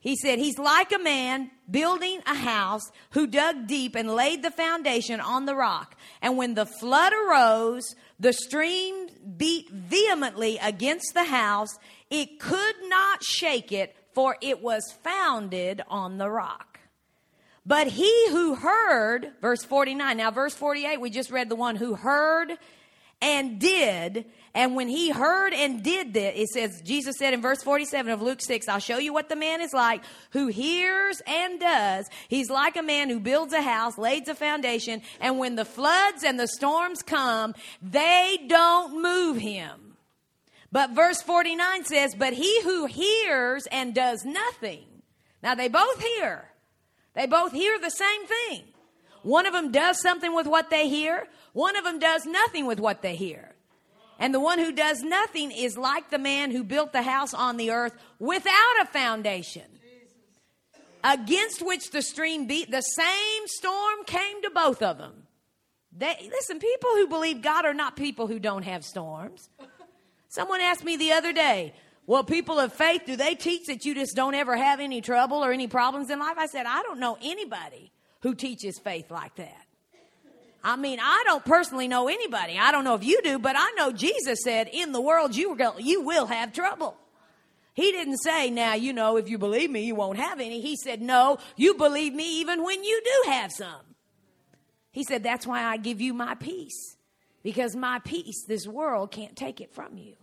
He 0.04 0.18
said, 0.18 0.38
He's 0.38 0.58
like 0.58 0.92
a 0.92 1.00
man 1.00 1.50
building 1.70 2.20
a 2.26 2.36
house 2.36 2.92
who 3.12 3.26
dug 3.26 3.68
deep 3.68 3.96
and 3.96 4.14
laid 4.14 4.44
the 4.44 4.52
foundation 4.52 5.22
on 5.22 5.46
the 5.46 5.56
rock. 5.56 5.96
And 6.22 6.38
when 6.38 6.56
the 6.56 6.66
flood 6.66 7.14
arose, 7.14 7.96
the 8.20 8.34
stream 8.34 9.08
beat 9.38 9.70
vehemently 9.70 10.60
against 10.62 11.14
the 11.14 11.24
house. 11.24 11.70
It 12.10 12.40
could 12.40 12.76
not 12.88 13.24
shake 13.24 13.72
it, 13.72 13.96
for 14.14 14.38
it 14.42 14.62
was 14.62 14.92
founded 15.04 15.82
on 15.88 16.18
the 16.18 16.30
rock. 16.30 16.80
But 17.66 17.88
he 17.88 18.30
who 18.30 18.56
heard, 18.56 19.32
verse 19.42 19.64
49, 19.64 20.18
now 20.18 20.32
verse 20.32 20.54
48, 20.54 21.00
we 21.00 21.10
just 21.10 21.32
read 21.32 21.50
the 21.50 21.56
one 21.56 21.78
who 21.78 21.96
heard 21.96 22.58
and 23.22 23.58
did. 23.58 24.26
And 24.54 24.76
when 24.76 24.90
he 24.90 25.10
heard 25.10 25.54
and 25.54 25.82
did 25.82 26.14
this, 26.14 26.34
it 26.36 26.50
says, 26.50 26.82
Jesus 26.84 27.16
said 27.18 27.34
in 27.34 27.42
verse 27.42 27.64
47 27.64 28.12
of 28.12 28.22
Luke 28.22 28.42
6, 28.42 28.68
I'll 28.68 28.80
show 28.80 28.98
you 28.98 29.14
what 29.14 29.30
the 29.30 29.38
man 29.38 29.62
is 29.62 29.74
like 29.74 30.04
who 30.32 30.48
hears 30.48 31.22
and 31.26 31.60
does. 31.60 32.10
He's 32.28 32.50
like 32.50 32.76
a 32.76 32.84
man 32.84 33.10
who 33.10 33.22
builds 33.22 33.54
a 33.54 33.62
house, 33.62 33.98
lays 33.98 34.28
a 34.28 34.36
foundation, 34.36 35.02
and 35.22 35.40
when 35.40 35.56
the 35.56 35.66
floods 35.66 36.24
and 36.24 36.38
the 36.38 36.50
storms 36.50 37.02
come, 37.02 37.56
they 37.82 38.46
don't 38.48 39.02
move 39.02 39.38
him. 39.38 39.93
But 40.74 40.90
verse 40.90 41.22
49 41.22 41.86
says, 41.86 42.16
But 42.16 42.34
he 42.34 42.64
who 42.64 42.88
hears 42.88 43.68
and 43.68 43.94
does 43.94 44.26
nothing. 44.26 44.86
Now 45.44 45.54
they 45.54 45.68
both 45.68 46.02
hear. 46.02 46.46
They 47.14 47.28
both 47.28 47.52
hear 47.52 47.80
the 47.80 47.92
same 47.92 48.26
thing. 48.26 48.64
One 49.22 49.46
of 49.46 49.54
them 49.54 49.72
does 49.72 50.02
something 50.02 50.34
with 50.34 50.48
what 50.48 50.72
they 50.72 50.90
hear, 50.90 51.28
one 51.54 51.76
of 51.78 51.84
them 51.84 52.00
does 52.00 52.26
nothing 52.26 52.66
with 52.66 52.80
what 52.80 53.04
they 53.04 53.16
hear. 53.16 53.54
And 54.18 54.34
the 54.34 54.40
one 54.40 54.58
who 54.58 54.72
does 54.72 55.04
nothing 55.04 55.52
is 55.52 55.78
like 55.78 56.10
the 56.10 56.18
man 56.18 56.50
who 56.50 56.64
built 56.64 56.92
the 56.92 57.04
house 57.04 57.36
on 57.36 57.58
the 57.58 57.70
earth 57.70 57.96
without 58.18 58.82
a 58.82 58.86
foundation, 58.86 59.64
against 61.04 61.62
which 61.62 61.92
the 61.92 62.02
stream 62.02 62.48
beat. 62.48 62.72
The 62.72 62.82
same 62.82 63.44
storm 63.46 64.06
came 64.06 64.42
to 64.42 64.50
both 64.50 64.82
of 64.82 64.98
them. 64.98 65.28
They, 65.96 66.16
listen, 66.32 66.58
people 66.58 66.90
who 66.92 67.08
believe 67.08 67.44
God 67.44 67.66
are 67.66 67.74
not 67.74 67.96
people 67.96 68.26
who 68.26 68.40
don't 68.40 68.64
have 68.64 68.84
storms. 68.84 69.50
Someone 70.34 70.62
asked 70.62 70.84
me 70.84 70.98
the 70.98 71.12
other 71.12 71.32
day, 71.32 71.76
well, 72.08 72.24
people 72.24 72.60
of 72.60 72.74
faith, 72.74 73.04
do 73.06 73.16
they 73.16 73.36
teach 73.36 73.68
that 73.68 73.86
you 73.86 73.94
just 73.94 74.16
don't 74.16 74.34
ever 74.34 74.56
have 74.56 74.80
any 74.80 75.00
trouble 75.00 75.46
or 75.46 75.52
any 75.52 75.68
problems 75.68 76.10
in 76.10 76.18
life? 76.18 76.40
I 76.40 76.48
said, 76.48 76.66
I 76.66 76.82
don't 76.82 77.00
know 77.00 77.20
anybody 77.22 77.92
who 78.22 78.34
teaches 78.34 78.80
faith 78.80 79.12
like 79.12 79.36
that. 79.36 79.68
I 80.64 80.76
mean, 80.76 80.98
I 81.00 81.22
don't 81.28 81.46
personally 81.46 81.88
know 81.88 82.08
anybody. 82.08 82.58
I 82.58 82.72
don't 82.72 82.84
know 82.84 82.96
if 82.96 83.04
you 83.04 83.22
do, 83.22 83.38
but 83.38 83.56
I 83.56 83.74
know 83.78 83.92
Jesus 83.92 84.40
said, 84.44 84.70
"In 84.74 84.92
the 84.92 85.02
world 85.02 85.36
you 85.36 85.54
will 85.54 85.76
you 85.78 86.02
will 86.02 86.26
have 86.26 86.52
trouble." 86.52 86.98
He 87.76 87.92
didn't 87.92 88.18
say, 88.18 88.50
"Now, 88.50 88.74
you 88.74 88.92
know, 88.92 89.18
if 89.18 89.30
you 89.30 89.38
believe 89.38 89.70
me, 89.70 89.82
you 89.82 89.94
won't 89.94 90.18
have 90.18 90.40
any." 90.40 90.62
He 90.62 90.78
said, 90.78 91.00
"No, 91.00 91.38
you 91.58 91.76
believe 91.76 92.16
me 92.16 92.40
even 92.40 92.64
when 92.64 92.84
you 92.84 93.02
do 93.06 93.32
have 93.32 93.52
some." 93.52 93.96
He 94.92 95.04
said, 95.04 95.22
"That's 95.22 95.46
why 95.46 95.64
I 95.64 95.78
give 95.78 96.02
you 96.02 96.12
my 96.14 96.34
peace. 96.34 96.98
Because 97.44 97.76
my 97.76 98.00
peace 98.00 98.46
this 98.48 98.66
world 98.66 99.12
can't 99.12 99.36
take 99.36 99.62
it 99.62 99.72
from 99.74 99.98
you." 99.98 100.16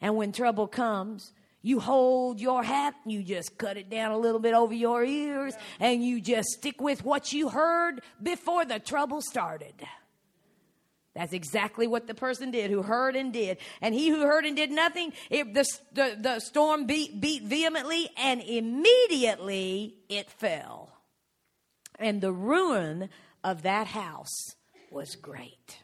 And 0.00 0.16
when 0.16 0.32
trouble 0.32 0.66
comes, 0.66 1.32
you 1.62 1.80
hold 1.80 2.40
your 2.40 2.62
hat, 2.62 2.94
you 3.04 3.22
just 3.22 3.58
cut 3.58 3.76
it 3.76 3.90
down 3.90 4.12
a 4.12 4.18
little 4.18 4.38
bit 4.38 4.54
over 4.54 4.72
your 4.72 5.04
ears, 5.04 5.54
and 5.80 6.04
you 6.04 6.20
just 6.20 6.48
stick 6.50 6.80
with 6.80 7.04
what 7.04 7.32
you 7.32 7.48
heard 7.48 8.02
before 8.22 8.64
the 8.64 8.78
trouble 8.78 9.20
started. 9.20 9.74
That's 11.16 11.32
exactly 11.32 11.86
what 11.86 12.06
the 12.06 12.14
person 12.14 12.50
did 12.50 12.70
who 12.70 12.82
heard 12.82 13.16
and 13.16 13.32
did. 13.32 13.56
And 13.80 13.94
he 13.94 14.10
who 14.10 14.20
heard 14.20 14.44
and 14.44 14.54
did 14.54 14.70
nothing, 14.70 15.14
it, 15.30 15.54
the, 15.54 15.66
the, 15.94 16.16
the 16.20 16.40
storm 16.40 16.86
beat, 16.86 17.20
beat 17.20 17.42
vehemently, 17.42 18.10
and 18.18 18.42
immediately 18.42 19.96
it 20.10 20.30
fell. 20.30 20.92
And 21.98 22.20
the 22.20 22.32
ruin 22.32 23.08
of 23.42 23.62
that 23.62 23.86
house 23.86 24.54
was 24.90 25.16
great. 25.16 25.78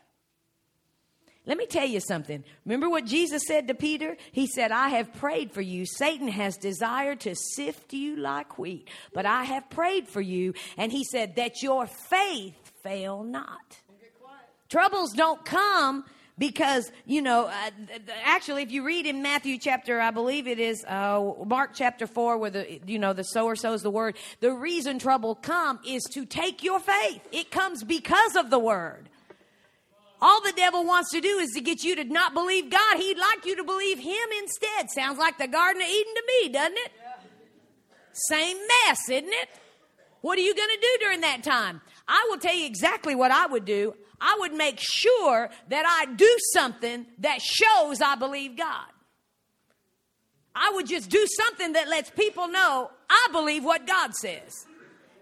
Let 1.45 1.59
me 1.59 1.67
tell 1.67 1.87
you 1.87 1.99
something. 1.99 2.45
Remember 2.65 2.89
what 2.89 3.05
Jesus 3.05 3.43
said 3.47 3.67
to 3.67 3.75
Peter? 3.75 4.17
He 4.31 4.47
said, 4.47 4.71
I 4.71 4.91
have 4.91 5.13
prayed 5.15 5.51
for 5.51 5.61
you. 5.61 5.87
Satan 5.87 6.29
has 6.29 6.57
desired 6.57 7.21
to 7.21 7.35
sift 7.35 7.93
you 7.93 8.17
like 8.17 8.59
wheat, 8.59 8.89
but 9.13 9.27
I 9.27 9.43
have 9.45 9.69
prayed 9.69 10.07
for 10.07 10.21
you. 10.21 10.55
And 10.77 10.93
he 10.93 11.03
said, 11.03 11.35
that 11.37 11.63
your 11.63 11.87
faith 11.87 12.55
fail 12.83 13.25
not. 13.25 13.81
Troubles 14.69 15.13
don't 15.13 15.45
come 15.45 16.05
because 16.39 16.91
you 17.05 17.21
know 17.21 17.47
uh, 17.47 17.71
actually 18.25 18.63
if 18.63 18.73
you 18.73 18.83
read 18.85 19.05
in 19.05 19.21
matthew 19.21 19.59
chapter 19.59 20.01
i 20.01 20.11
believe 20.11 20.49
it 20.49 20.59
is 20.59 20.83
uh, 20.87 21.21
mark 21.45 21.73
chapter 21.75 22.07
4 22.07 22.39
where 22.39 22.51
the 22.51 22.81
you 22.87 22.99
know 22.99 23.13
the 23.13 23.23
sower 23.23 23.55
sows 23.55 23.83
the 23.83 23.91
word 23.91 24.17
the 24.41 24.51
reason 24.51 24.99
trouble 24.99 25.35
come 25.35 25.79
is 25.87 26.03
to 26.15 26.25
take 26.25 26.65
your 26.65 26.81
faith 26.81 27.21
it 27.33 27.51
comes 27.51 27.85
because 27.85 28.35
of 28.35 28.49
the 28.49 28.59
word 28.59 29.11
all 30.23 30.41
the 30.41 30.53
devil 30.53 30.85
wants 30.85 31.11
to 31.11 31.21
do 31.21 31.39
is 31.39 31.51
to 31.51 31.61
get 31.61 31.83
you 31.83 31.97
to 31.97 32.05
not 32.05 32.33
believe 32.33 32.71
God. 32.71 32.97
He'd 32.97 33.19
like 33.19 33.45
you 33.45 33.57
to 33.57 33.65
believe 33.65 33.99
Him 33.99 34.29
instead. 34.41 34.89
Sounds 34.91 35.19
like 35.19 35.37
the 35.37 35.49
Garden 35.49 35.83
of 35.83 35.89
Eden 35.89 36.15
to 36.15 36.23
me, 36.27 36.49
doesn't 36.49 36.77
it? 36.77 36.93
Same 38.13 38.57
mess, 38.57 39.01
isn't 39.11 39.29
it? 39.29 39.49
What 40.21 40.39
are 40.39 40.43
you 40.43 40.55
going 40.55 40.69
to 40.69 40.81
do 40.81 40.99
during 41.01 41.23
that 41.23 41.43
time? 41.43 41.81
I 42.07 42.29
will 42.31 42.39
tell 42.39 42.55
you 42.55 42.67
exactly 42.67 43.17
what 43.17 43.33
I 43.33 43.47
would 43.47 43.65
do. 43.65 43.95
I 44.21 44.37
would 44.39 44.55
make 44.55 44.79
sure 44.81 45.51
that 45.69 45.85
I 45.85 46.13
do 46.15 46.37
something 46.53 47.07
that 47.19 47.43
shows 47.43 48.01
I 48.01 48.15
believe 48.15 48.57
God. 48.57 48.87
I 50.55 50.71
would 50.75 50.87
just 50.87 51.11
do 51.11 51.27
something 51.37 51.73
that 51.73 51.89
lets 51.89 52.11
people 52.11 52.47
know 52.47 52.91
I 53.11 53.29
believe 53.33 53.65
what 53.65 53.89
God 53.89 54.15
says. 54.15 54.67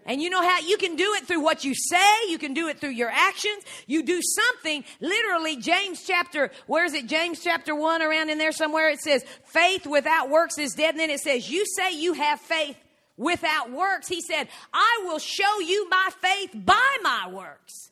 And 0.05 0.21
you 0.21 0.29
know 0.29 0.41
how 0.41 0.59
you 0.59 0.77
can 0.77 0.95
do 0.95 1.13
it 1.13 1.27
through 1.27 1.41
what 1.41 1.63
you 1.63 1.75
say, 1.75 2.29
you 2.29 2.37
can 2.37 2.53
do 2.53 2.67
it 2.67 2.79
through 2.79 2.91
your 2.91 3.09
actions. 3.09 3.63
You 3.85 4.03
do 4.03 4.19
something, 4.21 4.83
literally, 4.99 5.57
James 5.57 6.03
chapter, 6.05 6.51
where 6.67 6.85
is 6.85 6.93
it? 6.93 7.05
James 7.05 7.39
chapter 7.43 7.75
1 7.75 8.01
around 8.01 8.29
in 8.29 8.37
there 8.37 8.51
somewhere. 8.51 8.89
It 8.89 8.99
says, 8.99 9.23
faith 9.45 9.85
without 9.85 10.29
works 10.29 10.57
is 10.57 10.73
dead. 10.73 10.91
And 10.91 10.99
then 10.99 11.09
it 11.09 11.19
says, 11.19 11.49
you 11.49 11.65
say 11.77 11.93
you 11.93 12.13
have 12.13 12.39
faith 12.39 12.77
without 13.15 13.71
works. 13.71 14.07
He 14.07 14.21
said, 14.21 14.47
I 14.73 15.03
will 15.05 15.19
show 15.19 15.59
you 15.59 15.87
my 15.89 16.09
faith 16.21 16.51
by 16.55 16.97
my 17.03 17.29
works. 17.31 17.91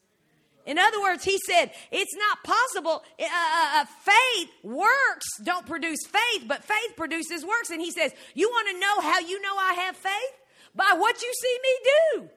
In 0.66 0.78
other 0.78 1.02
words, 1.02 1.24
he 1.24 1.40
said, 1.48 1.72
it's 1.92 2.16
not 2.16 2.44
possible. 2.44 3.04
Uh, 3.20 3.24
uh, 3.24 3.82
uh 3.82 3.86
faith, 3.86 4.50
works 4.64 5.26
don't 5.44 5.66
produce 5.66 6.00
faith, 6.06 6.44
but 6.48 6.64
faith 6.64 6.96
produces 6.96 7.46
works. 7.46 7.70
And 7.70 7.82
he 7.82 7.92
says, 7.92 8.12
You 8.36 8.50
want 8.50 8.68
to 8.70 8.80
know 8.80 9.02
how 9.02 9.20
you 9.20 9.42
know 9.42 9.56
I 9.58 9.74
have 9.86 9.96
faith? 9.96 10.40
By 10.76 10.96
what 10.98 11.22
you 11.22 11.32
see 11.42 11.58
me 11.64 11.78
do. 11.84 12.30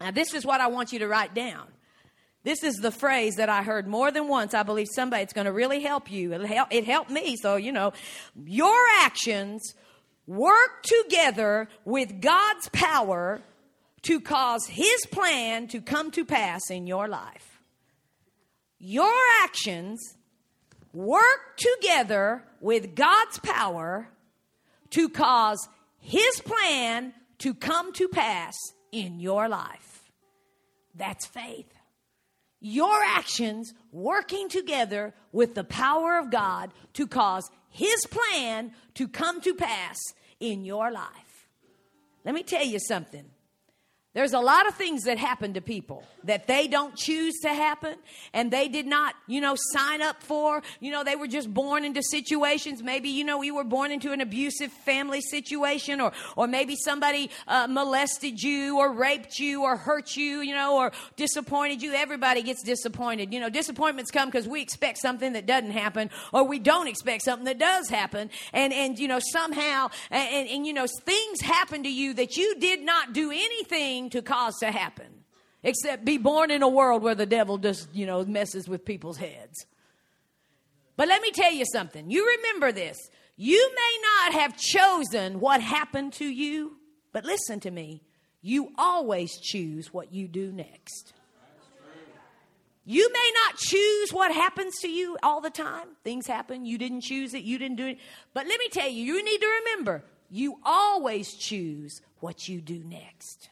Now, 0.00 0.10
this 0.10 0.34
is 0.34 0.44
what 0.44 0.60
I 0.60 0.66
want 0.68 0.92
you 0.92 0.98
to 1.00 1.08
write 1.08 1.34
down. 1.34 1.66
This 2.42 2.62
is 2.62 2.76
the 2.76 2.90
phrase 2.90 3.36
that 3.36 3.48
I 3.48 3.62
heard 3.62 3.86
more 3.86 4.10
than 4.10 4.28
once. 4.28 4.52
I 4.52 4.64
believe 4.64 4.88
somebody, 4.94 5.22
it's 5.22 5.32
going 5.32 5.46
to 5.46 5.52
really 5.52 5.80
help 5.80 6.10
you. 6.10 6.30
Help, 6.32 6.68
it 6.70 6.84
helped 6.84 7.10
me. 7.10 7.36
So, 7.36 7.56
you 7.56 7.72
know, 7.72 7.94
your 8.44 8.76
actions 9.00 9.74
work 10.26 10.82
together 10.82 11.68
with 11.86 12.20
God's 12.20 12.68
power 12.70 13.40
to 14.02 14.20
cause 14.20 14.66
His 14.66 15.06
plan 15.10 15.68
to 15.68 15.80
come 15.80 16.10
to 16.10 16.24
pass 16.26 16.70
in 16.70 16.86
your 16.86 17.08
life. 17.08 17.62
Your 18.78 19.12
actions 19.42 20.16
work 20.92 21.56
together 21.56 22.44
with 22.60 22.94
God's 22.94 23.38
power 23.38 24.08
to 24.90 25.08
cause 25.08 25.66
His 25.98 26.42
plan 26.44 27.14
to 27.44 27.52
come 27.52 27.92
to 27.92 28.08
pass 28.08 28.56
in 28.90 29.20
your 29.20 29.50
life. 29.50 30.10
That's 30.94 31.26
faith. 31.26 31.70
Your 32.58 33.02
actions 33.04 33.74
working 33.92 34.48
together 34.48 35.12
with 35.30 35.54
the 35.54 35.62
power 35.62 36.18
of 36.18 36.30
God 36.30 36.72
to 36.94 37.06
cause 37.06 37.50
His 37.68 38.06
plan 38.06 38.72
to 38.94 39.06
come 39.06 39.42
to 39.42 39.54
pass 39.54 39.98
in 40.40 40.64
your 40.64 40.90
life. 40.90 41.50
Let 42.24 42.34
me 42.34 42.42
tell 42.42 42.64
you 42.64 42.78
something. 42.78 43.26
There's 44.14 44.32
a 44.32 44.38
lot 44.38 44.68
of 44.68 44.76
things 44.76 45.02
that 45.02 45.18
happen 45.18 45.54
to 45.54 45.60
people 45.60 46.04
that 46.22 46.46
they 46.46 46.68
don't 46.68 46.94
choose 46.94 47.34
to 47.40 47.48
happen 47.48 47.96
and 48.32 48.48
they 48.48 48.68
did 48.68 48.86
not, 48.86 49.16
you 49.26 49.40
know, 49.40 49.56
sign 49.72 50.02
up 50.02 50.22
for. 50.22 50.62
You 50.78 50.92
know, 50.92 51.02
they 51.02 51.16
were 51.16 51.26
just 51.26 51.52
born 51.52 51.84
into 51.84 52.00
situations. 52.00 52.80
Maybe, 52.80 53.08
you 53.08 53.24
know, 53.24 53.42
you 53.42 53.56
were 53.56 53.64
born 53.64 53.90
into 53.90 54.12
an 54.12 54.20
abusive 54.20 54.70
family 54.70 55.20
situation 55.20 56.00
or, 56.00 56.12
or 56.36 56.46
maybe 56.46 56.76
somebody 56.76 57.28
uh, 57.48 57.66
molested 57.68 58.40
you 58.40 58.78
or 58.78 58.92
raped 58.92 59.40
you 59.40 59.64
or 59.64 59.76
hurt 59.76 60.16
you, 60.16 60.42
you 60.42 60.54
know, 60.54 60.76
or 60.76 60.92
disappointed 61.16 61.82
you. 61.82 61.92
Everybody 61.92 62.42
gets 62.42 62.62
disappointed. 62.62 63.34
You 63.34 63.40
know, 63.40 63.50
disappointments 63.50 64.12
come 64.12 64.28
because 64.28 64.46
we 64.46 64.62
expect 64.62 64.98
something 64.98 65.32
that 65.32 65.46
doesn't 65.46 65.72
happen 65.72 66.08
or 66.32 66.44
we 66.44 66.60
don't 66.60 66.86
expect 66.86 67.24
something 67.24 67.46
that 67.46 67.58
does 67.58 67.88
happen. 67.88 68.30
And, 68.52 68.72
and 68.72 68.96
you 68.96 69.08
know, 69.08 69.18
somehow, 69.32 69.88
and, 70.12 70.28
and, 70.32 70.48
and 70.50 70.66
you 70.68 70.72
know, 70.72 70.86
things 71.04 71.40
happen 71.40 71.82
to 71.82 71.90
you 71.90 72.14
that 72.14 72.36
you 72.36 72.54
did 72.60 72.80
not 72.80 73.12
do 73.12 73.32
anything 73.32 74.03
to 74.10 74.22
cause 74.22 74.58
to 74.60 74.70
happen 74.70 75.24
except 75.64 76.04
be 76.04 76.18
born 76.18 76.50
in 76.50 76.62
a 76.62 76.68
world 76.68 77.02
where 77.02 77.14
the 77.14 77.26
devil 77.26 77.58
just, 77.58 77.88
you 77.94 78.06
know, 78.06 78.24
messes 78.24 78.68
with 78.68 78.84
people's 78.84 79.16
heads. 79.16 79.66
But 80.96 81.08
let 81.08 81.22
me 81.22 81.30
tell 81.32 81.52
you 81.52 81.64
something. 81.72 82.10
You 82.10 82.36
remember 82.36 82.70
this. 82.70 82.96
You 83.36 83.72
may 83.74 83.98
not 84.02 84.40
have 84.40 84.56
chosen 84.56 85.40
what 85.40 85.60
happened 85.60 86.12
to 86.14 86.26
you, 86.26 86.76
but 87.12 87.24
listen 87.24 87.58
to 87.60 87.70
me. 87.70 88.02
You 88.42 88.72
always 88.78 89.36
choose 89.40 89.92
what 89.92 90.12
you 90.12 90.28
do 90.28 90.52
next. 90.52 91.14
You 92.86 93.10
may 93.10 93.32
not 93.46 93.56
choose 93.56 94.12
what 94.12 94.30
happens 94.30 94.74
to 94.82 94.88
you 94.88 95.16
all 95.22 95.40
the 95.40 95.48
time. 95.48 95.88
Things 96.04 96.26
happen. 96.26 96.66
You 96.66 96.76
didn't 96.76 97.00
choose 97.00 97.32
it. 97.32 97.42
You 97.42 97.58
didn't 97.58 97.78
do 97.78 97.86
it. 97.86 97.98
But 98.34 98.46
let 98.46 98.58
me 98.58 98.68
tell 98.68 98.88
you, 98.88 99.02
you 99.02 99.24
need 99.24 99.40
to 99.40 99.46
remember 99.46 100.04
you 100.30 100.58
always 100.62 101.34
choose 101.34 102.02
what 102.20 102.46
you 102.46 102.60
do 102.60 102.84
next. 102.84 103.48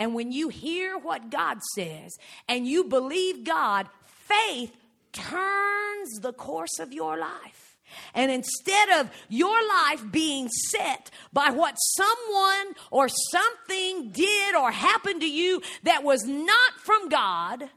And 0.00 0.14
when 0.14 0.32
you 0.32 0.48
hear 0.48 0.96
what 0.96 1.30
God 1.30 1.58
says 1.74 2.18
and 2.48 2.66
you 2.66 2.84
believe 2.84 3.44
God, 3.44 3.86
faith 4.06 4.74
turns 5.12 6.20
the 6.22 6.32
course 6.32 6.78
of 6.80 6.90
your 6.90 7.18
life. 7.18 7.76
And 8.14 8.30
instead 8.30 8.88
of 9.00 9.10
your 9.28 9.58
life 9.68 10.02
being 10.10 10.48
set 10.48 11.10
by 11.34 11.50
what 11.50 11.74
someone 11.74 12.74
or 12.90 13.08
something 13.08 14.10
did 14.10 14.54
or 14.54 14.70
happened 14.70 15.20
to 15.20 15.30
you 15.30 15.60
that 15.82 16.02
was 16.02 16.24
not 16.24 16.72
from 16.78 17.10
God, 17.10 17.68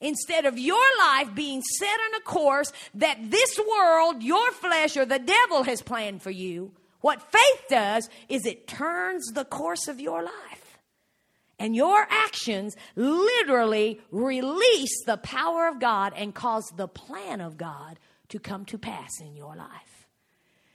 instead 0.00 0.46
of 0.46 0.58
your 0.58 0.86
life 0.98 1.34
being 1.34 1.60
set 1.78 2.00
on 2.08 2.14
a 2.14 2.24
course 2.24 2.72
that 2.94 3.18
this 3.30 3.58
world, 3.58 4.22
your 4.22 4.50
flesh, 4.52 4.96
or 4.96 5.04
the 5.04 5.18
devil 5.18 5.64
has 5.64 5.82
planned 5.82 6.22
for 6.22 6.30
you, 6.30 6.72
what 7.02 7.20
faith 7.20 7.64
does 7.68 8.08
is 8.30 8.46
it 8.46 8.66
turns 8.66 9.26
the 9.34 9.44
course 9.44 9.88
of 9.88 10.00
your 10.00 10.22
life. 10.22 10.53
And 11.58 11.76
your 11.76 12.06
actions 12.10 12.76
literally 12.96 14.00
release 14.10 15.04
the 15.06 15.16
power 15.18 15.68
of 15.68 15.80
God 15.80 16.12
and 16.16 16.34
cause 16.34 16.64
the 16.76 16.88
plan 16.88 17.40
of 17.40 17.56
God 17.56 17.98
to 18.28 18.38
come 18.38 18.64
to 18.66 18.78
pass 18.78 19.20
in 19.20 19.36
your 19.36 19.54
life. 19.54 19.94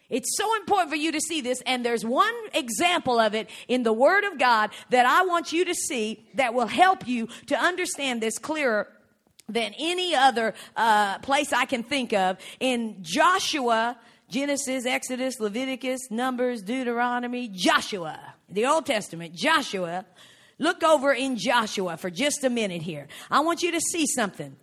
It's 0.10 0.36
so 0.38 0.56
important 0.56 0.90
for 0.90 0.96
you 0.96 1.12
to 1.12 1.22
see 1.22 1.42
this, 1.42 1.62
and 1.68 1.86
there's 1.86 2.04
one 2.04 2.34
example 2.54 3.20
of 3.20 3.36
it 3.36 3.48
in 3.68 3.84
the 3.84 3.94
Word 3.94 4.24
of 4.24 4.40
God 4.40 4.72
that 4.90 5.06
I 5.06 5.24
want 5.26 5.54
you 5.54 5.66
to 5.66 5.76
see 5.76 6.26
that 6.34 6.56
will 6.56 6.68
help 6.68 7.08
you 7.08 7.28
to 7.48 7.56
understand 7.56 8.20
this 8.20 8.40
clearer 8.40 8.88
than 9.48 9.74
any 9.78 10.16
other 10.16 10.56
uh, 10.76 11.20
place 11.20 11.54
I 11.54 11.66
can 11.66 11.84
think 11.84 12.14
of. 12.14 12.38
In 12.60 12.98
Joshua, 13.02 14.00
Genesis, 14.30 14.86
Exodus, 14.86 15.40
Leviticus, 15.40 16.10
Numbers, 16.10 16.64
Deuteronomy, 16.64 17.48
Joshua, 17.48 18.34
the 18.50 18.66
Old 18.66 18.88
Testament, 18.88 19.36
Joshua 19.36 20.06
Look 20.60 20.84
over 20.84 21.14
in 21.14 21.38
Joshua 21.38 21.96
for 21.96 22.10
just 22.10 22.44
a 22.44 22.50
minute 22.50 22.82
here. 22.82 23.08
I 23.32 23.40
want 23.40 23.64
you 23.64 23.72
to 23.72 23.80
see 23.80 24.06
something. 24.06 24.58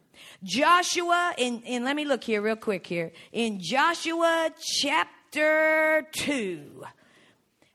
Joshua, 0.44 1.34
in 1.38 1.62
let 1.84 1.96
me 1.96 2.04
look 2.04 2.22
here 2.22 2.42
real 2.42 2.56
quick 2.56 2.86
here. 2.86 3.12
In 3.32 3.58
Joshua 3.60 4.50
chapter 4.80 6.06
2. 6.12 6.84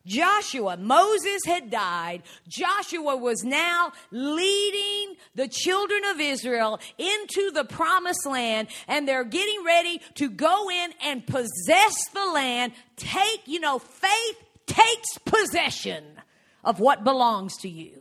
Joshua, 0.05 0.77
Moses 0.77 1.41
had 1.45 1.69
died. 1.69 2.23
Joshua 2.47 3.15
was 3.15 3.43
now 3.43 3.91
leading 4.09 5.15
the 5.35 5.47
children 5.47 6.01
of 6.05 6.19
Israel 6.19 6.79
into 6.97 7.51
the 7.51 7.63
promised 7.65 8.25
land, 8.25 8.67
and 8.87 9.07
they're 9.07 9.23
getting 9.23 9.63
ready 9.63 10.01
to 10.15 10.29
go 10.29 10.69
in 10.71 10.93
and 11.03 11.25
possess 11.25 12.09
the 12.13 12.25
land. 12.33 12.73
Take, 12.95 13.41
you 13.45 13.59
know, 13.59 13.77
faith 13.77 14.37
takes 14.65 15.17
possession 15.19 16.03
of 16.63 16.79
what 16.79 17.03
belongs 17.03 17.55
to 17.57 17.69
you 17.69 18.00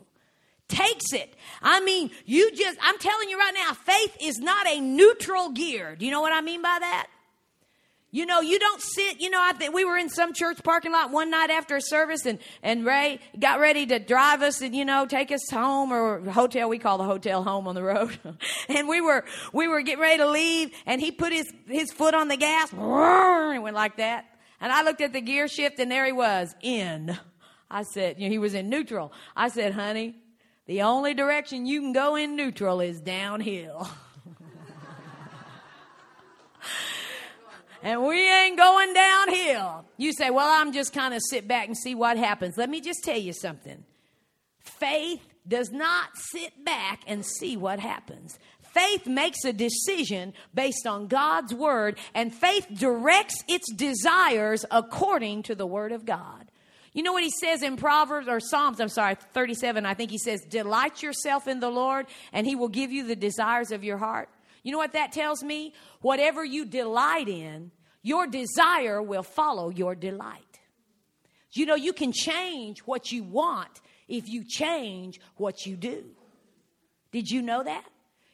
takes 0.71 1.13
it. 1.13 1.35
I 1.61 1.81
mean, 1.81 2.11
you 2.25 2.51
just, 2.53 2.79
I'm 2.81 2.99
telling 2.99 3.29
you 3.29 3.39
right 3.39 3.55
now, 3.55 3.75
faith 3.75 4.17
is 4.21 4.39
not 4.39 4.67
a 4.67 4.81
neutral 4.81 5.51
gear. 5.51 5.97
Do 5.97 6.07
you 6.07 6.11
know 6.11 6.23
what 6.23 6.33
I 6.33 6.41
mean 6.41 6.63
by 6.63 6.79
that? 6.81 7.09
You 8.13 8.27
know, 8.27 8.41
you 8.41 8.59
don't 8.59 8.83
sit, 8.83 9.21
you 9.21 9.31
know, 9.31 9.41
I 9.41 9.53
think 9.53 9.73
we 9.73 9.85
were 9.85 9.97
in 9.97 10.09
some 10.09 10.33
church 10.33 10.61
parking 10.65 10.91
lot 10.91 11.13
one 11.13 11.31
night 11.31 11.51
after 11.51 11.77
a 11.77 11.81
service 11.81 12.27
and, 12.27 12.41
and 12.61 12.85
Ray 12.85 13.21
got 13.39 13.61
ready 13.61 13.87
to 13.87 14.01
drive 14.01 14.43
us 14.43 14.61
and, 14.63 14.75
you 14.75 14.85
know, 14.85 15.07
take 15.07 15.31
us 15.31 15.49
home 15.49 15.93
or 15.93 16.21
hotel. 16.29 16.69
We 16.69 16.79
call 16.79 16.99
the 16.99 17.05
hotel 17.05 17.45
home 17.45 17.69
on 17.69 17.77
the 17.77 17.85
road. 17.85 18.19
and 18.69 18.89
we 18.89 19.01
were, 19.01 19.25
we 19.53 19.69
were 19.69 19.83
getting 19.83 20.01
ready 20.01 20.19
to 20.19 20.29
leave 20.29 20.73
and 20.87 21.01
he 21.01 21.13
put 21.13 21.33
his, 21.33 21.53
his 21.69 21.93
foot 21.93 22.15
on 22.15 22.27
the 22.27 22.37
gas. 22.37 22.73
and 22.73 23.63
went 23.63 23.77
like 23.77 23.99
that. 23.99 24.25
And 24.61 24.73
I 24.73 24.83
looked 24.83 25.01
at 25.03 25.13
the 25.13 25.21
gear 25.21 25.47
shift 25.47 25.79
and 25.79 25.89
there 25.91 26.05
he 26.05 26.13
was 26.13 26.53
in. 26.63 27.17
I 27.71 27.85
said, 27.85 28.19
you 28.19 28.27
know, 28.27 28.33
he 28.33 28.39
was 28.39 28.55
in 28.55 28.69
neutral. 28.69 29.13
I 29.37 29.49
said, 29.49 29.73
honey, 29.73 30.17
the 30.71 30.83
only 30.83 31.15
direction 31.15 31.67
you 31.67 31.81
can 31.81 31.93
go 31.93 32.15
in 32.15 32.37
neutral 32.37 32.81
is 32.81 33.01
downhill. 33.01 33.91
and 37.83 38.05
we 38.05 38.33
ain't 38.33 38.57
going 38.57 38.95
downhill. 38.95 39.85
You 39.97 40.13
say, 40.13 40.31
well, 40.31 40.47
I'm 40.49 40.73
just 40.73 40.93
kind 40.93 41.13
of 41.13 41.23
sit 41.29 41.49
back 41.49 41.67
and 41.67 41.77
see 41.77 41.97
what 41.97 42.17
happens. 42.17 42.57
Let 42.57 42.71
me 42.71 42.81
just 42.81 43.03
tell 43.03 43.19
you 43.19 43.33
something. 43.33 43.83
Faith 44.61 45.27
does 45.49 45.73
not 45.73 46.11
sit 46.15 46.65
back 46.65 47.01
and 47.09 47.27
see 47.27 47.57
what 47.57 47.81
happens. 47.81 48.39
Faith 48.63 49.09
makes 49.09 49.45
a 49.45 49.53
decision 49.53 50.33
based 50.55 50.87
on 50.87 51.09
God's 51.09 51.53
word, 51.53 51.99
and 52.15 52.33
faith 52.33 52.69
directs 52.73 53.43
its 53.49 53.73
desires 53.73 54.65
according 54.71 55.43
to 55.43 55.57
the 55.57 55.67
word 55.67 55.91
of 55.91 56.07
God. 56.07 56.50
You 56.93 57.03
know 57.05 57.13
what 57.13 57.23
he 57.23 57.31
says 57.31 57.63
in 57.63 57.77
Proverbs 57.77 58.27
or 58.27 58.41
Psalms, 58.41 58.81
I'm 58.81 58.89
sorry, 58.89 59.15
37, 59.15 59.87
I 59.87 59.95
think 59.95 60.11
he 60.11 60.19
says, 60.19 60.41
Delight 60.43 61.03
yourself 61.03 61.47
in 61.47 61.61
the 61.61 61.71
Lord, 61.71 62.07
and 62.33 62.47
he 62.47 62.57
will 62.57 62.69
give 62.69 62.91
you 62.91 63.05
the 63.05 63.15
desires 63.15 63.71
of 63.71 63.85
your 63.85 63.97
heart. 63.97 64.29
You 64.63 64.73
know 64.73 64.79
what 64.79 64.93
that 64.93 65.13
tells 65.13 65.43
me? 65.43 65.73
Whatever 66.01 66.45
you 66.45 66.65
delight 66.65 67.29
in, 67.29 67.71
your 68.03 68.27
desire 68.27 69.01
will 69.01 69.23
follow 69.23 69.71
your 69.71 69.95
delight. 69.95 70.61
You 71.53 71.67
know, 71.67 71.75
you 71.75 71.93
can 71.93 72.13
change 72.13 72.81
what 72.81 73.13
you 73.13 73.23
want 73.23 73.81
if 74.09 74.29
you 74.29 74.45
change 74.45 75.21
what 75.37 75.67
you 75.67 75.77
do. 75.77 76.05
Did 77.13 77.31
you 77.31 77.43
know 77.43 77.63
that? 77.63 77.85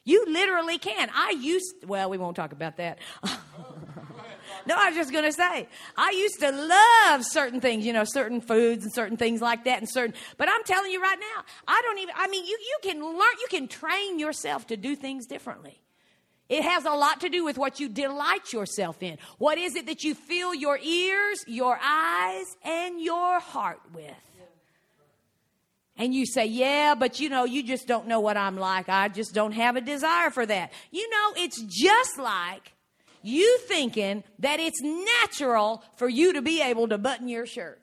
You 0.03 0.25
literally 0.27 0.77
can. 0.77 1.09
I 1.13 1.31
used, 1.31 1.85
well, 1.85 2.09
we 2.09 2.17
won't 2.17 2.35
talk 2.35 2.53
about 2.53 2.77
that. 2.77 2.99
No, 4.67 4.75
I 4.77 4.89
was 4.89 4.95
just 4.97 5.13
going 5.13 5.23
to 5.23 5.31
say, 5.31 5.67
I 5.95 6.11
used 6.11 6.39
to 6.41 6.51
love 6.51 7.23
certain 7.23 7.61
things, 7.61 7.85
you 7.85 7.93
know, 7.93 8.03
certain 8.03 8.41
foods 8.41 8.83
and 8.83 8.93
certain 8.93 9.15
things 9.15 9.41
like 9.41 9.63
that 9.63 9.79
and 9.79 9.89
certain, 9.89 10.13
but 10.37 10.49
I'm 10.49 10.63
telling 10.65 10.91
you 10.91 11.01
right 11.01 11.17
now, 11.17 11.43
I 11.67 11.81
don't 11.85 11.99
even, 11.99 12.13
I 12.17 12.27
mean, 12.27 12.45
you, 12.45 12.57
you 12.59 12.77
can 12.83 13.01
learn, 13.01 13.35
you 13.39 13.47
can 13.49 13.69
train 13.69 14.19
yourself 14.19 14.67
to 14.67 14.77
do 14.77 14.95
things 14.95 15.25
differently. 15.25 15.79
It 16.49 16.63
has 16.63 16.83
a 16.85 16.91
lot 16.91 17.21
to 17.21 17.29
do 17.29 17.45
with 17.45 17.57
what 17.57 17.79
you 17.79 17.87
delight 17.87 18.51
yourself 18.51 19.01
in. 19.01 19.17
What 19.37 19.57
is 19.57 19.75
it 19.75 19.85
that 19.85 20.03
you 20.03 20.13
fill 20.15 20.53
your 20.53 20.77
ears, 20.81 21.43
your 21.47 21.79
eyes, 21.81 22.45
and 22.63 23.01
your 23.01 23.39
heart 23.39 23.79
with? 23.93 24.11
And 25.97 26.13
you 26.13 26.25
say, 26.25 26.45
yeah, 26.45 26.93
but 26.93 27.19
you 27.19 27.29
know, 27.29 27.45
you 27.45 27.63
just 27.63 27.87
don't 27.87 28.07
know 28.07 28.19
what 28.19 28.37
I'm 28.37 28.55
like. 28.55 28.87
I 28.87 29.07
just 29.07 29.33
don't 29.33 29.53
have 29.53 29.77
a 29.77 29.81
desire 29.81 30.29
for 30.29 30.45
that. 30.45 30.71
You 30.91 31.09
know, 31.09 31.33
it's 31.37 31.61
just 31.61 32.19
like 32.19 32.73
you 33.21 33.59
thinking 33.67 34.23
that 34.39 34.59
it's 34.59 34.81
natural 34.81 35.83
for 35.95 36.07
you 36.07 36.33
to 36.33 36.41
be 36.41 36.61
able 36.61 36.87
to 36.87 36.97
button 36.97 37.27
your 37.27 37.45
shirt. 37.45 37.81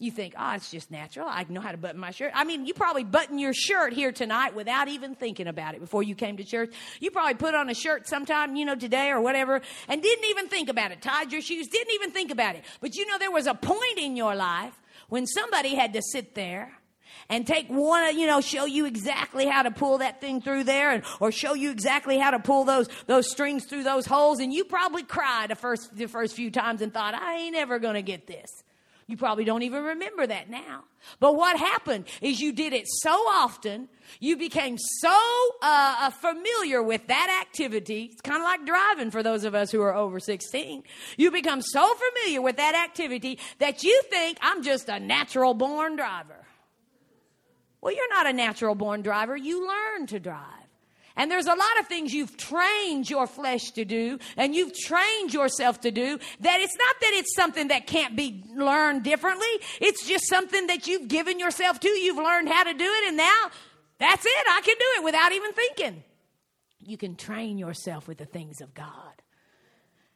You 0.00 0.12
think, 0.12 0.34
oh, 0.38 0.52
it's 0.52 0.70
just 0.70 0.92
natural. 0.92 1.26
I 1.28 1.44
know 1.48 1.60
how 1.60 1.72
to 1.72 1.76
button 1.76 2.00
my 2.00 2.12
shirt. 2.12 2.30
I 2.32 2.44
mean, 2.44 2.66
you 2.66 2.72
probably 2.72 3.02
button 3.02 3.36
your 3.36 3.52
shirt 3.52 3.92
here 3.92 4.12
tonight 4.12 4.54
without 4.54 4.86
even 4.86 5.16
thinking 5.16 5.48
about 5.48 5.74
it 5.74 5.80
before 5.80 6.04
you 6.04 6.14
came 6.14 6.36
to 6.36 6.44
church. 6.44 6.72
You 7.00 7.10
probably 7.10 7.34
put 7.34 7.56
on 7.56 7.68
a 7.68 7.74
shirt 7.74 8.06
sometime, 8.06 8.54
you 8.54 8.64
know, 8.64 8.76
today 8.76 9.10
or 9.10 9.20
whatever, 9.20 9.60
and 9.88 10.00
didn't 10.00 10.26
even 10.26 10.46
think 10.48 10.68
about 10.68 10.92
it. 10.92 11.02
Tied 11.02 11.32
your 11.32 11.42
shoes, 11.42 11.66
didn't 11.66 11.92
even 11.94 12.12
think 12.12 12.30
about 12.30 12.54
it. 12.54 12.64
But 12.80 12.94
you 12.94 13.06
know, 13.06 13.18
there 13.18 13.32
was 13.32 13.48
a 13.48 13.54
point 13.54 13.98
in 13.98 14.16
your 14.16 14.36
life 14.36 14.80
when 15.08 15.26
somebody 15.26 15.74
had 15.74 15.92
to 15.94 16.02
sit 16.02 16.36
there 16.36 16.77
and 17.30 17.46
take 17.46 17.68
one, 17.68 18.18
you 18.18 18.26
know, 18.26 18.40
show 18.40 18.64
you 18.64 18.86
exactly 18.86 19.46
how 19.46 19.62
to 19.62 19.70
pull 19.70 19.98
that 19.98 20.20
thing 20.20 20.40
through 20.40 20.64
there 20.64 20.90
and, 20.90 21.02
or 21.20 21.30
show 21.30 21.54
you 21.54 21.70
exactly 21.70 22.18
how 22.18 22.30
to 22.30 22.38
pull 22.38 22.64
those, 22.64 22.88
those 23.06 23.30
strings 23.30 23.64
through 23.64 23.82
those 23.84 24.06
holes. 24.06 24.40
And 24.40 24.52
you 24.52 24.64
probably 24.64 25.02
cried 25.02 25.50
the 25.50 25.56
first, 25.56 25.94
the 25.96 26.06
first 26.06 26.34
few 26.34 26.50
times 26.50 26.82
and 26.82 26.92
thought, 26.92 27.14
I 27.14 27.36
ain't 27.36 27.56
ever 27.56 27.78
going 27.78 27.94
to 27.94 28.02
get 28.02 28.26
this. 28.26 28.50
You 29.08 29.16
probably 29.16 29.44
don't 29.44 29.62
even 29.62 29.82
remember 29.84 30.26
that 30.26 30.50
now. 30.50 30.84
But 31.18 31.34
what 31.34 31.58
happened 31.58 32.04
is 32.20 32.40
you 32.40 32.52
did 32.52 32.74
it 32.74 32.86
so 32.86 33.10
often, 33.10 33.88
you 34.20 34.36
became 34.36 34.76
so 34.76 35.18
uh, 35.62 35.96
uh, 36.00 36.10
familiar 36.10 36.82
with 36.82 37.06
that 37.06 37.42
activity. 37.42 38.10
It's 38.12 38.20
kind 38.20 38.36
of 38.36 38.44
like 38.44 38.66
driving 38.66 39.10
for 39.10 39.22
those 39.22 39.44
of 39.44 39.54
us 39.54 39.70
who 39.70 39.80
are 39.80 39.94
over 39.94 40.20
16. 40.20 40.82
You 41.16 41.30
become 41.30 41.62
so 41.62 41.90
familiar 41.94 42.42
with 42.42 42.58
that 42.58 42.74
activity 42.74 43.38
that 43.60 43.82
you 43.82 44.02
think 44.10 44.36
I'm 44.42 44.62
just 44.62 44.90
a 44.90 45.00
natural 45.00 45.54
born 45.54 45.96
driver. 45.96 46.37
Well, 47.80 47.94
you're 47.94 48.08
not 48.10 48.26
a 48.26 48.32
natural 48.32 48.74
born 48.74 49.02
driver. 49.02 49.36
You 49.36 49.66
learn 49.66 50.06
to 50.08 50.20
drive. 50.20 50.68
And 51.18 51.28
there's 51.28 51.46
a 51.46 51.54
lot 51.54 51.80
of 51.80 51.88
things 51.88 52.14
you've 52.14 52.36
trained 52.36 53.10
your 53.10 53.26
flesh 53.26 53.72
to 53.72 53.84
do 53.84 54.20
and 54.36 54.54
you've 54.54 54.72
trained 54.72 55.34
yourself 55.34 55.80
to 55.80 55.90
do 55.90 56.16
that 56.40 56.60
it's 56.60 56.76
not 56.76 56.96
that 57.00 57.10
it's 57.14 57.34
something 57.34 57.68
that 57.68 57.88
can't 57.88 58.14
be 58.14 58.44
learned 58.54 59.02
differently. 59.02 59.48
It's 59.80 60.06
just 60.06 60.28
something 60.28 60.68
that 60.68 60.86
you've 60.86 61.08
given 61.08 61.40
yourself 61.40 61.80
to. 61.80 61.88
You've 61.88 62.18
learned 62.18 62.48
how 62.48 62.62
to 62.62 62.72
do 62.72 62.84
it 62.84 63.08
and 63.08 63.16
now 63.16 63.50
that's 63.98 64.24
it. 64.24 64.46
I 64.48 64.60
can 64.60 64.76
do 64.78 64.86
it 65.00 65.04
without 65.04 65.32
even 65.32 65.52
thinking. 65.52 66.04
You 66.78 66.96
can 66.96 67.16
train 67.16 67.58
yourself 67.58 68.06
with 68.06 68.18
the 68.18 68.24
things 68.24 68.60
of 68.60 68.72
God. 68.72 68.86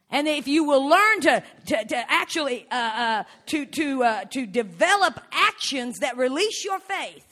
And 0.09 0.29
if 0.29 0.47
you 0.47 0.63
will 0.63 0.89
learn 0.89 1.21
to, 1.23 1.43
to, 1.67 1.85
to 1.85 2.13
actually, 2.13 2.67
uh, 2.71 2.75
uh, 2.75 3.25
to, 3.47 3.67
to, 3.67 4.05
uh, 4.05 4.25
to 4.27 4.47
develop 4.47 5.19
actions 5.33 5.99
that 5.99 6.17
release 6.17 6.65
your 6.65 6.79
faith, 6.79 7.27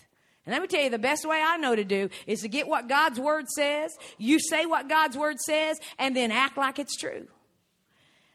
and 0.47 0.53
let 0.53 0.63
me 0.63 0.69
tell 0.69 0.83
you, 0.83 0.91
the 0.91 0.99
best 0.99 1.27
way 1.29 1.41
I 1.45 1.59
know 1.59 1.77
to 1.77 1.85
do 1.85 2.09
is 2.27 2.41
to 2.41 2.49
get 2.49 2.67
what 2.67 2.89
God's 2.89 3.21
word 3.21 3.49
says, 3.49 3.93
you 4.19 4.39
say 4.41 4.67
what 4.67 4.89
God's 4.89 5.17
word 5.17 5.39
says, 5.39 5.79
and 5.99 6.17
then 6.17 6.33
act 6.33 6.57
like 6.57 6.79
it's 6.79 6.97
true. 6.97 7.29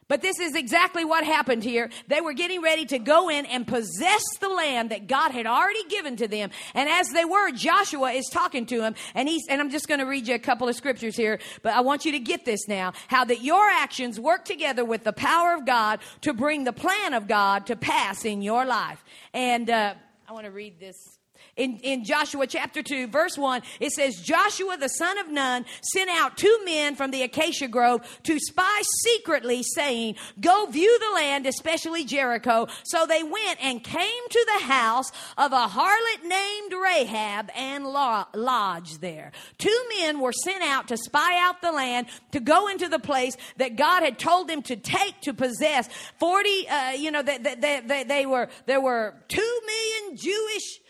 But 0.07 0.21
this 0.21 0.39
is 0.39 0.53
exactly 0.53 1.03
what 1.03 1.23
happened 1.23 1.63
here. 1.63 1.89
They 2.07 2.21
were 2.21 2.33
getting 2.33 2.61
ready 2.61 2.85
to 2.85 2.99
go 2.99 3.27
in 3.27 3.47
and 3.47 3.65
possess 3.65 4.21
the 4.39 4.49
land 4.49 4.91
that 4.91 5.07
God 5.07 5.31
had 5.31 5.47
already 5.47 5.83
given 5.89 6.15
to 6.17 6.27
them. 6.27 6.51
And 6.75 6.87
as 6.87 7.09
they 7.09 7.25
were, 7.25 7.49
Joshua 7.51 8.11
is 8.11 8.29
talking 8.31 8.67
to 8.67 8.81
them. 8.81 8.93
And 9.15 9.27
he's, 9.27 9.47
and 9.49 9.59
I'm 9.59 9.71
just 9.71 9.87
going 9.87 9.99
to 9.99 10.05
read 10.05 10.27
you 10.27 10.35
a 10.35 10.39
couple 10.39 10.69
of 10.69 10.75
scriptures 10.75 11.17
here, 11.17 11.39
but 11.63 11.73
I 11.73 11.81
want 11.81 12.05
you 12.05 12.11
to 12.11 12.19
get 12.19 12.45
this 12.45 12.67
now. 12.67 12.93
How 13.07 13.25
that 13.25 13.41
your 13.41 13.67
actions 13.67 14.19
work 14.19 14.45
together 14.45 14.85
with 14.85 15.03
the 15.03 15.13
power 15.13 15.55
of 15.55 15.65
God 15.65 15.99
to 16.21 16.33
bring 16.33 16.65
the 16.65 16.73
plan 16.73 17.15
of 17.15 17.27
God 17.27 17.65
to 17.65 17.75
pass 17.75 18.25
in 18.25 18.43
your 18.43 18.63
life. 18.63 19.03
And, 19.33 19.71
uh, 19.71 19.95
I 20.27 20.33
want 20.33 20.45
to 20.45 20.51
read 20.51 20.79
this 20.79 21.17
in, 21.55 21.77
in 21.77 22.03
Joshua 22.03 22.47
chapter 22.47 22.83
2, 22.83 23.07
verse 23.07 23.37
1, 23.37 23.61
it 23.79 23.91
says, 23.91 24.15
Joshua 24.17 24.77
the 24.77 24.89
son 24.89 25.17
of 25.19 25.29
Nun 25.29 25.65
sent 25.81 26.09
out 26.09 26.35
two 26.35 26.59
men 26.65 26.95
from 26.95 27.11
the 27.11 27.21
acacia 27.23 27.69
grove 27.69 28.01
to 28.23 28.39
spy 28.39 28.81
secretly, 29.03 29.63
saying, 29.63 30.15
Go 30.41 30.65
view 30.65 30.99
the 30.99 31.15
land, 31.15 31.45
especially 31.45 32.03
Jericho. 32.03 32.67
So 32.83 33.05
they 33.05 33.23
went 33.23 33.63
and 33.63 33.81
came 33.81 34.29
to 34.29 34.47
the 34.57 34.65
house 34.65 35.11
of 35.37 35.53
a 35.53 35.67
harlot 35.67 36.23
named 36.23 36.73
Rahab 36.73 37.49
and 37.55 37.85
lodged 37.85 38.99
there. 38.99 39.31
Two 39.57 39.85
men 39.99 40.19
were 40.19 40.33
sent 40.33 40.63
out 40.63 40.89
to 40.89 40.97
spy 40.97 41.39
out 41.39 41.61
the 41.61 41.71
land, 41.71 42.07
to 42.31 42.41
go 42.41 42.67
into 42.67 42.89
the 42.89 42.99
place 42.99 43.37
that 43.57 43.77
God 43.77 44.03
had 44.03 44.19
told 44.19 44.49
them 44.49 44.61
to 44.63 44.75
take 44.75 45.21
to 45.21 45.33
possess. 45.33 45.87
40, 46.19 46.67
uh, 46.67 46.91
you 46.91 47.11
know, 47.11 47.21
they, 47.21 47.37
they, 47.37 47.81
they, 47.85 48.03
they 48.03 48.25
were, 48.25 48.49
there 48.65 48.81
were 48.81 49.13
two 49.29 49.59
million 49.65 50.17
Jewish 50.17 50.81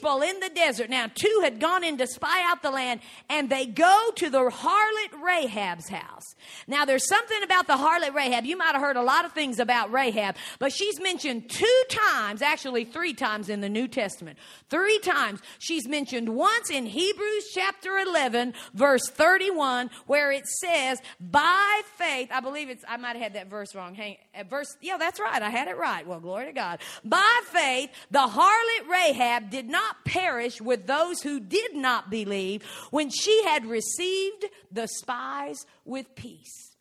people 0.00 0.22
in 0.22 0.40
the 0.40 0.48
desert. 0.48 0.88
Now, 0.88 1.06
two 1.14 1.40
had 1.42 1.60
gone 1.60 1.84
in 1.84 1.98
to 1.98 2.06
spy 2.06 2.42
out 2.44 2.62
the 2.62 2.70
land, 2.70 3.00
and 3.28 3.50
they 3.50 3.66
go 3.66 4.10
to 4.16 4.30
the 4.30 4.38
harlot 4.38 5.22
Rahab's 5.22 5.88
house. 5.88 6.34
Now, 6.66 6.84
there's 6.84 7.06
something 7.06 7.42
about 7.42 7.66
the 7.66 7.74
harlot 7.74 8.14
Rahab. 8.14 8.46
You 8.46 8.56
might 8.56 8.72
have 8.72 8.80
heard 8.80 8.96
a 8.96 9.02
lot 9.02 9.24
of 9.24 9.32
things 9.32 9.58
about 9.58 9.92
Rahab, 9.92 10.36
but 10.58 10.72
she's 10.72 10.98
mentioned 11.00 11.50
two 11.50 11.82
times, 11.90 12.40
actually 12.40 12.84
three 12.84 13.12
times 13.12 13.48
in 13.48 13.60
the 13.60 13.68
New 13.68 13.88
Testament. 13.88 14.38
Three 14.70 14.98
times. 15.00 15.40
She's 15.58 15.86
mentioned 15.86 16.30
once 16.30 16.70
in 16.70 16.86
Hebrews 16.86 17.50
chapter 17.52 17.98
11, 17.98 18.54
verse 18.72 19.06
31, 19.10 19.90
where 20.06 20.32
it 20.32 20.46
says, 20.46 20.98
by 21.20 21.82
faith, 21.96 22.30
I 22.32 22.40
believe 22.40 22.70
it's, 22.70 22.84
I 22.88 22.96
might 22.96 23.16
have 23.16 23.22
had 23.22 23.34
that 23.34 23.50
verse 23.50 23.74
wrong. 23.74 23.94
Hang, 23.94 24.16
uh, 24.34 24.44
verse, 24.44 24.76
yeah, 24.80 24.96
that's 24.96 25.20
right. 25.20 25.42
I 25.42 25.50
had 25.50 25.68
it 25.68 25.76
right. 25.76 26.06
Well, 26.06 26.20
glory 26.20 26.46
to 26.46 26.52
God. 26.52 26.80
By 27.04 27.40
faith, 27.44 27.90
the 28.10 28.20
harlot 28.20 28.88
Rahab 28.90 29.50
did 29.50 29.68
not 29.68 29.89
perish 30.04 30.60
with 30.60 30.86
those 30.86 31.22
who 31.22 31.40
did 31.40 31.74
not 31.74 32.10
believe 32.10 32.62
when 32.90 33.10
she 33.10 33.44
had 33.44 33.66
received 33.66 34.46
the 34.70 34.86
spies 34.86 35.66
with 35.84 36.14
peace. 36.14 36.74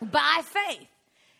By 0.00 0.42
faith. 0.44 0.88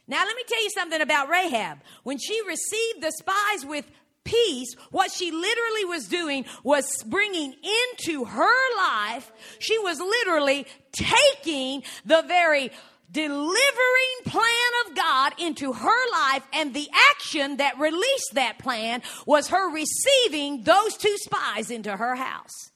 Now, 0.06 0.24
let 0.24 0.36
me 0.36 0.42
tell 0.46 0.62
you 0.62 0.70
something 0.70 1.00
about 1.00 1.28
Rahab. 1.28 1.78
When 2.02 2.18
she 2.18 2.40
received 2.46 3.02
the 3.02 3.12
spies 3.12 3.64
with 3.64 3.84
peace, 4.24 4.74
what 4.90 5.10
she 5.10 5.30
literally 5.30 5.84
was 5.84 6.06
doing 6.08 6.44
was 6.62 7.02
bringing 7.04 7.54
into 7.54 8.24
her 8.24 8.76
life, 8.76 9.32
she 9.58 9.78
was 9.78 10.00
literally 10.00 10.66
taking 10.92 11.82
the 12.04 12.22
very 12.22 12.70
delivering 13.12 14.18
plan 14.24 14.72
of 14.86 14.96
God 14.96 15.32
into 15.38 15.72
her 15.72 16.10
life, 16.12 16.46
and 16.52 16.74
the 16.74 16.88
action 17.10 17.58
that 17.58 17.78
released 17.78 18.32
that 18.34 18.58
plan 18.58 19.02
was 19.26 19.48
her 19.48 19.70
receiving 19.72 20.62
those 20.64 20.96
two 20.96 21.16
spies 21.18 21.70
into 21.70 21.96
her 21.96 22.14
house. 22.14 22.70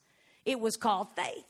It 0.45 0.59
was 0.59 0.77
called 0.77 1.07
faith. 1.15 1.43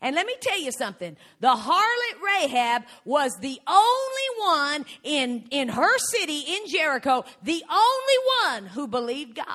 And 0.00 0.14
let 0.14 0.26
me 0.26 0.34
tell 0.40 0.60
you 0.60 0.70
something. 0.70 1.16
The 1.40 1.54
harlot 1.54 2.22
Rahab 2.24 2.84
was 3.04 3.32
the 3.40 3.60
only 3.66 4.28
one 4.38 4.86
in, 5.02 5.44
in 5.50 5.68
her 5.68 5.98
city, 6.12 6.38
in 6.38 6.68
Jericho, 6.68 7.24
the 7.42 7.62
only 7.70 8.58
one 8.62 8.66
who 8.66 8.86
believed 8.86 9.34
God. 9.34 9.46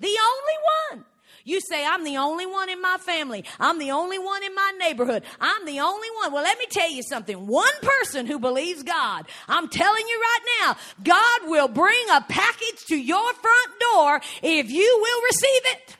The 0.00 0.08
only 0.08 0.98
one. 0.98 1.04
You 1.44 1.60
say, 1.60 1.84
I'm 1.84 2.04
the 2.04 2.16
only 2.18 2.46
one 2.46 2.68
in 2.68 2.80
my 2.80 2.98
family. 2.98 3.44
I'm 3.58 3.78
the 3.78 3.92
only 3.92 4.18
one 4.18 4.42
in 4.42 4.54
my 4.54 4.72
neighborhood. 4.78 5.22
I'm 5.40 5.64
the 5.64 5.80
only 5.80 6.08
one. 6.22 6.32
Well, 6.32 6.42
let 6.42 6.58
me 6.58 6.66
tell 6.70 6.90
you 6.90 7.02
something. 7.02 7.46
One 7.46 7.72
person 7.82 8.26
who 8.26 8.38
believes 8.38 8.82
God, 8.82 9.26
I'm 9.48 9.68
telling 9.68 10.06
you 10.06 10.20
right 10.20 10.38
now, 10.60 10.76
God 11.02 11.50
will 11.50 11.68
bring 11.68 12.04
a 12.12 12.20
package 12.22 12.84
to 12.88 12.96
your 12.96 13.32
front 13.32 13.80
door 13.80 14.20
if 14.42 14.70
you 14.70 14.98
will 15.02 15.22
receive 15.22 15.62
it. 15.72 15.96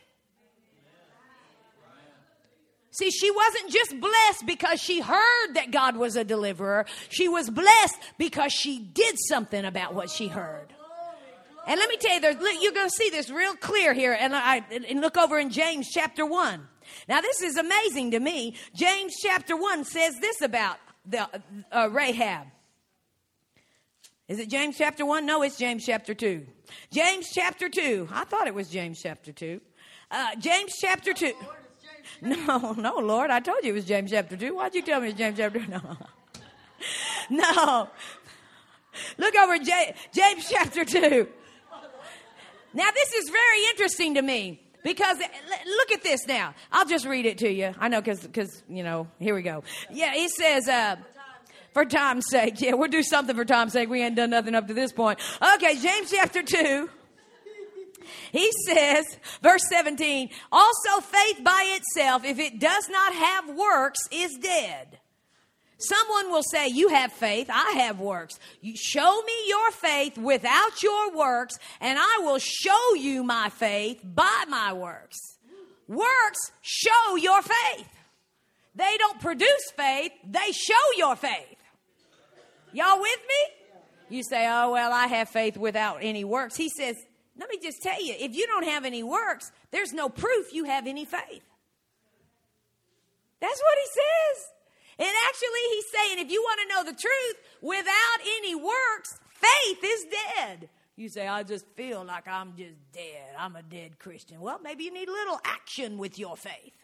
See, 2.92 3.10
she 3.10 3.30
wasn't 3.30 3.70
just 3.70 3.98
blessed 3.98 4.46
because 4.46 4.80
she 4.80 5.00
heard 5.00 5.54
that 5.54 5.70
God 5.70 5.96
was 5.96 6.16
a 6.16 6.24
deliverer. 6.24 6.84
She 7.08 7.28
was 7.28 7.48
blessed 7.48 7.96
because 8.18 8.52
she 8.52 8.78
did 8.78 9.14
something 9.28 9.64
about 9.64 9.94
what 9.94 10.10
she 10.10 10.28
heard. 10.28 10.74
And 11.70 11.78
let 11.78 11.88
me 11.88 11.96
tell 11.98 12.20
you, 12.20 12.60
you're 12.60 12.72
going 12.72 12.88
to 12.88 12.94
see 12.96 13.10
this 13.10 13.30
real 13.30 13.54
clear 13.54 13.94
here. 13.94 14.12
And, 14.18 14.34
I, 14.34 14.64
and 14.88 15.00
look 15.00 15.16
over 15.16 15.38
in 15.38 15.50
James 15.50 15.88
chapter 15.88 16.26
1. 16.26 16.66
Now, 17.08 17.20
this 17.20 17.42
is 17.42 17.56
amazing 17.56 18.10
to 18.10 18.18
me. 18.18 18.56
James 18.74 19.14
chapter 19.22 19.56
1 19.56 19.84
says 19.84 20.18
this 20.20 20.42
about 20.42 20.78
the, 21.06 21.28
uh, 21.70 21.88
Rahab. 21.92 22.48
Is 24.26 24.40
it 24.40 24.48
James 24.48 24.78
chapter 24.78 25.06
1? 25.06 25.24
No, 25.24 25.42
it's 25.42 25.58
James 25.58 25.86
chapter 25.86 26.12
2. 26.12 26.44
James 26.90 27.30
chapter 27.32 27.68
2. 27.68 28.08
I 28.10 28.24
thought 28.24 28.48
it 28.48 28.54
was 28.54 28.68
James 28.68 29.00
chapter 29.00 29.30
2. 29.30 29.60
Uh, 30.10 30.34
James 30.40 30.72
chapter 30.80 31.12
2. 31.12 31.32
No, 32.22 32.72
no, 32.72 32.96
Lord. 32.96 33.30
I 33.30 33.38
told 33.38 33.58
you 33.62 33.70
it 33.70 33.74
was 33.74 33.84
James 33.84 34.10
chapter 34.10 34.36
2. 34.36 34.56
Why'd 34.56 34.74
you 34.74 34.82
tell 34.82 35.00
me 35.00 35.10
it's 35.10 35.18
James 35.18 35.38
chapter 35.38 35.60
2? 35.60 35.70
No. 35.70 35.96
No. 37.30 37.88
Look 39.18 39.36
over 39.36 39.56
James 39.58 40.48
chapter 40.50 40.84
2. 40.84 41.28
Now, 42.72 42.88
this 42.94 43.12
is 43.14 43.28
very 43.28 43.64
interesting 43.70 44.14
to 44.14 44.22
me 44.22 44.60
because 44.82 45.18
look 45.18 45.92
at 45.92 46.02
this 46.02 46.26
now. 46.26 46.54
I'll 46.72 46.86
just 46.86 47.06
read 47.06 47.26
it 47.26 47.38
to 47.38 47.50
you. 47.50 47.74
I 47.78 47.88
know 47.88 48.00
because, 48.00 48.62
you 48.68 48.82
know, 48.82 49.08
here 49.18 49.34
we 49.34 49.42
go. 49.42 49.62
Yeah, 49.90 50.14
he 50.14 50.28
says, 50.28 50.68
uh, 50.68 50.96
for 51.72 51.84
time's 51.84 52.26
sake. 52.28 52.60
Yeah, 52.60 52.74
we'll 52.74 52.90
do 52.90 53.02
something 53.02 53.34
for 53.34 53.44
time's 53.44 53.72
sake. 53.72 53.88
We 53.88 54.02
ain't 54.02 54.16
done 54.16 54.30
nothing 54.30 54.54
up 54.54 54.68
to 54.68 54.74
this 54.74 54.92
point. 54.92 55.18
Okay, 55.56 55.76
James 55.76 56.10
chapter 56.10 56.42
2. 56.42 56.90
He 58.32 58.50
says, 58.66 59.04
verse 59.42 59.62
17, 59.70 60.30
also 60.50 61.00
faith 61.00 61.44
by 61.44 61.78
itself, 61.78 62.24
if 62.24 62.38
it 62.38 62.58
does 62.58 62.88
not 62.88 63.14
have 63.14 63.48
works, 63.56 63.98
is 64.10 64.36
dead. 64.40 64.98
Someone 65.80 66.30
will 66.30 66.42
say, 66.42 66.68
You 66.68 66.88
have 66.88 67.10
faith, 67.10 67.48
I 67.50 67.72
have 67.78 67.98
works. 67.98 68.38
You 68.60 68.76
show 68.76 69.22
me 69.22 69.32
your 69.48 69.70
faith 69.70 70.18
without 70.18 70.82
your 70.82 71.16
works, 71.16 71.58
and 71.80 71.98
I 71.98 72.18
will 72.20 72.38
show 72.38 72.94
you 72.94 73.24
my 73.24 73.48
faith 73.48 74.00
by 74.04 74.44
my 74.46 74.74
works. 74.74 75.18
Works 75.88 76.52
show 76.60 77.16
your 77.16 77.40
faith. 77.40 77.88
They 78.74 78.94
don't 78.98 79.20
produce 79.20 79.72
faith, 79.74 80.12
they 80.22 80.52
show 80.52 80.74
your 80.98 81.16
faith. 81.16 81.56
Y'all 82.72 83.00
with 83.00 83.20
me? 83.26 84.16
You 84.18 84.22
say, 84.22 84.46
Oh, 84.48 84.72
well, 84.72 84.92
I 84.92 85.06
have 85.06 85.30
faith 85.30 85.56
without 85.56 86.00
any 86.02 86.24
works. 86.24 86.56
He 86.56 86.68
says, 86.68 86.96
Let 87.38 87.48
me 87.48 87.58
just 87.58 87.80
tell 87.82 88.04
you, 88.04 88.14
if 88.18 88.36
you 88.36 88.46
don't 88.46 88.64
have 88.66 88.84
any 88.84 89.02
works, 89.02 89.50
there's 89.70 89.94
no 89.94 90.10
proof 90.10 90.52
you 90.52 90.64
have 90.64 90.86
any 90.86 91.06
faith. 91.06 91.42
That's 93.40 93.60
what 93.62 93.78
he 93.78 93.86
says. 93.86 94.59
And 95.00 95.08
actually, 95.28 95.64
he's 95.72 95.90
saying 95.90 96.18
if 96.26 96.30
you 96.30 96.42
want 96.42 96.60
to 96.60 96.74
know 96.74 96.84
the 96.84 96.98
truth, 97.00 97.36
without 97.62 98.20
any 98.38 98.54
works, 98.54 99.18
faith 99.30 99.78
is 99.82 100.04
dead. 100.36 100.68
You 100.96 101.08
say, 101.08 101.26
I 101.26 101.42
just 101.42 101.66
feel 101.74 102.04
like 102.04 102.28
I'm 102.28 102.54
just 102.54 102.76
dead. 102.92 103.34
I'm 103.38 103.56
a 103.56 103.62
dead 103.62 103.98
Christian. 103.98 104.40
Well, 104.40 104.60
maybe 104.62 104.84
you 104.84 104.92
need 104.92 105.08
a 105.08 105.12
little 105.12 105.40
action 105.42 105.96
with 105.96 106.18
your 106.18 106.36
faith. 106.36 106.74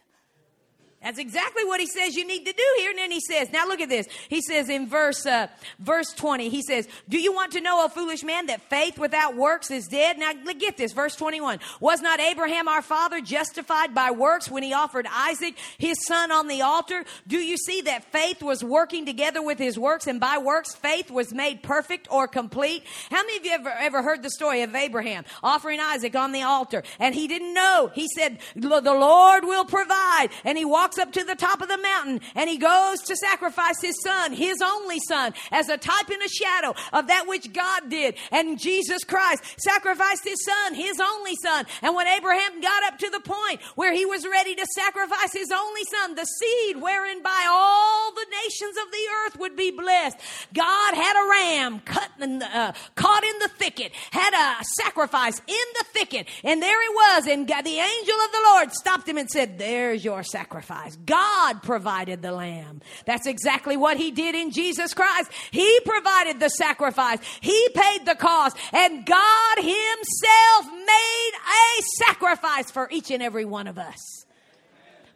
That's 1.02 1.18
exactly 1.18 1.64
what 1.64 1.78
he 1.78 1.86
says 1.86 2.16
you 2.16 2.26
need 2.26 2.46
to 2.46 2.52
do 2.52 2.74
here. 2.78 2.90
And 2.90 2.98
then 2.98 3.10
he 3.10 3.20
says, 3.20 3.52
now 3.52 3.66
look 3.66 3.80
at 3.80 3.88
this. 3.88 4.08
He 4.28 4.40
says 4.40 4.68
in 4.68 4.88
verse, 4.88 5.24
uh, 5.26 5.46
verse 5.78 6.12
20, 6.12 6.48
he 6.48 6.62
says, 6.62 6.88
do 7.08 7.18
you 7.18 7.32
want 7.32 7.52
to 7.52 7.60
know, 7.60 7.84
O 7.84 7.88
foolish 7.88 8.24
man, 8.24 8.46
that 8.46 8.62
faith 8.62 8.98
without 8.98 9.36
works 9.36 9.70
is 9.70 9.86
dead? 9.86 10.18
Now 10.18 10.32
get 10.58 10.76
this, 10.76 10.92
verse 10.92 11.14
21. 11.14 11.60
Was 11.80 12.00
not 12.00 12.18
Abraham 12.18 12.66
our 12.66 12.82
father 12.82 13.20
justified 13.20 13.94
by 13.94 14.10
works 14.10 14.50
when 14.50 14.62
he 14.62 14.72
offered 14.72 15.06
Isaac, 15.10 15.54
his 15.78 15.96
son, 16.06 16.32
on 16.32 16.48
the 16.48 16.62
altar? 16.62 17.04
Do 17.26 17.38
you 17.38 17.56
see 17.56 17.82
that 17.82 18.10
faith 18.10 18.42
was 18.42 18.64
working 18.64 19.06
together 19.06 19.42
with 19.42 19.58
his 19.58 19.78
works 19.78 20.06
and 20.06 20.18
by 20.18 20.38
works 20.38 20.74
faith 20.74 21.10
was 21.10 21.32
made 21.32 21.62
perfect 21.62 22.08
or 22.10 22.26
complete? 22.26 22.84
How 23.10 23.22
many 23.22 23.38
of 23.38 23.44
you 23.44 23.52
ever, 23.52 23.70
ever 23.70 24.02
heard 24.02 24.22
the 24.22 24.30
story 24.30 24.62
of 24.62 24.74
Abraham 24.74 25.24
offering 25.42 25.78
Isaac 25.78 26.16
on 26.16 26.32
the 26.32 26.42
altar 26.42 26.82
and 26.98 27.14
he 27.14 27.28
didn't 27.28 27.54
know? 27.54 27.90
He 27.94 28.08
said, 28.16 28.38
the 28.56 28.80
Lord 28.80 29.44
will 29.44 29.64
provide. 29.64 30.28
And 30.44 30.56
he 30.58 30.64
walks 30.86 30.98
up 30.98 31.10
to 31.10 31.24
the 31.24 31.34
top 31.34 31.60
of 31.60 31.66
the 31.66 31.78
mountain 31.78 32.20
and 32.36 32.48
he 32.48 32.56
goes 32.56 33.00
to 33.00 33.16
sacrifice 33.16 33.80
his 33.82 34.00
son, 34.04 34.32
his 34.32 34.62
only 34.62 35.00
son, 35.08 35.34
as 35.50 35.68
a 35.68 35.76
type 35.76 36.08
and 36.08 36.22
a 36.22 36.28
shadow 36.28 36.74
of 36.92 37.08
that 37.08 37.26
which 37.26 37.52
God 37.52 37.90
did. 37.90 38.14
And 38.30 38.56
Jesus 38.56 39.02
Christ 39.02 39.42
sacrificed 39.58 40.22
his 40.22 40.44
son, 40.44 40.74
his 40.74 41.00
only 41.00 41.34
son. 41.42 41.66
And 41.82 41.96
when 41.96 42.06
Abraham 42.06 42.60
got 42.60 42.84
up 42.84 42.98
to 43.00 43.10
the 43.10 43.18
point 43.18 43.60
where 43.74 43.92
he 43.92 44.06
was 44.06 44.24
ready 44.24 44.54
to 44.54 44.66
sacrifice 44.76 45.32
his 45.32 45.50
only 45.50 45.82
son, 45.90 46.14
the 46.14 46.24
seed 46.24 46.80
wherein 46.80 47.20
by 47.20 47.46
all 47.50 48.12
the 48.14 48.26
nations 48.44 48.76
of 48.76 48.92
the 48.92 49.06
earth 49.24 49.40
would 49.40 49.56
be 49.56 49.72
blessed, 49.72 50.18
God 50.54 50.94
had 50.94 51.16
a 51.16 51.28
ram 51.28 51.80
cut 51.80 52.10
in 52.20 52.38
the, 52.38 52.46
uh, 52.46 52.72
caught 52.94 53.24
in 53.24 53.38
the 53.40 53.48
thicket, 53.48 53.90
had 54.12 54.32
a 54.34 54.64
sacrifice 54.82 55.40
in 55.48 55.66
the 55.80 55.84
thicket, 55.92 56.28
and 56.44 56.62
there 56.62 56.80
he 56.80 56.88
was. 56.90 57.26
And 57.26 57.48
the 57.48 57.54
angel 57.54 58.16
of 58.20 58.32
the 58.32 58.42
Lord 58.52 58.72
stopped 58.72 59.08
him 59.08 59.18
and 59.18 59.28
said, 59.28 59.58
There's 59.58 60.04
your 60.04 60.22
sacrifice. 60.22 60.75
God 61.04 61.62
provided 61.62 62.22
the 62.22 62.32
lamb. 62.32 62.80
That's 63.04 63.26
exactly 63.26 63.76
what 63.76 63.96
he 63.96 64.10
did 64.10 64.34
in 64.34 64.50
Jesus 64.50 64.94
Christ. 64.94 65.30
He 65.50 65.80
provided 65.84 66.40
the 66.40 66.48
sacrifice. 66.50 67.18
He 67.40 67.68
paid 67.74 68.06
the 68.06 68.14
cost 68.14 68.56
and 68.72 69.04
God 69.06 69.56
himself 69.56 70.66
made 70.72 71.30
a 71.34 71.82
sacrifice 72.04 72.70
for 72.70 72.88
each 72.90 73.10
and 73.10 73.22
every 73.22 73.44
one 73.44 73.66
of 73.66 73.78
us. 73.78 74.26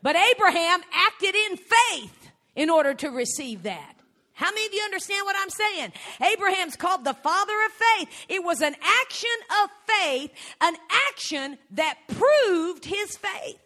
But 0.03 0.17
Abraham 0.17 0.81
acted 0.93 1.35
in 1.35 1.57
faith 1.57 2.31
in 2.57 2.71
order 2.71 2.95
to 2.95 3.11
receive 3.11 3.65
that. 3.65 3.95
How 4.33 4.51
many 4.51 4.67
of 4.67 4.73
you 4.73 4.81
understand 4.83 5.27
what 5.27 5.37
I'm 5.39 5.51
saying? 5.51 5.93
Abraham's 6.33 6.75
called 6.75 7.05
the 7.05 7.13
father 7.13 7.53
of 7.67 7.73
faith. 7.73 8.09
It 8.31 8.43
was 8.43 8.63
an 8.63 8.75
action 8.75 9.31
of 9.63 9.71
faith, 9.87 10.31
an 10.63 10.77
action 11.11 11.59
that 11.73 11.99
proved 12.09 12.87
his 12.87 13.19
faith. 13.19 13.59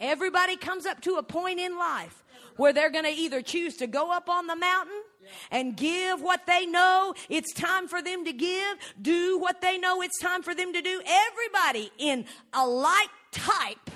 Everybody 0.00 0.56
comes 0.56 0.86
up 0.86 1.00
to 1.02 1.16
a 1.16 1.22
point 1.22 1.58
in 1.58 1.76
life 1.76 2.22
where 2.56 2.72
they're 2.72 2.90
going 2.90 3.04
to 3.04 3.10
either 3.10 3.40
choose 3.42 3.76
to 3.76 3.86
go 3.86 4.12
up 4.12 4.28
on 4.28 4.46
the 4.46 4.56
mountain 4.56 5.02
and 5.50 5.76
give 5.76 6.20
what 6.20 6.46
they 6.46 6.66
know 6.66 7.14
it's 7.28 7.52
time 7.52 7.88
for 7.88 8.02
them 8.02 8.24
to 8.24 8.32
give, 8.32 8.78
do 9.00 9.38
what 9.38 9.60
they 9.60 9.78
know 9.78 10.02
it's 10.02 10.18
time 10.20 10.42
for 10.42 10.54
them 10.54 10.72
to 10.72 10.82
do. 10.82 11.00
Everybody 11.06 11.90
in 11.98 12.24
a 12.52 12.66
like 12.66 13.10
type 13.32 13.90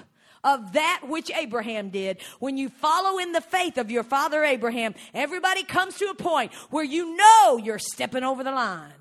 of 0.45 0.73
that 0.73 1.03
which 1.07 1.31
Abraham 1.31 1.91
did. 1.91 2.19
When 2.41 2.57
you 2.57 2.69
follow 2.69 3.19
in 3.19 3.33
the 3.33 3.41
faith 3.41 3.79
of 3.79 3.91
your 3.91 4.03
father 4.03 4.45
Abraham, 4.45 4.95
everybody 5.15 5.63
comes 5.63 5.97
to 5.99 6.07
a 6.07 6.15
point 6.15 6.53
where 6.71 6.85
you 6.85 7.17
know 7.17 7.59
you're 7.63 7.79
stepping 7.79 8.25
over 8.25 8.43
the 8.43 8.53
line. 8.53 8.93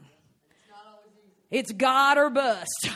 It's 1.50 1.72
God 1.72 2.18
or 2.18 2.30
bust. 2.30 2.90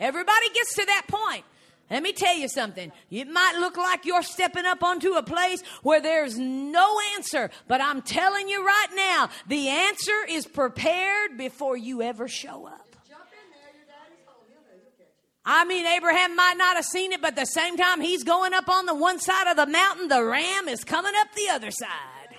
Everybody 0.00 0.48
gets 0.54 0.74
to 0.74 0.84
that 0.86 1.02
point. 1.08 1.44
Let 1.90 2.02
me 2.02 2.12
tell 2.12 2.36
you 2.36 2.48
something. 2.48 2.92
It 3.10 3.28
might 3.28 3.56
look 3.58 3.78
like 3.78 4.04
you're 4.04 4.22
stepping 4.22 4.66
up 4.66 4.82
onto 4.82 5.14
a 5.14 5.22
place 5.22 5.62
where 5.82 6.02
there's 6.02 6.38
no 6.38 6.98
answer, 7.16 7.50
but 7.66 7.80
I'm 7.80 8.02
telling 8.02 8.48
you 8.48 8.64
right 8.64 8.88
now, 8.94 9.30
the 9.46 9.68
answer 9.68 10.26
is 10.28 10.46
prepared 10.46 11.38
before 11.38 11.76
you 11.76 12.02
ever 12.02 12.28
show 12.28 12.66
up. 12.66 12.84
I 15.50 15.64
mean, 15.64 15.86
Abraham 15.86 16.36
might 16.36 16.56
not 16.58 16.76
have 16.76 16.84
seen 16.84 17.12
it, 17.12 17.22
but 17.22 17.34
the 17.34 17.46
same 17.46 17.78
time 17.78 18.02
he's 18.02 18.22
going 18.22 18.52
up 18.52 18.68
on 18.68 18.84
the 18.84 18.94
one 18.94 19.18
side 19.18 19.50
of 19.50 19.56
the 19.56 19.66
mountain, 19.66 20.08
the 20.08 20.22
ram 20.22 20.68
is 20.68 20.84
coming 20.84 21.12
up 21.18 21.28
the 21.34 21.48
other 21.50 21.70
side. 21.70 22.36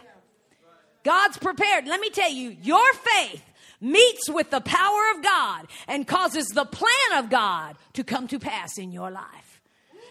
God's 1.03 1.39
prepared. 1.39 1.87
Let 1.87 2.01
me 2.01 2.11
tell 2.11 2.31
you, 2.31 2.55
your 2.61 2.93
faith 2.93 3.41
meets 3.81 4.29
with 4.29 4.49
the 4.49 4.61
power 4.61 5.11
of 5.15 5.23
God 5.23 5.67
and 5.87 6.07
causes 6.07 6.47
the 6.47 6.65
plan 6.65 7.23
of 7.23 7.29
God 7.29 7.75
to 7.93 8.03
come 8.03 8.27
to 8.27 8.39
pass 8.39 8.77
in 8.77 8.91
your 8.91 9.11
life. 9.11 9.61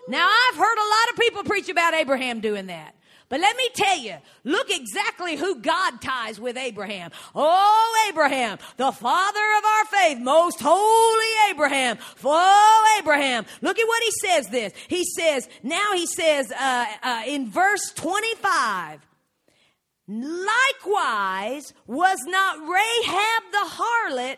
Now, 0.08 0.26
I've 0.26 0.56
heard 0.56 0.78
a 0.78 0.88
lot 0.88 1.10
of 1.12 1.16
people 1.18 1.44
preach 1.44 1.68
about 1.68 1.94
Abraham 1.94 2.40
doing 2.40 2.66
that. 2.66 2.94
But 3.28 3.40
let 3.40 3.56
me 3.56 3.68
tell 3.74 3.98
you, 3.98 4.16
look 4.44 4.70
exactly 4.70 5.36
who 5.36 5.56
God 5.56 6.00
ties 6.00 6.40
with 6.40 6.56
Abraham. 6.56 7.10
Oh, 7.34 8.06
Abraham, 8.08 8.58
the 8.78 8.90
father 8.90 9.40
of 9.58 9.64
our 9.64 9.84
faith, 9.84 10.18
most 10.18 10.60
holy 10.60 11.50
Abraham. 11.50 11.98
Oh, 12.24 12.96
Abraham. 12.98 13.44
Look 13.60 13.78
at 13.78 13.86
what 13.86 14.02
he 14.02 14.10
says 14.26 14.48
this. 14.48 14.72
He 14.88 15.04
says, 15.04 15.46
now 15.62 15.92
he 15.92 16.06
says 16.06 16.50
uh, 16.50 16.86
uh, 17.02 17.22
in 17.26 17.50
verse 17.50 17.92
25, 17.96 19.06
Likewise, 20.08 21.74
was 21.86 22.18
not 22.24 22.58
Rahab 22.60 23.42
the 23.52 23.68
harlot 23.76 24.36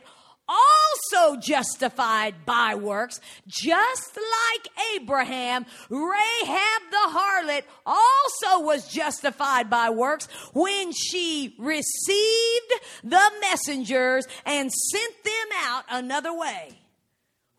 also 0.51 1.37
justified 1.37 2.45
by 2.45 2.75
works, 2.75 3.21
just 3.47 4.17
like 4.17 4.69
Abraham, 4.97 5.65
Rahab 5.89 6.83
the 6.91 7.19
harlot 7.19 7.63
also 7.87 8.65
was 8.65 8.89
justified 8.93 9.71
by 9.71 9.91
works 9.91 10.27
when 10.53 10.93
she 10.93 11.55
received 11.59 12.73
the 13.05 13.31
messengers 13.41 14.27
and 14.45 14.73
sent 14.73 15.25
them 15.25 15.59
out 15.65 15.85
another 15.89 16.37
way. 16.37 16.79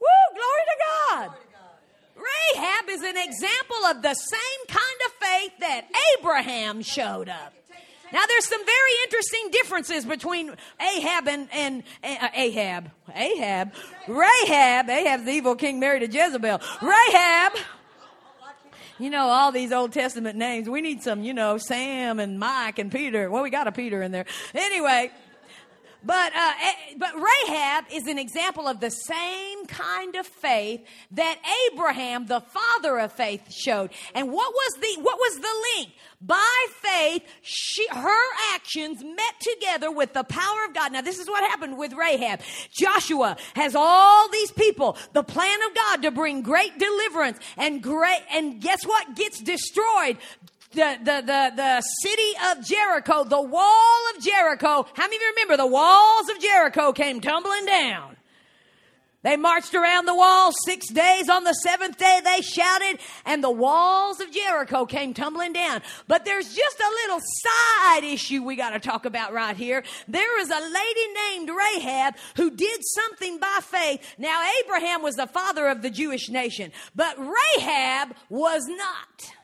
Woo, 0.02 0.36
glory 0.36 0.64
to 0.68 1.16
God. 1.16 1.30
Rahab 2.16 2.90
is 2.90 3.02
an 3.02 3.18
example 3.18 3.86
of 3.90 4.02
the 4.02 4.14
same 4.14 4.68
kind 4.68 5.02
of 5.06 5.12
faith 5.14 5.52
that 5.60 5.86
Abraham 6.18 6.82
showed 6.82 7.30
up. 7.30 7.54
Now, 8.12 8.22
there's 8.28 8.48
some 8.48 8.66
very 8.66 8.92
interesting 9.04 9.50
differences 9.52 10.06
between 10.06 10.54
Ahab 10.80 11.28
and, 11.28 11.48
and 11.54 11.84
uh, 12.04 12.28
Ahab. 12.36 12.92
Ahab. 13.16 13.74
Rahab. 14.08 14.90
Ahab, 14.90 15.26
the 15.26 15.32
evil 15.32 15.56
king 15.56 15.80
married 15.80 16.00
to 16.00 16.08
Jezebel. 16.08 16.60
Rahab. 16.82 17.54
You 19.00 19.10
know, 19.10 19.28
all 19.28 19.52
these 19.52 19.72
Old 19.72 19.94
Testament 19.94 20.38
names. 20.38 20.70
We 20.70 20.82
need 20.82 21.02
some, 21.02 21.24
you 21.24 21.34
know, 21.34 21.58
Sam 21.58 22.20
and 22.20 22.38
Mike 22.38 22.78
and 22.80 22.92
Peter. 22.92 23.32
Well, 23.32 23.44
we 23.44 23.50
got 23.50 23.68
a 23.68 23.72
Peter 23.72 24.02
in 24.02 24.12
there. 24.12 24.26
Anyway. 24.54 25.12
But, 26.04 26.36
uh, 26.36 26.52
eh, 26.64 26.96
but 26.98 27.14
Rahab 27.16 27.86
is 27.92 28.08
an 28.08 28.18
example 28.18 28.68
of 28.68 28.80
the 28.80 28.90
same 28.90 29.66
kind 29.68 30.16
of 30.16 30.26
faith 30.26 30.82
that 31.12 31.38
Abraham, 31.72 32.26
the 32.26 32.42
father 32.42 33.00
of 33.00 33.12
faith, 33.12 33.52
showed. 33.52 33.92
And 34.16 34.32
what 34.32 34.52
was 34.54 34.74
the, 34.82 35.02
what 35.02 35.18
was 35.18 35.40
the 35.40 35.78
link? 35.78 35.92
By 36.20 36.66
faith, 36.82 37.24
she, 37.42 37.88
her 37.88 38.54
actions 38.54 39.04
met 39.04 39.40
together 39.40 39.92
with 39.92 40.14
the 40.14 40.24
power 40.24 40.66
of 40.68 40.74
God. 40.74 40.92
Now, 40.92 41.02
this 41.02 41.20
is 41.20 41.28
what 41.28 41.44
happened 41.50 41.78
with 41.78 41.94
Rahab. 41.94 42.42
Joshua 42.72 43.38
has 43.56 43.76
all 43.76 44.30
these 44.30 44.52
people, 44.52 44.98
the 45.14 45.24
plan 45.24 45.60
of 45.68 45.76
God 45.76 46.02
to 46.04 46.12
bring 46.12 46.42
great 46.42 46.78
deliverance 46.78 47.40
and 47.58 47.82
great, 47.82 48.22
and 48.32 48.62
guess 48.62 48.86
what 48.86 49.16
gets 49.16 49.40
destroyed? 49.40 50.18
The, 50.72 50.98
the, 51.04 51.22
the, 51.26 51.52
the 51.56 51.82
city 52.02 52.34
of 52.52 52.66
Jericho, 52.66 53.24
the 53.24 53.42
wall 53.42 54.02
of 54.16 54.24
Jericho. 54.24 54.86
How 54.94 55.04
many 55.04 55.16
of 55.18 55.22
you 55.22 55.34
remember 55.36 55.58
the 55.58 55.68
walls 55.68 56.30
of 56.30 56.40
Jericho 56.40 56.92
came 56.92 57.22
tumbling 57.22 57.66
down? 57.66 58.18
They 59.24 59.38
marched 59.38 59.76
around 59.76 60.06
the 60.06 60.16
wall 60.16 60.52
six 60.66 60.90
days. 60.90 61.30
On 61.30 61.44
the 61.44 61.54
seventh 61.54 61.98
day, 61.98 62.22
they 62.24 62.42
shouted, 62.42 63.00
and 63.26 63.44
the 63.44 63.52
walls 63.52 64.20
of 64.20 64.32
Jericho 64.32 64.86
came 64.86 65.14
tumbling 65.14 65.54
down. 65.54 65.82
But 66.08 66.26
there's 66.26 66.56
just 66.56 66.80
a 66.80 66.96
little 67.04 67.20
side 67.20 68.04
issue 68.04 68.44
we 68.44 68.56
got 68.56 68.72
to 68.72 68.80
talk 68.80 69.06
about 69.06 69.32
right 69.32 69.56
here. 69.56 69.84
There 70.08 70.42
is 70.42 70.50
a 70.50 70.60
lady 70.60 71.14
named 71.30 71.50
Rahab 71.50 72.16
who 72.36 72.50
did 72.50 72.80
something 72.84 73.38
by 73.38 73.60
faith. 73.62 74.16
Now, 74.18 74.44
Abraham 74.64 75.04
was 75.04 75.16
the 75.16 75.28
father 75.28 75.68
of 75.68 75.84
the 75.84 75.92
Jewish 75.92 76.30
nation, 76.30 76.72
but 76.96 77.16
Rahab 77.20 78.16
was 78.30 78.66
not. 78.68 79.36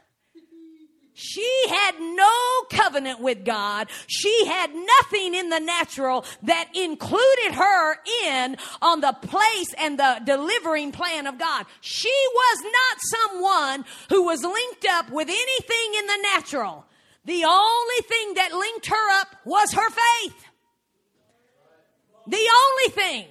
She 1.19 1.51
had 1.67 1.99
no 1.99 2.61
covenant 2.69 3.21
with 3.21 3.43
God. 3.43 3.87
She 4.05 4.45
had 4.45 4.69
nothing 4.75 5.33
in 5.33 5.49
the 5.49 5.59
natural 5.59 6.23
that 6.43 6.69
included 6.75 7.55
her 7.55 7.97
in 8.27 8.55
on 8.83 9.01
the 9.01 9.13
place 9.23 9.73
and 9.79 9.97
the 9.97 10.21
delivering 10.23 10.91
plan 10.91 11.25
of 11.25 11.39
God. 11.39 11.65
She 11.81 12.13
was 12.35 12.61
not 12.61 12.99
someone 13.01 13.85
who 14.09 14.25
was 14.25 14.43
linked 14.43 14.85
up 14.91 15.09
with 15.09 15.27
anything 15.27 15.93
in 15.97 16.05
the 16.05 16.19
natural. 16.35 16.85
The 17.25 17.45
only 17.45 18.01
thing 18.03 18.35
that 18.35 18.53
linked 18.53 18.85
her 18.85 19.19
up 19.19 19.35
was 19.43 19.73
her 19.73 19.89
faith. 19.89 20.45
The 22.27 22.47
only 22.47 22.91
thing. 22.91 23.25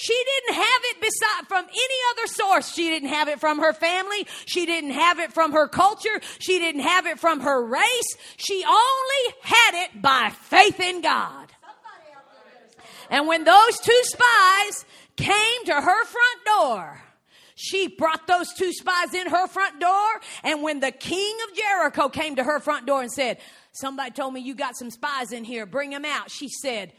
She 0.00 0.14
didn't 0.14 0.54
have 0.54 0.80
it 0.84 1.00
beside 1.02 1.46
from 1.46 1.64
any 1.66 1.98
other 2.12 2.26
source. 2.26 2.72
She 2.72 2.88
didn't 2.88 3.10
have 3.10 3.28
it 3.28 3.38
from 3.38 3.58
her 3.58 3.74
family. 3.74 4.26
She 4.46 4.64
didn't 4.64 4.92
have 4.92 5.18
it 5.18 5.30
from 5.30 5.52
her 5.52 5.68
culture. 5.68 6.22
She 6.38 6.58
didn't 6.58 6.80
have 6.80 7.04
it 7.04 7.18
from 7.18 7.40
her 7.40 7.62
race. 7.62 8.16
She 8.38 8.64
only 8.66 9.34
had 9.42 9.84
it 9.84 10.00
by 10.00 10.30
faith 10.30 10.80
in 10.80 11.02
God. 11.02 11.48
And 13.10 13.26
when 13.26 13.44
those 13.44 13.78
two 13.78 14.00
spies 14.04 14.86
came 15.16 15.64
to 15.66 15.74
her 15.74 16.04
front 16.06 16.44
door, 16.46 17.02
she 17.54 17.88
brought 17.88 18.26
those 18.26 18.54
two 18.54 18.72
spies 18.72 19.12
in 19.12 19.26
her 19.26 19.46
front 19.48 19.80
door. 19.80 20.08
And 20.44 20.62
when 20.62 20.80
the 20.80 20.92
king 20.92 21.36
of 21.46 21.54
Jericho 21.54 22.08
came 22.08 22.36
to 22.36 22.44
her 22.44 22.58
front 22.58 22.86
door 22.86 23.02
and 23.02 23.12
said, 23.12 23.36
Somebody 23.72 24.12
told 24.12 24.32
me 24.32 24.40
you 24.40 24.54
got 24.54 24.78
some 24.78 24.90
spies 24.90 25.30
in 25.30 25.44
here, 25.44 25.66
bring 25.66 25.90
them 25.90 26.06
out. 26.06 26.30
She 26.30 26.48
said, 26.48 26.94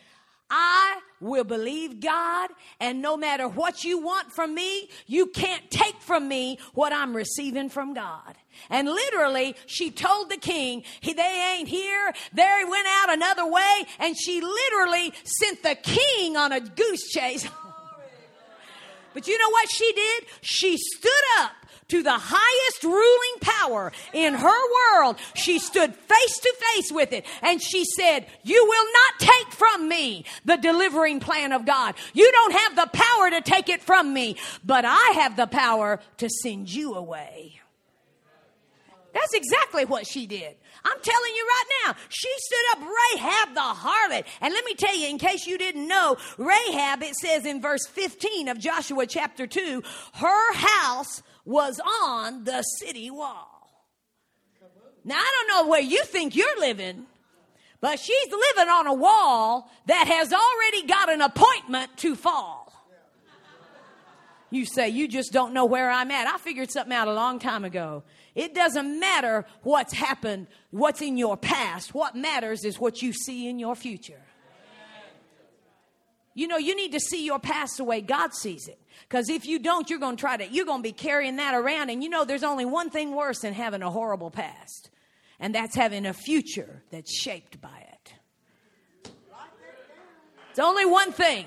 I 0.53 0.99
will 1.21 1.45
believe 1.45 2.01
God, 2.01 2.49
and 2.81 3.01
no 3.01 3.15
matter 3.15 3.47
what 3.47 3.85
you 3.85 3.99
want 3.99 4.33
from 4.33 4.53
me, 4.53 4.89
you 5.07 5.27
can't 5.27 5.71
take 5.71 5.95
from 6.01 6.27
me 6.27 6.59
what 6.73 6.91
I'm 6.91 7.15
receiving 7.15 7.69
from 7.69 7.93
God. 7.93 8.35
And 8.69 8.89
literally, 8.89 9.55
she 9.65 9.91
told 9.91 10.29
the 10.29 10.35
king, 10.35 10.83
they 11.01 11.55
ain't 11.57 11.69
here. 11.69 12.13
They 12.33 12.63
went 12.67 12.85
out 12.85 13.13
another 13.13 13.49
way, 13.49 13.85
and 13.99 14.15
she 14.19 14.41
literally 14.41 15.13
sent 15.23 15.63
the 15.63 15.75
king 15.75 16.35
on 16.35 16.51
a 16.51 16.59
goose 16.59 17.09
chase. 17.09 17.47
but 19.13 19.27
you 19.27 19.39
know 19.39 19.49
what 19.51 19.71
she 19.71 19.93
did? 19.93 20.25
She 20.41 20.75
stood 20.77 21.11
up 21.39 21.60
to 21.91 22.01
the 22.01 22.17
highest 22.17 22.83
ruling 22.83 23.39
power 23.41 23.91
in 24.13 24.33
her 24.33 24.97
world. 24.97 25.17
She 25.35 25.59
stood 25.59 25.93
face 25.93 26.39
to 26.39 26.55
face 26.73 26.91
with 26.91 27.13
it 27.13 27.25
and 27.41 27.61
she 27.61 27.83
said, 27.97 28.25
You 28.43 28.65
will 28.65 28.85
not 28.93 29.19
take 29.19 29.53
from 29.53 29.87
me 29.87 30.25
the 30.45 30.57
delivering 30.57 31.19
plan 31.19 31.51
of 31.51 31.65
God. 31.65 31.95
You 32.13 32.31
don't 32.31 32.53
have 32.53 32.75
the 32.75 32.97
power 32.97 33.29
to 33.31 33.41
take 33.41 33.69
it 33.69 33.83
from 33.83 34.13
me, 34.13 34.37
but 34.63 34.85
I 34.85 35.13
have 35.15 35.35
the 35.35 35.47
power 35.47 35.99
to 36.17 36.29
send 36.29 36.73
you 36.73 36.95
away. 36.95 37.59
That's 39.13 39.33
exactly 39.33 39.83
what 39.83 40.07
she 40.07 40.25
did. 40.25 40.55
I'm 40.85 40.99
telling 41.01 41.31
you 41.35 41.45
right 41.45 41.65
now, 41.85 41.95
she 42.07 42.29
stood 42.37 42.71
up 42.71 42.79
Rahab 42.79 43.53
the 43.53 43.59
harlot. 43.59 44.25
And 44.39 44.53
let 44.53 44.65
me 44.65 44.73
tell 44.73 44.95
you, 44.95 45.09
in 45.09 45.17
case 45.17 45.45
you 45.45 45.57
didn't 45.57 45.87
know, 45.87 46.15
Rahab, 46.37 47.03
it 47.03 47.15
says 47.15 47.45
in 47.45 47.61
verse 47.61 47.85
15 47.87 48.47
of 48.47 48.57
Joshua 48.57 49.05
chapter 49.05 49.45
2, 49.45 49.83
her 50.13 50.53
house 50.53 51.21
was 51.45 51.79
on 52.03 52.43
the 52.43 52.61
city 52.61 53.09
wall. 53.09 53.47
Now, 55.03 55.15
I 55.17 55.45
don't 55.47 55.65
know 55.65 55.69
where 55.69 55.81
you 55.81 56.03
think 56.03 56.35
you're 56.35 56.59
living, 56.59 57.05
but 57.79 57.99
she's 57.99 58.27
living 58.27 58.69
on 58.69 58.85
a 58.87 58.93
wall 58.93 59.69
that 59.87 60.07
has 60.07 60.31
already 60.31 60.87
got 60.87 61.11
an 61.11 61.21
appointment 61.21 61.97
to 61.97 62.15
fall. 62.15 62.71
You 64.51 64.65
say, 64.65 64.89
You 64.89 65.07
just 65.07 65.31
don't 65.31 65.53
know 65.53 65.65
where 65.65 65.89
I'm 65.89 66.11
at. 66.11 66.27
I 66.27 66.37
figured 66.37 66.69
something 66.69 66.93
out 66.93 67.07
a 67.07 67.13
long 67.13 67.39
time 67.39 67.63
ago. 67.63 68.03
It 68.35 68.53
doesn't 68.53 68.99
matter 68.99 69.45
what's 69.63 69.93
happened, 69.93 70.47
what's 70.69 71.01
in 71.01 71.17
your 71.17 71.35
past. 71.35 71.93
What 71.93 72.15
matters 72.15 72.63
is 72.63 72.79
what 72.79 73.01
you 73.01 73.13
see 73.13 73.49
in 73.49 73.59
your 73.59 73.75
future. 73.75 74.21
You 76.33 76.47
know, 76.47 76.57
you 76.57 76.75
need 76.75 76.91
to 76.93 76.99
see 76.99 77.25
your 77.25 77.39
past 77.39 77.77
the 77.77 77.83
way 77.83 78.01
God 78.01 78.33
sees 78.33 78.67
it. 78.67 78.79
Because 79.07 79.29
if 79.29 79.45
you 79.45 79.59
don't, 79.59 79.89
you're 79.89 79.99
going 79.99 80.15
to 80.15 80.21
try 80.21 80.37
to, 80.37 80.47
you're 80.47 80.65
going 80.65 80.79
to 80.79 80.83
be 80.83 80.93
carrying 80.93 81.37
that 81.37 81.53
around. 81.53 81.89
And 81.89 82.03
you 82.03 82.09
know, 82.09 82.25
there's 82.25 82.43
only 82.43 82.65
one 82.65 82.89
thing 82.89 83.15
worse 83.15 83.39
than 83.39 83.53
having 83.53 83.81
a 83.81 83.89
horrible 83.89 84.31
past, 84.31 84.89
and 85.39 85.53
that's 85.53 85.75
having 85.75 86.05
a 86.05 86.13
future 86.13 86.81
that's 86.91 87.13
shaped 87.13 87.61
by 87.61 87.85
it. 87.91 88.13
It's 90.51 90.59
only 90.59 90.85
one 90.85 91.11
thing. 91.11 91.45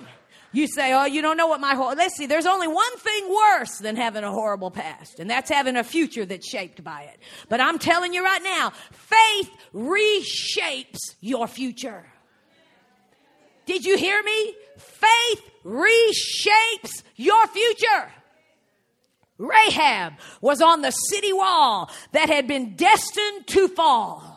You 0.53 0.69
say, 0.69 0.93
oh, 0.93 1.05
you 1.05 1.21
don't 1.21 1.37
know 1.37 1.49
what 1.49 1.61
my 1.61 1.75
whole, 1.75 1.95
let's 1.95 2.17
see, 2.17 2.27
there's 2.27 2.47
only 2.47 2.69
one 2.69 2.97
thing 2.99 3.29
worse 3.29 3.79
than 3.79 3.97
having 3.97 4.23
a 4.23 4.31
horrible 4.31 4.71
past, 4.71 5.19
and 5.19 5.29
that's 5.29 5.51
having 5.51 5.77
a 5.77 5.83
future 5.83 6.25
that's 6.25 6.49
shaped 6.49 6.85
by 6.85 7.03
it. 7.03 7.19
But 7.49 7.61
I'm 7.61 7.81
telling 7.81 8.15
you 8.15 8.23
right 8.23 8.43
now, 8.43 8.71
faith 8.93 9.51
reshapes 9.75 11.17
your 11.21 11.49
future. 11.49 12.07
Did 13.67 13.85
you 13.85 13.97
hear 13.97 14.23
me? 14.23 14.55
Faith 14.77 15.43
reshapes 15.65 17.03
your 17.17 17.47
future. 17.49 18.13
Rahab 19.39 20.15
was 20.41 20.61
on 20.61 20.83
the 20.83 20.91
city 20.91 21.33
wall 21.33 21.91
that 22.13 22.29
had 22.29 22.47
been 22.47 22.77
destined 22.77 23.47
to 23.49 23.69
fall. 23.69 24.35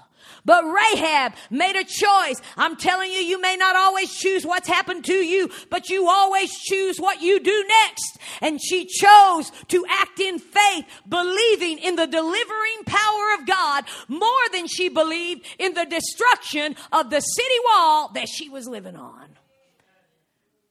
But 0.48 0.64
Rahab 0.64 1.34
made 1.50 1.76
a 1.76 1.84
choice. 1.84 2.42
I'm 2.56 2.78
telling 2.78 3.12
you, 3.12 3.18
you 3.18 3.40
may 3.42 3.58
not 3.58 3.76
always 3.76 4.16
choose 4.16 4.46
what's 4.46 4.70
happened 4.70 5.04
to 5.04 5.14
you, 5.14 5.50
but 5.70 5.90
you 5.90 6.08
always 6.08 6.58
choose 6.58 7.00
what 7.00 7.22
you 7.22 7.42
do 7.42 7.66
next. 7.68 8.18
And 8.40 8.58
she 8.64 8.86
chose 8.86 9.52
to 9.68 9.86
act 9.90 10.22
in 10.22 10.40
faith, 10.40 10.86
believing 11.08 11.80
in 11.80 11.98
the 11.98 12.08
delivering 12.08 12.84
power 12.86 13.34
of 13.38 13.46
God 13.46 13.84
more 14.08 14.30
than 14.54 14.68
she 14.68 14.88
believed 14.88 15.46
in 15.60 15.74
the 15.74 15.86
destruction 15.86 16.78
of 16.94 17.10
the 17.10 17.20
city 17.20 17.60
wall 17.66 18.12
that 18.14 18.30
she 18.30 18.48
was 18.48 18.68
living 18.68 18.96
on. 18.96 19.27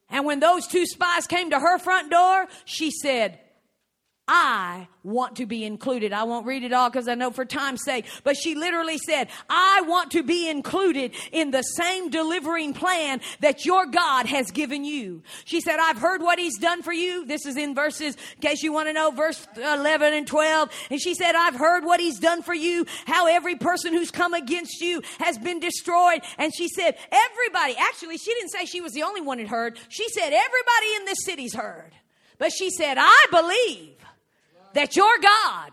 And 0.09 0.25
when 0.25 0.39
those 0.39 0.67
two 0.67 0.85
spies 0.85 1.27
came 1.27 1.49
to 1.49 1.59
her 1.59 1.77
front 1.79 2.11
door, 2.11 2.47
she 2.65 2.91
said, 2.91 3.39
I 4.27 4.87
want 5.03 5.37
to 5.37 5.45
be 5.45 5.63
included. 5.63 6.11
I 6.11 6.23
won't 6.23 6.45
read 6.45 6.63
it 6.63 6.73
all 6.73 6.89
because 6.89 7.07
I 7.07 7.15
know 7.15 7.31
for 7.31 7.45
time's 7.45 7.83
sake, 7.83 8.05
but 8.25 8.35
she 8.35 8.55
literally 8.55 8.97
said, 8.97 9.29
I 9.49 9.81
want 9.87 10.11
to 10.11 10.23
be 10.23 10.49
included 10.49 11.13
in 11.31 11.51
the 11.51 11.61
same 11.61 12.09
delivering 12.09 12.73
plan 12.73 13.21
that 13.39 13.65
your 13.65 13.85
God 13.85 14.25
has 14.25 14.51
given 14.51 14.83
you. 14.83 15.23
She 15.45 15.61
said, 15.61 15.77
I've 15.79 15.97
heard 15.97 16.21
what 16.21 16.39
he's 16.39 16.57
done 16.59 16.83
for 16.83 16.91
you. 16.91 17.25
This 17.25 17.45
is 17.45 17.55
in 17.55 17.73
verses, 17.73 18.17
in 18.35 18.41
case 18.41 18.63
you 18.63 18.73
want 18.73 18.89
to 18.89 18.93
know, 18.93 19.11
verse 19.11 19.47
11 19.55 20.13
and 20.13 20.27
12. 20.27 20.71
And 20.89 21.01
she 21.01 21.15
said, 21.15 21.33
I've 21.35 21.55
heard 21.55 21.85
what 21.85 22.01
he's 22.01 22.19
done 22.19 22.41
for 22.41 22.53
you, 22.53 22.85
how 23.05 23.27
every 23.27 23.55
person 23.55 23.93
who's 23.93 24.11
come 24.11 24.33
against 24.33 24.81
you 24.81 25.01
has 25.19 25.37
been 25.37 25.61
destroyed. 25.61 26.21
And 26.37 26.53
she 26.53 26.67
said, 26.67 26.97
everybody, 27.11 27.75
actually, 27.79 28.17
she 28.17 28.33
didn't 28.33 28.49
say 28.49 28.65
she 28.65 28.81
was 28.81 28.91
the 28.91 29.03
only 29.03 29.21
one 29.21 29.37
that 29.37 29.47
heard. 29.47 29.79
She 29.87 30.09
said, 30.09 30.33
everybody 30.33 30.95
in 30.97 31.05
this 31.05 31.23
city's 31.23 31.55
heard. 31.55 31.93
But 32.37 32.51
she 32.51 32.69
said, 32.69 32.97
I 32.99 33.25
believe 33.31 33.96
that 34.77 34.95
your 34.95 35.17
God 35.19 35.71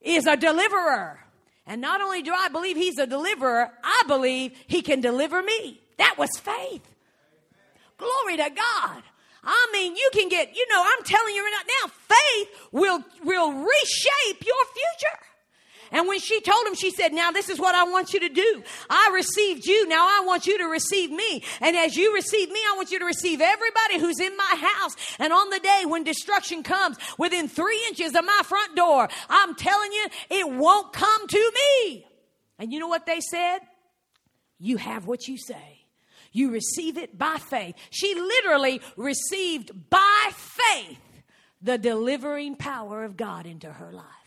is 0.00 0.26
a 0.26 0.34
deliverer. 0.34 1.20
And 1.66 1.82
not 1.82 2.00
only 2.00 2.22
do 2.22 2.32
I 2.32 2.48
believe 2.48 2.74
he's 2.74 2.98
a 2.98 3.06
deliverer, 3.06 3.70
I 3.82 4.02
believe 4.06 4.52
he 4.66 4.80
can 4.80 5.02
deliver 5.02 5.42
me. 5.42 5.80
That 5.98 6.16
was 6.16 6.30
faith. 6.38 6.88
Glory 7.98 8.38
to 8.38 8.48
God. 8.50 9.02
I 9.44 9.68
mean, 9.74 9.94
you 9.94 10.08
can 10.14 10.30
get, 10.30 10.56
you 10.56 10.66
know, 10.70 10.82
I'm 10.82 11.04
telling 11.04 11.34
you 11.34 11.42
right 11.42 11.64
now, 11.82 11.90
faith 11.90 12.48
will, 12.72 13.04
will 13.24 13.52
reshape 13.52 14.46
your 14.46 14.64
future. 14.72 15.18
And 15.94 16.08
when 16.08 16.18
she 16.18 16.40
told 16.40 16.66
him, 16.66 16.74
she 16.74 16.90
said, 16.90 17.12
Now 17.12 17.30
this 17.30 17.48
is 17.48 17.60
what 17.60 17.76
I 17.76 17.84
want 17.84 18.12
you 18.12 18.20
to 18.20 18.28
do. 18.28 18.64
I 18.90 19.12
received 19.14 19.64
you. 19.64 19.86
Now 19.86 20.04
I 20.04 20.24
want 20.26 20.44
you 20.44 20.58
to 20.58 20.64
receive 20.64 21.10
me. 21.10 21.44
And 21.60 21.76
as 21.76 21.96
you 21.96 22.12
receive 22.12 22.50
me, 22.50 22.58
I 22.68 22.74
want 22.76 22.90
you 22.90 22.98
to 22.98 23.04
receive 23.04 23.40
everybody 23.40 24.00
who's 24.00 24.18
in 24.18 24.36
my 24.36 24.56
house. 24.60 24.96
And 25.20 25.32
on 25.32 25.50
the 25.50 25.60
day 25.60 25.82
when 25.86 26.02
destruction 26.02 26.64
comes 26.64 26.98
within 27.16 27.46
three 27.46 27.80
inches 27.86 28.16
of 28.16 28.24
my 28.24 28.40
front 28.44 28.74
door, 28.74 29.08
I'm 29.30 29.54
telling 29.54 29.92
you, 29.92 30.06
it 30.30 30.50
won't 30.50 30.92
come 30.92 31.28
to 31.28 31.52
me. 31.54 32.06
And 32.58 32.72
you 32.72 32.80
know 32.80 32.88
what 32.88 33.06
they 33.06 33.20
said? 33.20 33.60
You 34.58 34.78
have 34.78 35.06
what 35.06 35.28
you 35.28 35.38
say. 35.38 35.86
You 36.32 36.50
receive 36.50 36.98
it 36.98 37.16
by 37.16 37.36
faith. 37.36 37.76
She 37.90 38.16
literally 38.16 38.80
received 38.96 39.70
by 39.90 40.30
faith 40.32 40.98
the 41.62 41.78
delivering 41.78 42.56
power 42.56 43.04
of 43.04 43.16
God 43.16 43.46
into 43.46 43.70
her 43.70 43.92
life. 43.92 44.23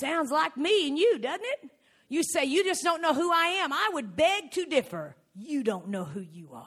Sounds 0.00 0.30
like 0.30 0.56
me 0.56 0.88
and 0.88 0.98
you, 0.98 1.18
doesn't 1.18 1.44
it? 1.44 1.70
You 2.08 2.22
say, 2.22 2.44
You 2.44 2.64
just 2.64 2.82
don't 2.82 3.02
know 3.02 3.14
who 3.14 3.32
I 3.32 3.58
am. 3.62 3.72
I 3.72 3.90
would 3.92 4.16
beg 4.16 4.50
to 4.52 4.64
differ. 4.64 5.16
You 5.34 5.62
don't 5.62 5.88
know 5.88 6.04
who 6.04 6.20
you 6.20 6.50
are. 6.52 6.66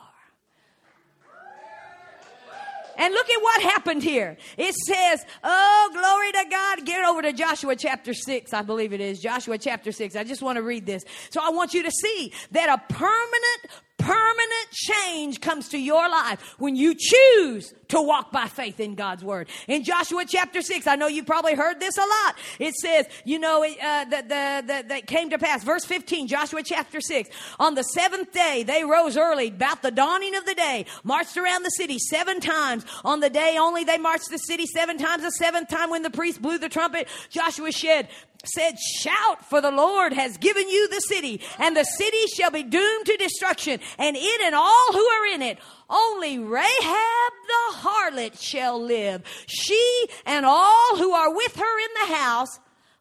And 2.96 3.14
look 3.14 3.28
at 3.30 3.42
what 3.42 3.62
happened 3.62 4.02
here. 4.02 4.36
It 4.56 4.74
says, 4.74 5.24
Oh, 5.42 5.90
glory 5.92 6.32
to 6.32 6.50
God. 6.50 6.86
Get 6.86 7.04
over 7.04 7.22
to 7.22 7.32
Joshua 7.32 7.74
chapter 7.74 8.12
6, 8.12 8.52
I 8.52 8.62
believe 8.62 8.92
it 8.92 9.00
is. 9.00 9.20
Joshua 9.20 9.58
chapter 9.58 9.92
6. 9.92 10.14
I 10.14 10.24
just 10.24 10.42
want 10.42 10.56
to 10.56 10.62
read 10.62 10.86
this. 10.86 11.04
So 11.30 11.40
I 11.42 11.50
want 11.50 11.74
you 11.74 11.82
to 11.82 11.90
see 11.90 12.32
that 12.52 12.68
a 12.68 12.92
permanent 12.92 13.66
permanent 14.02 14.70
change 14.72 15.40
comes 15.40 15.68
to 15.70 15.78
your 15.78 16.08
life 16.08 16.54
when 16.58 16.76
you 16.76 16.94
choose 16.98 17.72
to 17.88 18.00
walk 18.00 18.32
by 18.32 18.46
faith 18.46 18.80
in 18.80 18.94
God's 18.94 19.22
word. 19.22 19.48
In 19.68 19.84
Joshua 19.84 20.24
chapter 20.26 20.62
6, 20.62 20.86
I 20.86 20.96
know 20.96 21.08
you 21.08 21.22
probably 21.22 21.54
heard 21.54 21.78
this 21.78 21.98
a 21.98 22.00
lot. 22.00 22.36
It 22.58 22.74
says, 22.74 23.06
you 23.24 23.38
know, 23.38 23.62
uh, 23.62 24.04
that, 24.06 24.28
the, 24.28 24.84
that 24.88 25.06
came 25.06 25.30
to 25.30 25.38
pass. 25.38 25.62
Verse 25.62 25.84
15, 25.84 26.26
Joshua 26.26 26.62
chapter 26.62 27.00
6. 27.00 27.28
On 27.60 27.74
the 27.74 27.82
seventh 27.82 28.32
day, 28.32 28.62
they 28.62 28.82
rose 28.82 29.16
early, 29.16 29.48
about 29.48 29.82
the 29.82 29.90
dawning 29.90 30.34
of 30.36 30.46
the 30.46 30.54
day, 30.54 30.86
marched 31.04 31.36
around 31.36 31.64
the 31.64 31.70
city 31.70 31.98
seven 31.98 32.40
times. 32.40 32.86
On 33.04 33.20
the 33.20 33.30
day 33.30 33.56
only, 33.60 33.84
they 33.84 33.98
marched 33.98 34.30
the 34.30 34.38
city 34.38 34.66
seven 34.66 34.96
times. 34.96 35.22
The 35.22 35.30
seventh 35.30 35.68
time 35.68 35.90
when 35.90 36.02
the 36.02 36.10
priest 36.10 36.40
blew 36.40 36.58
the 36.58 36.70
trumpet, 36.70 37.08
Joshua 37.28 37.70
said, 37.72 38.08
said, 38.44 38.78
Shout, 38.78 39.44
for 39.44 39.60
the 39.60 39.70
Lord 39.70 40.12
has 40.12 40.36
given 40.36 40.68
you 40.68 40.88
the 40.88 41.00
city, 41.00 41.40
and 41.58 41.76
the 41.76 41.84
city 41.84 42.26
shall 42.36 42.50
be 42.50 42.62
doomed 42.62 43.06
to 43.06 43.16
destruction, 43.16 43.80
and 43.98 44.16
it 44.16 44.40
and 44.42 44.54
all 44.54 44.92
who 44.92 45.04
are 45.04 45.26
in 45.34 45.42
it. 45.42 45.58
Only 45.88 46.38
Rahab 46.38 47.32
the 47.46 47.76
harlot 47.78 48.40
shall 48.40 48.82
live, 48.82 49.22
she 49.46 50.06
and 50.26 50.46
all 50.46 50.96
who 50.96 51.12
are 51.12 51.34
with 51.34 51.56
her 51.56 51.78
in 51.80 52.08
the 52.08 52.14
house, 52.14 52.58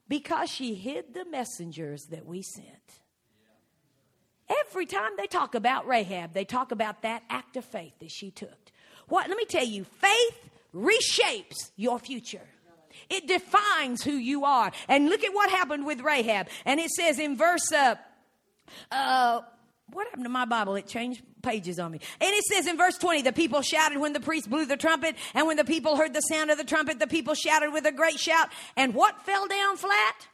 because 0.08 0.50
she 0.50 0.76
hid 0.76 1.14
the 1.14 1.26
messengers 1.26 2.06
that 2.12 2.26
we 2.26 2.42
sent. 2.42 2.68
Every 4.68 4.86
time 4.86 5.12
they 5.18 5.28
talk 5.28 5.56
about 5.56 5.88
Rahab, 5.88 6.34
they 6.34 6.44
talk 6.44 6.72
about 6.72 7.04
that 7.04 7.24
act 7.30 7.56
of 7.56 7.64
faith 7.64 7.94
that 8.00 8.12
she 8.12 8.32
took. 8.32 8.72
What? 9.08 9.30
Let 9.30 9.38
me 9.38 9.46
tell 9.46 9.66
you, 9.66 9.86
faith 9.86 10.50
reshapes 10.76 11.72
your 11.78 12.00
future. 12.00 12.48
It 13.12 13.28
defines 13.28 14.04
who 14.04 14.14
you 14.14 14.46
are. 14.46 14.72
And 14.88 15.10
look 15.10 15.24
at 15.24 15.34
what 15.34 15.50
happened 15.50 15.86
with 15.86 16.02
Rahab. 16.02 16.48
And 16.66 16.80
it 16.80 16.90
says 16.90 17.20
in 17.20 17.38
verse, 17.38 17.72
uh, 17.72 17.96
uh, 18.90 19.42
what 19.92 20.08
happened 20.08 20.24
to 20.24 20.30
my 20.30 20.46
Bible? 20.46 20.76
It 20.76 20.88
changed 20.88 21.22
pages 21.42 21.80
on 21.80 21.92
me. 21.92 22.00
And 22.20 22.30
it 22.34 22.44
says 22.46 22.68
in 22.68 22.78
verse 22.78 22.98
20, 22.98 23.24
the 23.24 23.34
people 23.34 23.62
shouted 23.62 23.98
when 23.98 24.14
the 24.14 24.20
priest 24.20 24.50
blew 24.50 24.66
the 24.66 24.78
trumpet. 24.78 25.16
And 25.34 25.46
when 25.46 25.58
the 25.58 25.66
people 25.66 25.98
heard 25.98 26.14
the 26.14 26.22
sound 26.22 26.52
of 26.52 26.58
the 26.58 26.64
trumpet, 26.64 27.00
the 27.00 27.08
people 27.08 27.34
shouted 27.34 27.74
with 27.74 27.86
a 27.86 27.92
great 27.92 28.20
shout. 28.20 28.50
And 28.76 28.94
what 28.94 29.22
fell 29.26 29.48
down 29.48 29.78
flat? 29.78 30.28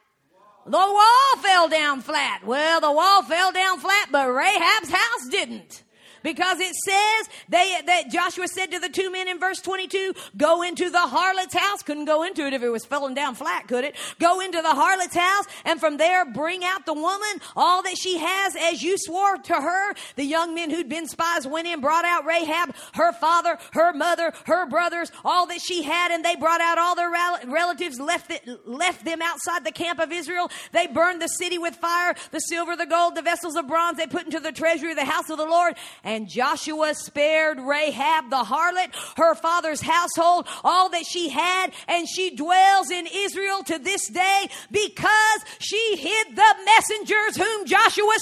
The 0.65 0.77
wall 0.77 1.41
fell 1.41 1.69
down 1.69 2.01
flat. 2.01 2.45
Well, 2.45 2.81
the 2.81 2.91
wall 2.91 3.23
fell 3.23 3.53
down 3.53 3.79
flat, 3.79 4.09
but 4.11 4.29
Rahab's 4.29 4.89
house 4.89 5.27
didn't. 5.31 5.83
Because 6.27 6.59
it 6.59 6.75
says 6.75 7.29
they, 7.47 7.73
that 7.85 8.11
Joshua 8.11 8.49
said 8.49 8.71
to 8.71 8.79
the 8.79 8.89
two 8.89 9.09
men 9.09 9.29
in 9.29 9.39
verse 9.39 9.61
22, 9.61 10.13
go 10.35 10.61
into 10.61 10.89
the 10.89 10.99
harlot's 10.99 11.53
house. 11.53 11.81
Couldn't 11.83 12.03
go 12.03 12.23
into 12.23 12.45
it 12.45 12.51
if 12.51 12.61
it 12.61 12.67
was 12.67 12.83
falling 12.83 13.13
down 13.13 13.33
flat, 13.33 13.69
could 13.69 13.85
it? 13.85 13.95
Go 14.19 14.41
into 14.41 14.61
the 14.61 14.75
harlot's 14.75 15.15
house 15.15 15.45
and 15.63 15.79
from 15.79 15.95
there 15.95 16.25
bring 16.25 16.65
out 16.65 16.85
the 16.85 16.93
woman, 16.93 17.39
all 17.55 17.81
that 17.83 17.97
she 17.97 18.17
has 18.17 18.57
as 18.57 18.83
you 18.83 18.97
swore 18.97 19.37
to 19.37 19.53
her. 19.53 19.93
The 20.17 20.25
young 20.25 20.53
men 20.53 20.69
who'd 20.69 20.89
been 20.89 21.07
spies 21.07 21.47
went 21.47 21.65
in, 21.65 21.79
brought 21.79 22.03
out 22.03 22.25
Rahab, 22.25 22.75
her 22.95 23.13
father, 23.13 23.57
her 23.71 23.93
mother, 23.93 24.33
her 24.47 24.67
brothers, 24.67 25.09
all 25.23 25.45
that 25.45 25.61
she 25.61 25.81
had, 25.83 26.11
and 26.11 26.25
they 26.25 26.35
brought 26.35 26.59
out 26.59 26.77
all 26.77 26.95
their 26.95 27.09
relatives, 27.09 28.01
left, 28.01 28.33
left 28.65 29.05
them 29.05 29.21
outside 29.21 29.63
the 29.63 29.71
camp 29.71 29.99
of 29.99 30.11
Israel. 30.11 30.51
They 30.73 30.87
burned 30.87 31.21
the 31.21 31.29
city 31.29 31.57
with 31.57 31.77
fire, 31.77 32.15
the 32.31 32.39
silver, 32.39 32.75
the 32.75 32.85
gold, 32.85 33.15
the 33.15 33.21
vessels 33.21 33.55
of 33.55 33.65
bronze 33.69 33.95
they 33.95 34.07
put 34.07 34.25
into 34.25 34.41
the 34.41 34.51
treasury 34.51 34.91
of 34.91 34.97
the 34.97 35.05
house 35.05 35.29
of 35.29 35.37
the 35.37 35.45
Lord. 35.45 35.75
And 36.03 36.16
Joshua 36.25 36.95
spared 36.95 37.59
Rahab 37.59 38.29
the 38.29 38.43
harlot, 38.43 38.95
her 39.17 39.35
father's 39.35 39.81
household, 39.81 40.47
all 40.63 40.89
that 40.89 41.05
she 41.05 41.29
had, 41.29 41.71
and 41.87 42.07
she 42.07 42.35
dwells 42.35 42.89
in 42.89 43.07
Israel 43.13 43.63
to 43.65 43.77
this 43.77 44.07
day 44.09 44.49
because 44.71 45.41
she 45.59 45.97
hid 45.97 46.35
the 46.35 46.55
messengers 46.65 47.37
whom 47.37 47.65
Joshua 47.65 48.13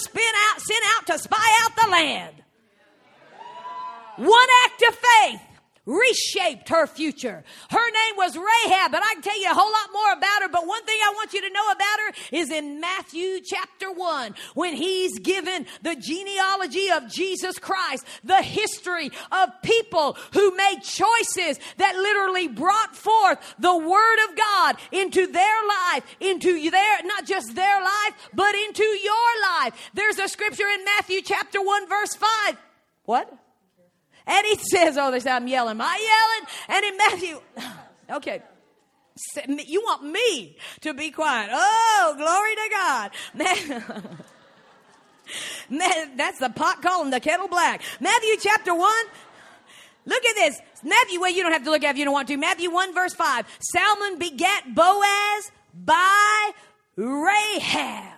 out, 0.52 0.62
sent 0.62 0.84
out 0.98 1.08
to 1.08 1.20
spy 1.20 1.60
out 1.64 1.76
the 1.76 1.89
land. 1.91 2.36
One 4.18 4.48
act 4.66 4.82
of 4.82 4.96
faith 4.96 5.55
reshaped 5.86 6.70
her 6.70 6.88
future. 6.88 7.44
Her 7.70 7.92
name 7.92 8.16
was 8.18 8.36
Rahab, 8.36 8.92
but 8.92 9.04
I 9.04 9.14
can 9.14 9.22
tell 9.22 9.40
you 9.40 9.50
a 9.50 9.54
whole 9.54 9.72
lot 9.72 9.90
more 9.94 10.14
about 10.14 10.42
her. 10.42 10.50
But 10.50 10.68
one 10.68 10.84
thing 10.86 10.98
I 11.02 11.14
want 11.16 11.34
you 11.34 11.42
to 11.42 11.50
know 11.50 11.72
about 11.72 12.00
her 12.00 12.38
is 12.38 12.50
in 12.50 12.80
Matthew 12.80 13.40
chapter 13.42 13.92
1, 13.92 14.36
when 14.56 14.76
he's 14.76 15.20
given 15.20 15.66
the 15.84 15.96
genealogy 15.96 16.90
of 16.90 17.08
Jesus 17.10 17.60
Christ, 17.60 18.06
the 18.24 18.42
history 18.42 19.12
of 19.32 19.50
people 19.62 20.18
who 20.34 20.56
made 20.56 20.80
choices 20.84 21.60
that 21.78 21.96
literally 21.96 22.48
brought 22.48 22.96
forth 22.96 23.56
the 23.60 23.78
Word 23.78 24.30
of 24.30 24.36
God 24.36 24.78
into 24.92 25.28
their 25.28 25.68
life, 25.68 26.04
into 26.20 26.70
their, 26.70 27.04
not 27.04 27.26
just 27.26 27.56
their 27.56 27.82
life, 27.82 28.30
but 28.34 28.56
into 28.56 28.84
your 28.84 29.42
life. 29.60 29.74
There's 29.94 30.20
a 30.20 30.28
scripture 30.28 30.68
in 30.68 30.84
Matthew 30.86 31.22
chapter 31.22 31.62
1, 31.62 31.88
verse 31.88 32.16
5. 32.16 32.58
What? 33.04 33.45
And 34.28 34.46
he 34.46 34.56
says, 34.56 34.98
Oh, 34.98 35.12
they 35.12 35.20
say 35.20 35.32
I'm 35.32 35.48
yelling. 35.48 35.72
Am 35.72 35.82
I 35.82 36.46
yelling? 36.70 36.80
And 36.80 36.86
in 36.86 36.98
Matthew, 36.98 37.40
okay. 38.18 38.42
You 39.66 39.82
want 39.82 40.04
me 40.04 40.58
to 40.82 40.94
be 40.94 41.10
quiet. 41.10 41.50
Oh, 41.54 42.14
glory 42.18 42.56
to 42.56 42.70
God. 42.70 43.12
That's 46.18 46.40
the 46.40 46.50
pot 46.50 46.82
calling 46.82 47.12
the 47.12 47.22
kettle 47.22 47.48
black. 47.48 47.82
Matthew 48.02 48.36
chapter 48.42 48.76
1. 48.76 48.92
Look 50.06 50.24
at 50.26 50.36
this. 50.36 50.60
Matthew, 50.84 51.20
well, 51.20 51.32
you 51.32 51.44
don't 51.44 51.54
have 51.54 51.64
to 51.64 51.72
look 51.72 51.84
at 51.84 51.92
if 51.92 51.98
you 51.98 52.06
don't 52.06 52.14
want 52.14 52.28
to. 52.28 52.38
Matthew 52.38 52.72
1 52.72 52.94
verse 52.94 53.14
5. 53.14 53.46
Salmon 53.60 54.20
begat 54.20 54.76
Boaz 54.76 55.52
by 55.74 56.52
Rahab. 56.96 58.12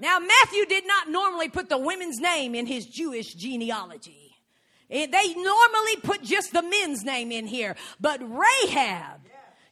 Now, 0.00 0.18
Matthew 0.18 0.66
did 0.66 0.86
not 0.86 1.08
normally 1.08 1.48
put 1.48 1.68
the 1.68 1.78
women's 1.78 2.18
name 2.18 2.54
in 2.54 2.66
his 2.66 2.86
Jewish 2.86 3.32
genealogy. 3.34 4.25
Eh, 4.90 5.06
they 5.06 5.34
normally 5.34 5.96
put 6.02 6.22
just 6.22 6.52
the 6.52 6.62
men's 6.62 7.04
name 7.04 7.32
in 7.32 7.46
here, 7.46 7.76
but 8.00 8.20
Rahab 8.22 9.25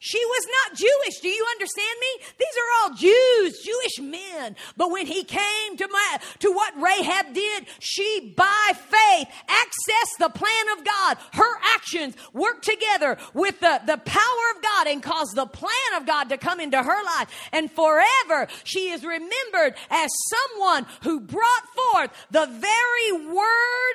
she 0.05 0.23
was 0.23 0.47
not 0.51 0.77
Jewish. 0.77 1.21
Do 1.23 1.29
you 1.29 1.47
understand 1.53 1.99
me? 1.99 2.27
These 2.39 2.57
are 2.59 2.83
all 2.83 2.95
Jews, 2.95 3.63
Jewish 3.63 4.01
men. 4.01 4.55
But 4.77 4.91
when 4.91 5.07
he 5.07 5.25
came 5.25 5.79
to 5.79 5.89
my, 5.89 6.19
to 6.41 6.53
what 6.53 6.75
Rahab 6.77 7.33
did, 7.33 7.65
she 7.79 8.35
by 8.37 8.73
faith 8.75 9.29
accessed 9.49 10.19
the 10.19 10.29
plan 10.29 10.79
of 10.79 10.85
God. 10.85 11.17
Her 11.33 11.59
actions 11.75 12.17
worked 12.35 12.65
together 12.65 13.17
with 13.33 13.59
the, 13.61 13.81
the 13.87 13.97
power 13.97 14.45
of 14.55 14.63
God 14.63 14.89
and 14.89 15.03
caused 15.03 15.37
the 15.37 15.47
plan 15.47 15.95
of 15.97 16.05
God 16.05 16.29
to 16.29 16.37
come 16.37 16.61
into 16.61 16.83
her 16.83 17.05
life. 17.17 17.31
And 17.51 17.73
forever 17.73 18.49
she 18.63 18.91
is 18.91 19.07
remembered 19.07 19.75
as 19.89 20.11
someone 20.29 20.85
who 21.03 21.21
brought 21.21 21.67
forth 21.75 22.11
the 22.31 22.45
very 22.45 23.27
word 23.27 23.95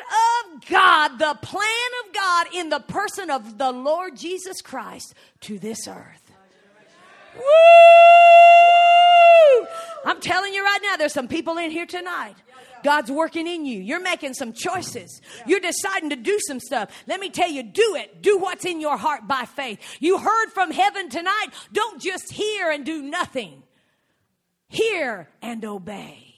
of 0.55 0.67
God, 0.67 1.19
the 1.19 1.37
plan 1.39 1.91
of 2.03 2.13
God 2.15 2.47
in 2.55 2.69
the 2.69 2.79
person 2.79 3.29
of 3.29 3.59
the 3.59 3.71
Lord 3.71 4.17
Jesus 4.17 4.59
Christ 4.63 5.13
to 5.41 5.59
this 5.59 5.87
earth. 5.87 5.98
Woo! 7.39 7.45
I'm 10.05 10.19
telling 10.21 10.53
you 10.53 10.63
right 10.63 10.79
now, 10.83 10.97
there's 10.97 11.13
some 11.13 11.27
people 11.27 11.57
in 11.57 11.71
here 11.71 11.85
tonight. 11.85 12.35
God's 12.83 13.11
working 13.11 13.47
in 13.47 13.65
you. 13.65 13.79
You're 13.79 14.01
making 14.01 14.33
some 14.33 14.53
choices. 14.53 15.21
You're 15.45 15.59
deciding 15.59 16.11
to 16.11 16.15
do 16.15 16.39
some 16.47 16.59
stuff. 16.59 16.91
Let 17.07 17.19
me 17.19 17.29
tell 17.29 17.49
you, 17.49 17.63
do 17.63 17.95
it. 17.95 18.21
Do 18.21 18.37
what's 18.37 18.65
in 18.65 18.79
your 18.79 18.97
heart 18.97 19.27
by 19.27 19.45
faith. 19.45 19.79
You 19.99 20.17
heard 20.17 20.49
from 20.53 20.71
heaven 20.71 21.09
tonight. 21.09 21.47
Don't 21.73 22.01
just 22.01 22.31
hear 22.31 22.69
and 22.71 22.85
do 22.85 23.01
nothing. 23.01 23.63
Hear 24.69 25.27
and 25.41 25.65
obey. 25.65 26.28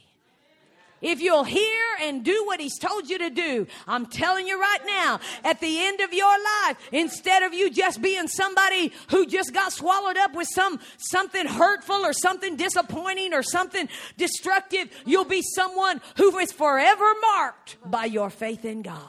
If 1.02 1.20
you'll 1.20 1.44
hear 1.44 1.84
and 2.02 2.24
do 2.24 2.44
what 2.46 2.60
he's 2.60 2.78
told 2.78 3.10
you 3.10 3.18
to 3.18 3.30
do, 3.32 3.68
I'm 3.88 4.06
telling 4.06 4.48
you 4.48 4.60
right 4.60 4.86
now, 4.86 5.20
at 5.44 5.60
the 5.60 5.80
end 5.80 6.00
of 6.00 6.14
your 6.14 6.30
life, 6.30 6.78
instead 6.92 7.42
of 7.42 7.54
you 7.54 7.72
just 7.72 8.02
being 8.02 8.28
somebody 8.28 8.94
who 9.10 9.26
just 9.26 9.54
got 9.54 9.74
swallowed 9.74 10.18
up 10.18 10.36
with 10.36 10.48
some 10.54 10.80
something 10.98 11.48
hurtful 11.48 12.06
or 12.06 12.14
something 12.14 12.56
disappointing 12.56 13.34
or 13.34 13.42
something 13.42 13.90
destructive, 14.18 14.90
you'll 15.06 15.26
be 15.26 15.42
someone 15.42 16.02
who 16.18 16.38
is 16.38 16.52
forever 16.52 17.14
marked 17.34 17.78
by 17.86 18.06
your 18.06 18.30
faith 18.30 18.64
in 18.64 18.84
God. 18.84 19.08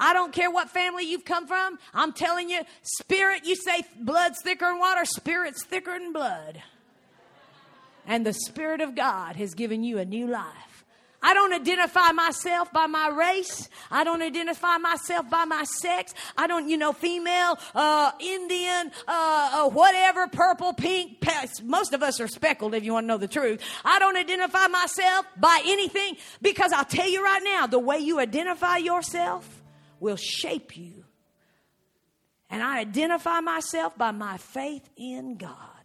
I 0.00 0.12
don't 0.12 0.32
care 0.32 0.50
what 0.50 0.70
family 0.70 1.04
you've 1.04 1.24
come 1.24 1.46
from. 1.46 1.78
I'm 1.92 2.12
telling 2.12 2.50
you, 2.50 2.60
spirit, 2.82 3.44
you 3.44 3.56
say 3.56 3.82
blood's 3.98 4.40
thicker 4.42 4.66
than 4.66 4.78
water, 4.78 5.04
spirit's 5.04 5.64
thicker 5.64 5.98
than 5.98 6.12
blood 6.12 6.62
and 8.06 8.24
the 8.24 8.32
Spirit 8.32 8.80
of 8.80 8.94
God 8.94 9.36
has 9.36 9.54
given 9.54 9.82
you 9.82 9.98
a 9.98 10.04
new 10.04 10.26
life. 10.26 10.68
I 11.20 11.34
don't 11.34 11.52
identify 11.52 12.12
myself 12.12 12.72
by 12.72 12.86
my 12.86 13.08
race. 13.08 13.68
I 13.90 14.04
don't 14.04 14.22
identify 14.22 14.76
myself 14.76 15.28
by 15.28 15.44
my 15.46 15.64
sex. 15.64 16.14
I 16.36 16.46
don't, 16.46 16.68
you 16.68 16.76
know, 16.76 16.92
female, 16.92 17.58
uh, 17.74 18.12
Indian, 18.20 18.92
uh, 19.08 19.64
uh, 19.66 19.68
whatever, 19.70 20.28
purple, 20.28 20.74
pink. 20.74 21.18
Most 21.64 21.92
of 21.92 22.04
us 22.04 22.20
are 22.20 22.28
speckled 22.28 22.74
if 22.74 22.84
you 22.84 22.92
want 22.92 23.04
to 23.04 23.08
know 23.08 23.18
the 23.18 23.26
truth. 23.26 23.60
I 23.84 23.98
don't 23.98 24.16
identify 24.16 24.68
myself 24.68 25.26
by 25.36 25.60
anything 25.66 26.16
because 26.40 26.72
I'll 26.72 26.84
tell 26.84 27.08
you 27.08 27.24
right 27.24 27.42
now, 27.42 27.66
the 27.66 27.80
way 27.80 27.98
you 27.98 28.20
identify 28.20 28.76
yourself 28.76 29.60
will 29.98 30.16
shape 30.16 30.76
you. 30.76 31.04
And 32.48 32.62
I 32.62 32.78
identify 32.78 33.40
myself 33.40 33.98
by 33.98 34.12
my 34.12 34.38
faith 34.38 34.88
in 34.96 35.36
God. 35.36 35.77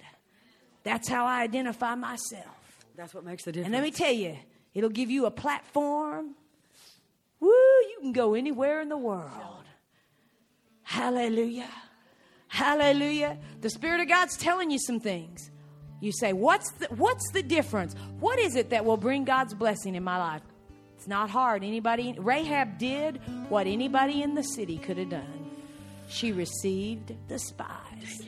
That's 0.83 1.07
how 1.07 1.25
I 1.25 1.41
identify 1.41 1.95
myself. 1.95 2.85
That's 2.95 3.13
what 3.13 3.23
makes 3.23 3.43
the 3.43 3.51
difference. 3.51 3.67
And 3.67 3.73
let 3.73 3.83
me 3.83 3.91
tell 3.91 4.11
you, 4.11 4.37
it'll 4.73 4.89
give 4.89 5.09
you 5.09 5.25
a 5.25 5.31
platform. 5.31 6.35
Woo, 7.39 7.49
you 7.49 7.97
can 8.01 8.11
go 8.11 8.33
anywhere 8.33 8.81
in 8.81 8.89
the 8.89 8.97
world. 8.97 9.63
Hallelujah. 10.83 11.69
Hallelujah. 12.47 13.37
The 13.61 13.69
Spirit 13.69 14.01
of 14.01 14.07
God's 14.07 14.37
telling 14.37 14.69
you 14.69 14.77
some 14.79 14.99
things. 14.99 15.49
You 16.01 16.11
say, 16.11 16.33
what's 16.33 16.69
the, 16.73 16.87
what's 16.87 17.31
the 17.31 17.41
difference? 17.41 17.95
What 18.19 18.37
is 18.37 18.55
it 18.55 18.69
that 18.71 18.85
will 18.85 18.97
bring 18.97 19.23
God's 19.23 19.53
blessing 19.53 19.95
in 19.95 20.03
my 20.03 20.17
life? 20.17 20.41
It's 20.97 21.07
not 21.07 21.29
hard. 21.29 21.63
Anybody, 21.63 22.15
Rahab 22.17 22.77
did 22.77 23.21
what 23.49 23.67
anybody 23.67 24.21
in 24.21 24.35
the 24.35 24.43
city 24.43 24.77
could 24.77 24.97
have 24.97 25.09
done. 25.09 25.51
She 26.09 26.31
received 26.31 27.13
the 27.27 27.39
spies. 27.39 28.21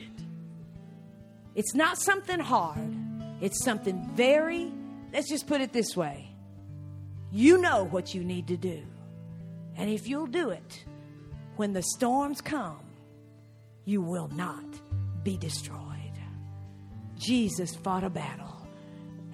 It's 1.56 1.74
not 1.74 1.98
something 1.98 2.38
hard, 2.38 2.94
it's 3.40 3.64
something 3.64 4.08
very, 4.14 4.72
let's 5.12 5.28
just 5.28 5.48
put 5.48 5.60
it 5.60 5.72
this 5.72 5.96
way 5.96 6.30
you 7.32 7.58
know 7.58 7.84
what 7.84 8.14
you 8.14 8.24
need 8.24 8.46
to 8.48 8.56
do. 8.56 8.82
And 9.76 9.90
if 9.90 10.08
you'll 10.08 10.26
do 10.26 10.50
it, 10.50 10.84
when 11.56 11.72
the 11.72 11.82
storms 11.82 12.40
come, 12.40 12.80
you 13.84 14.00
will 14.00 14.28
not 14.28 14.64
be 15.22 15.36
destroyed. 15.36 15.82
Jesus 17.18 17.74
fought 17.74 18.04
a 18.04 18.10
battle, 18.10 18.66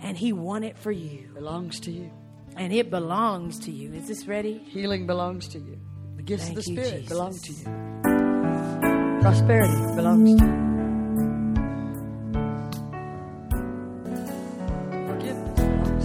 and 0.00 0.16
he 0.16 0.32
won 0.32 0.64
it 0.64 0.76
for 0.78 0.90
you. 0.90 1.30
Belongs 1.34 1.80
to 1.80 1.92
you. 1.92 2.10
And 2.56 2.72
it 2.72 2.90
belongs 2.90 3.58
to 3.60 3.70
you. 3.70 3.92
Is 3.92 4.08
this 4.08 4.26
ready? 4.26 4.58
Healing 4.58 5.06
belongs 5.06 5.48
to 5.48 5.58
you. 5.58 5.80
The 6.16 6.22
gifts 6.22 6.44
Thank 6.44 6.58
of 6.58 6.64
the 6.64 6.72
Spirit 6.72 7.08
belong 7.08 7.38
to 7.38 7.52
you. 7.52 9.20
Prosperity 9.22 9.94
belongs 9.94 10.40
to 10.40 10.46
you. 10.46 10.71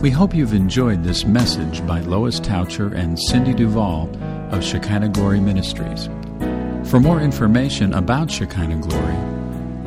We 0.02 0.10
hope 0.12 0.36
you've 0.36 0.54
enjoyed 0.54 1.04
this 1.04 1.26
message 1.26 1.86
by 1.88 2.02
Lois 2.02 2.40
Toucher 2.40 2.94
and 2.94 3.20
Cindy 3.20 3.52
Duvall 3.52 4.08
of 4.52 4.64
Shekinah 4.64 5.10
Glory 5.10 5.40
Ministries. 5.40 6.08
For 6.88 7.00
more 7.00 7.20
information 7.20 7.96
about 7.96 8.30
Shekinah 8.30 8.78
Glory, 8.78 9.18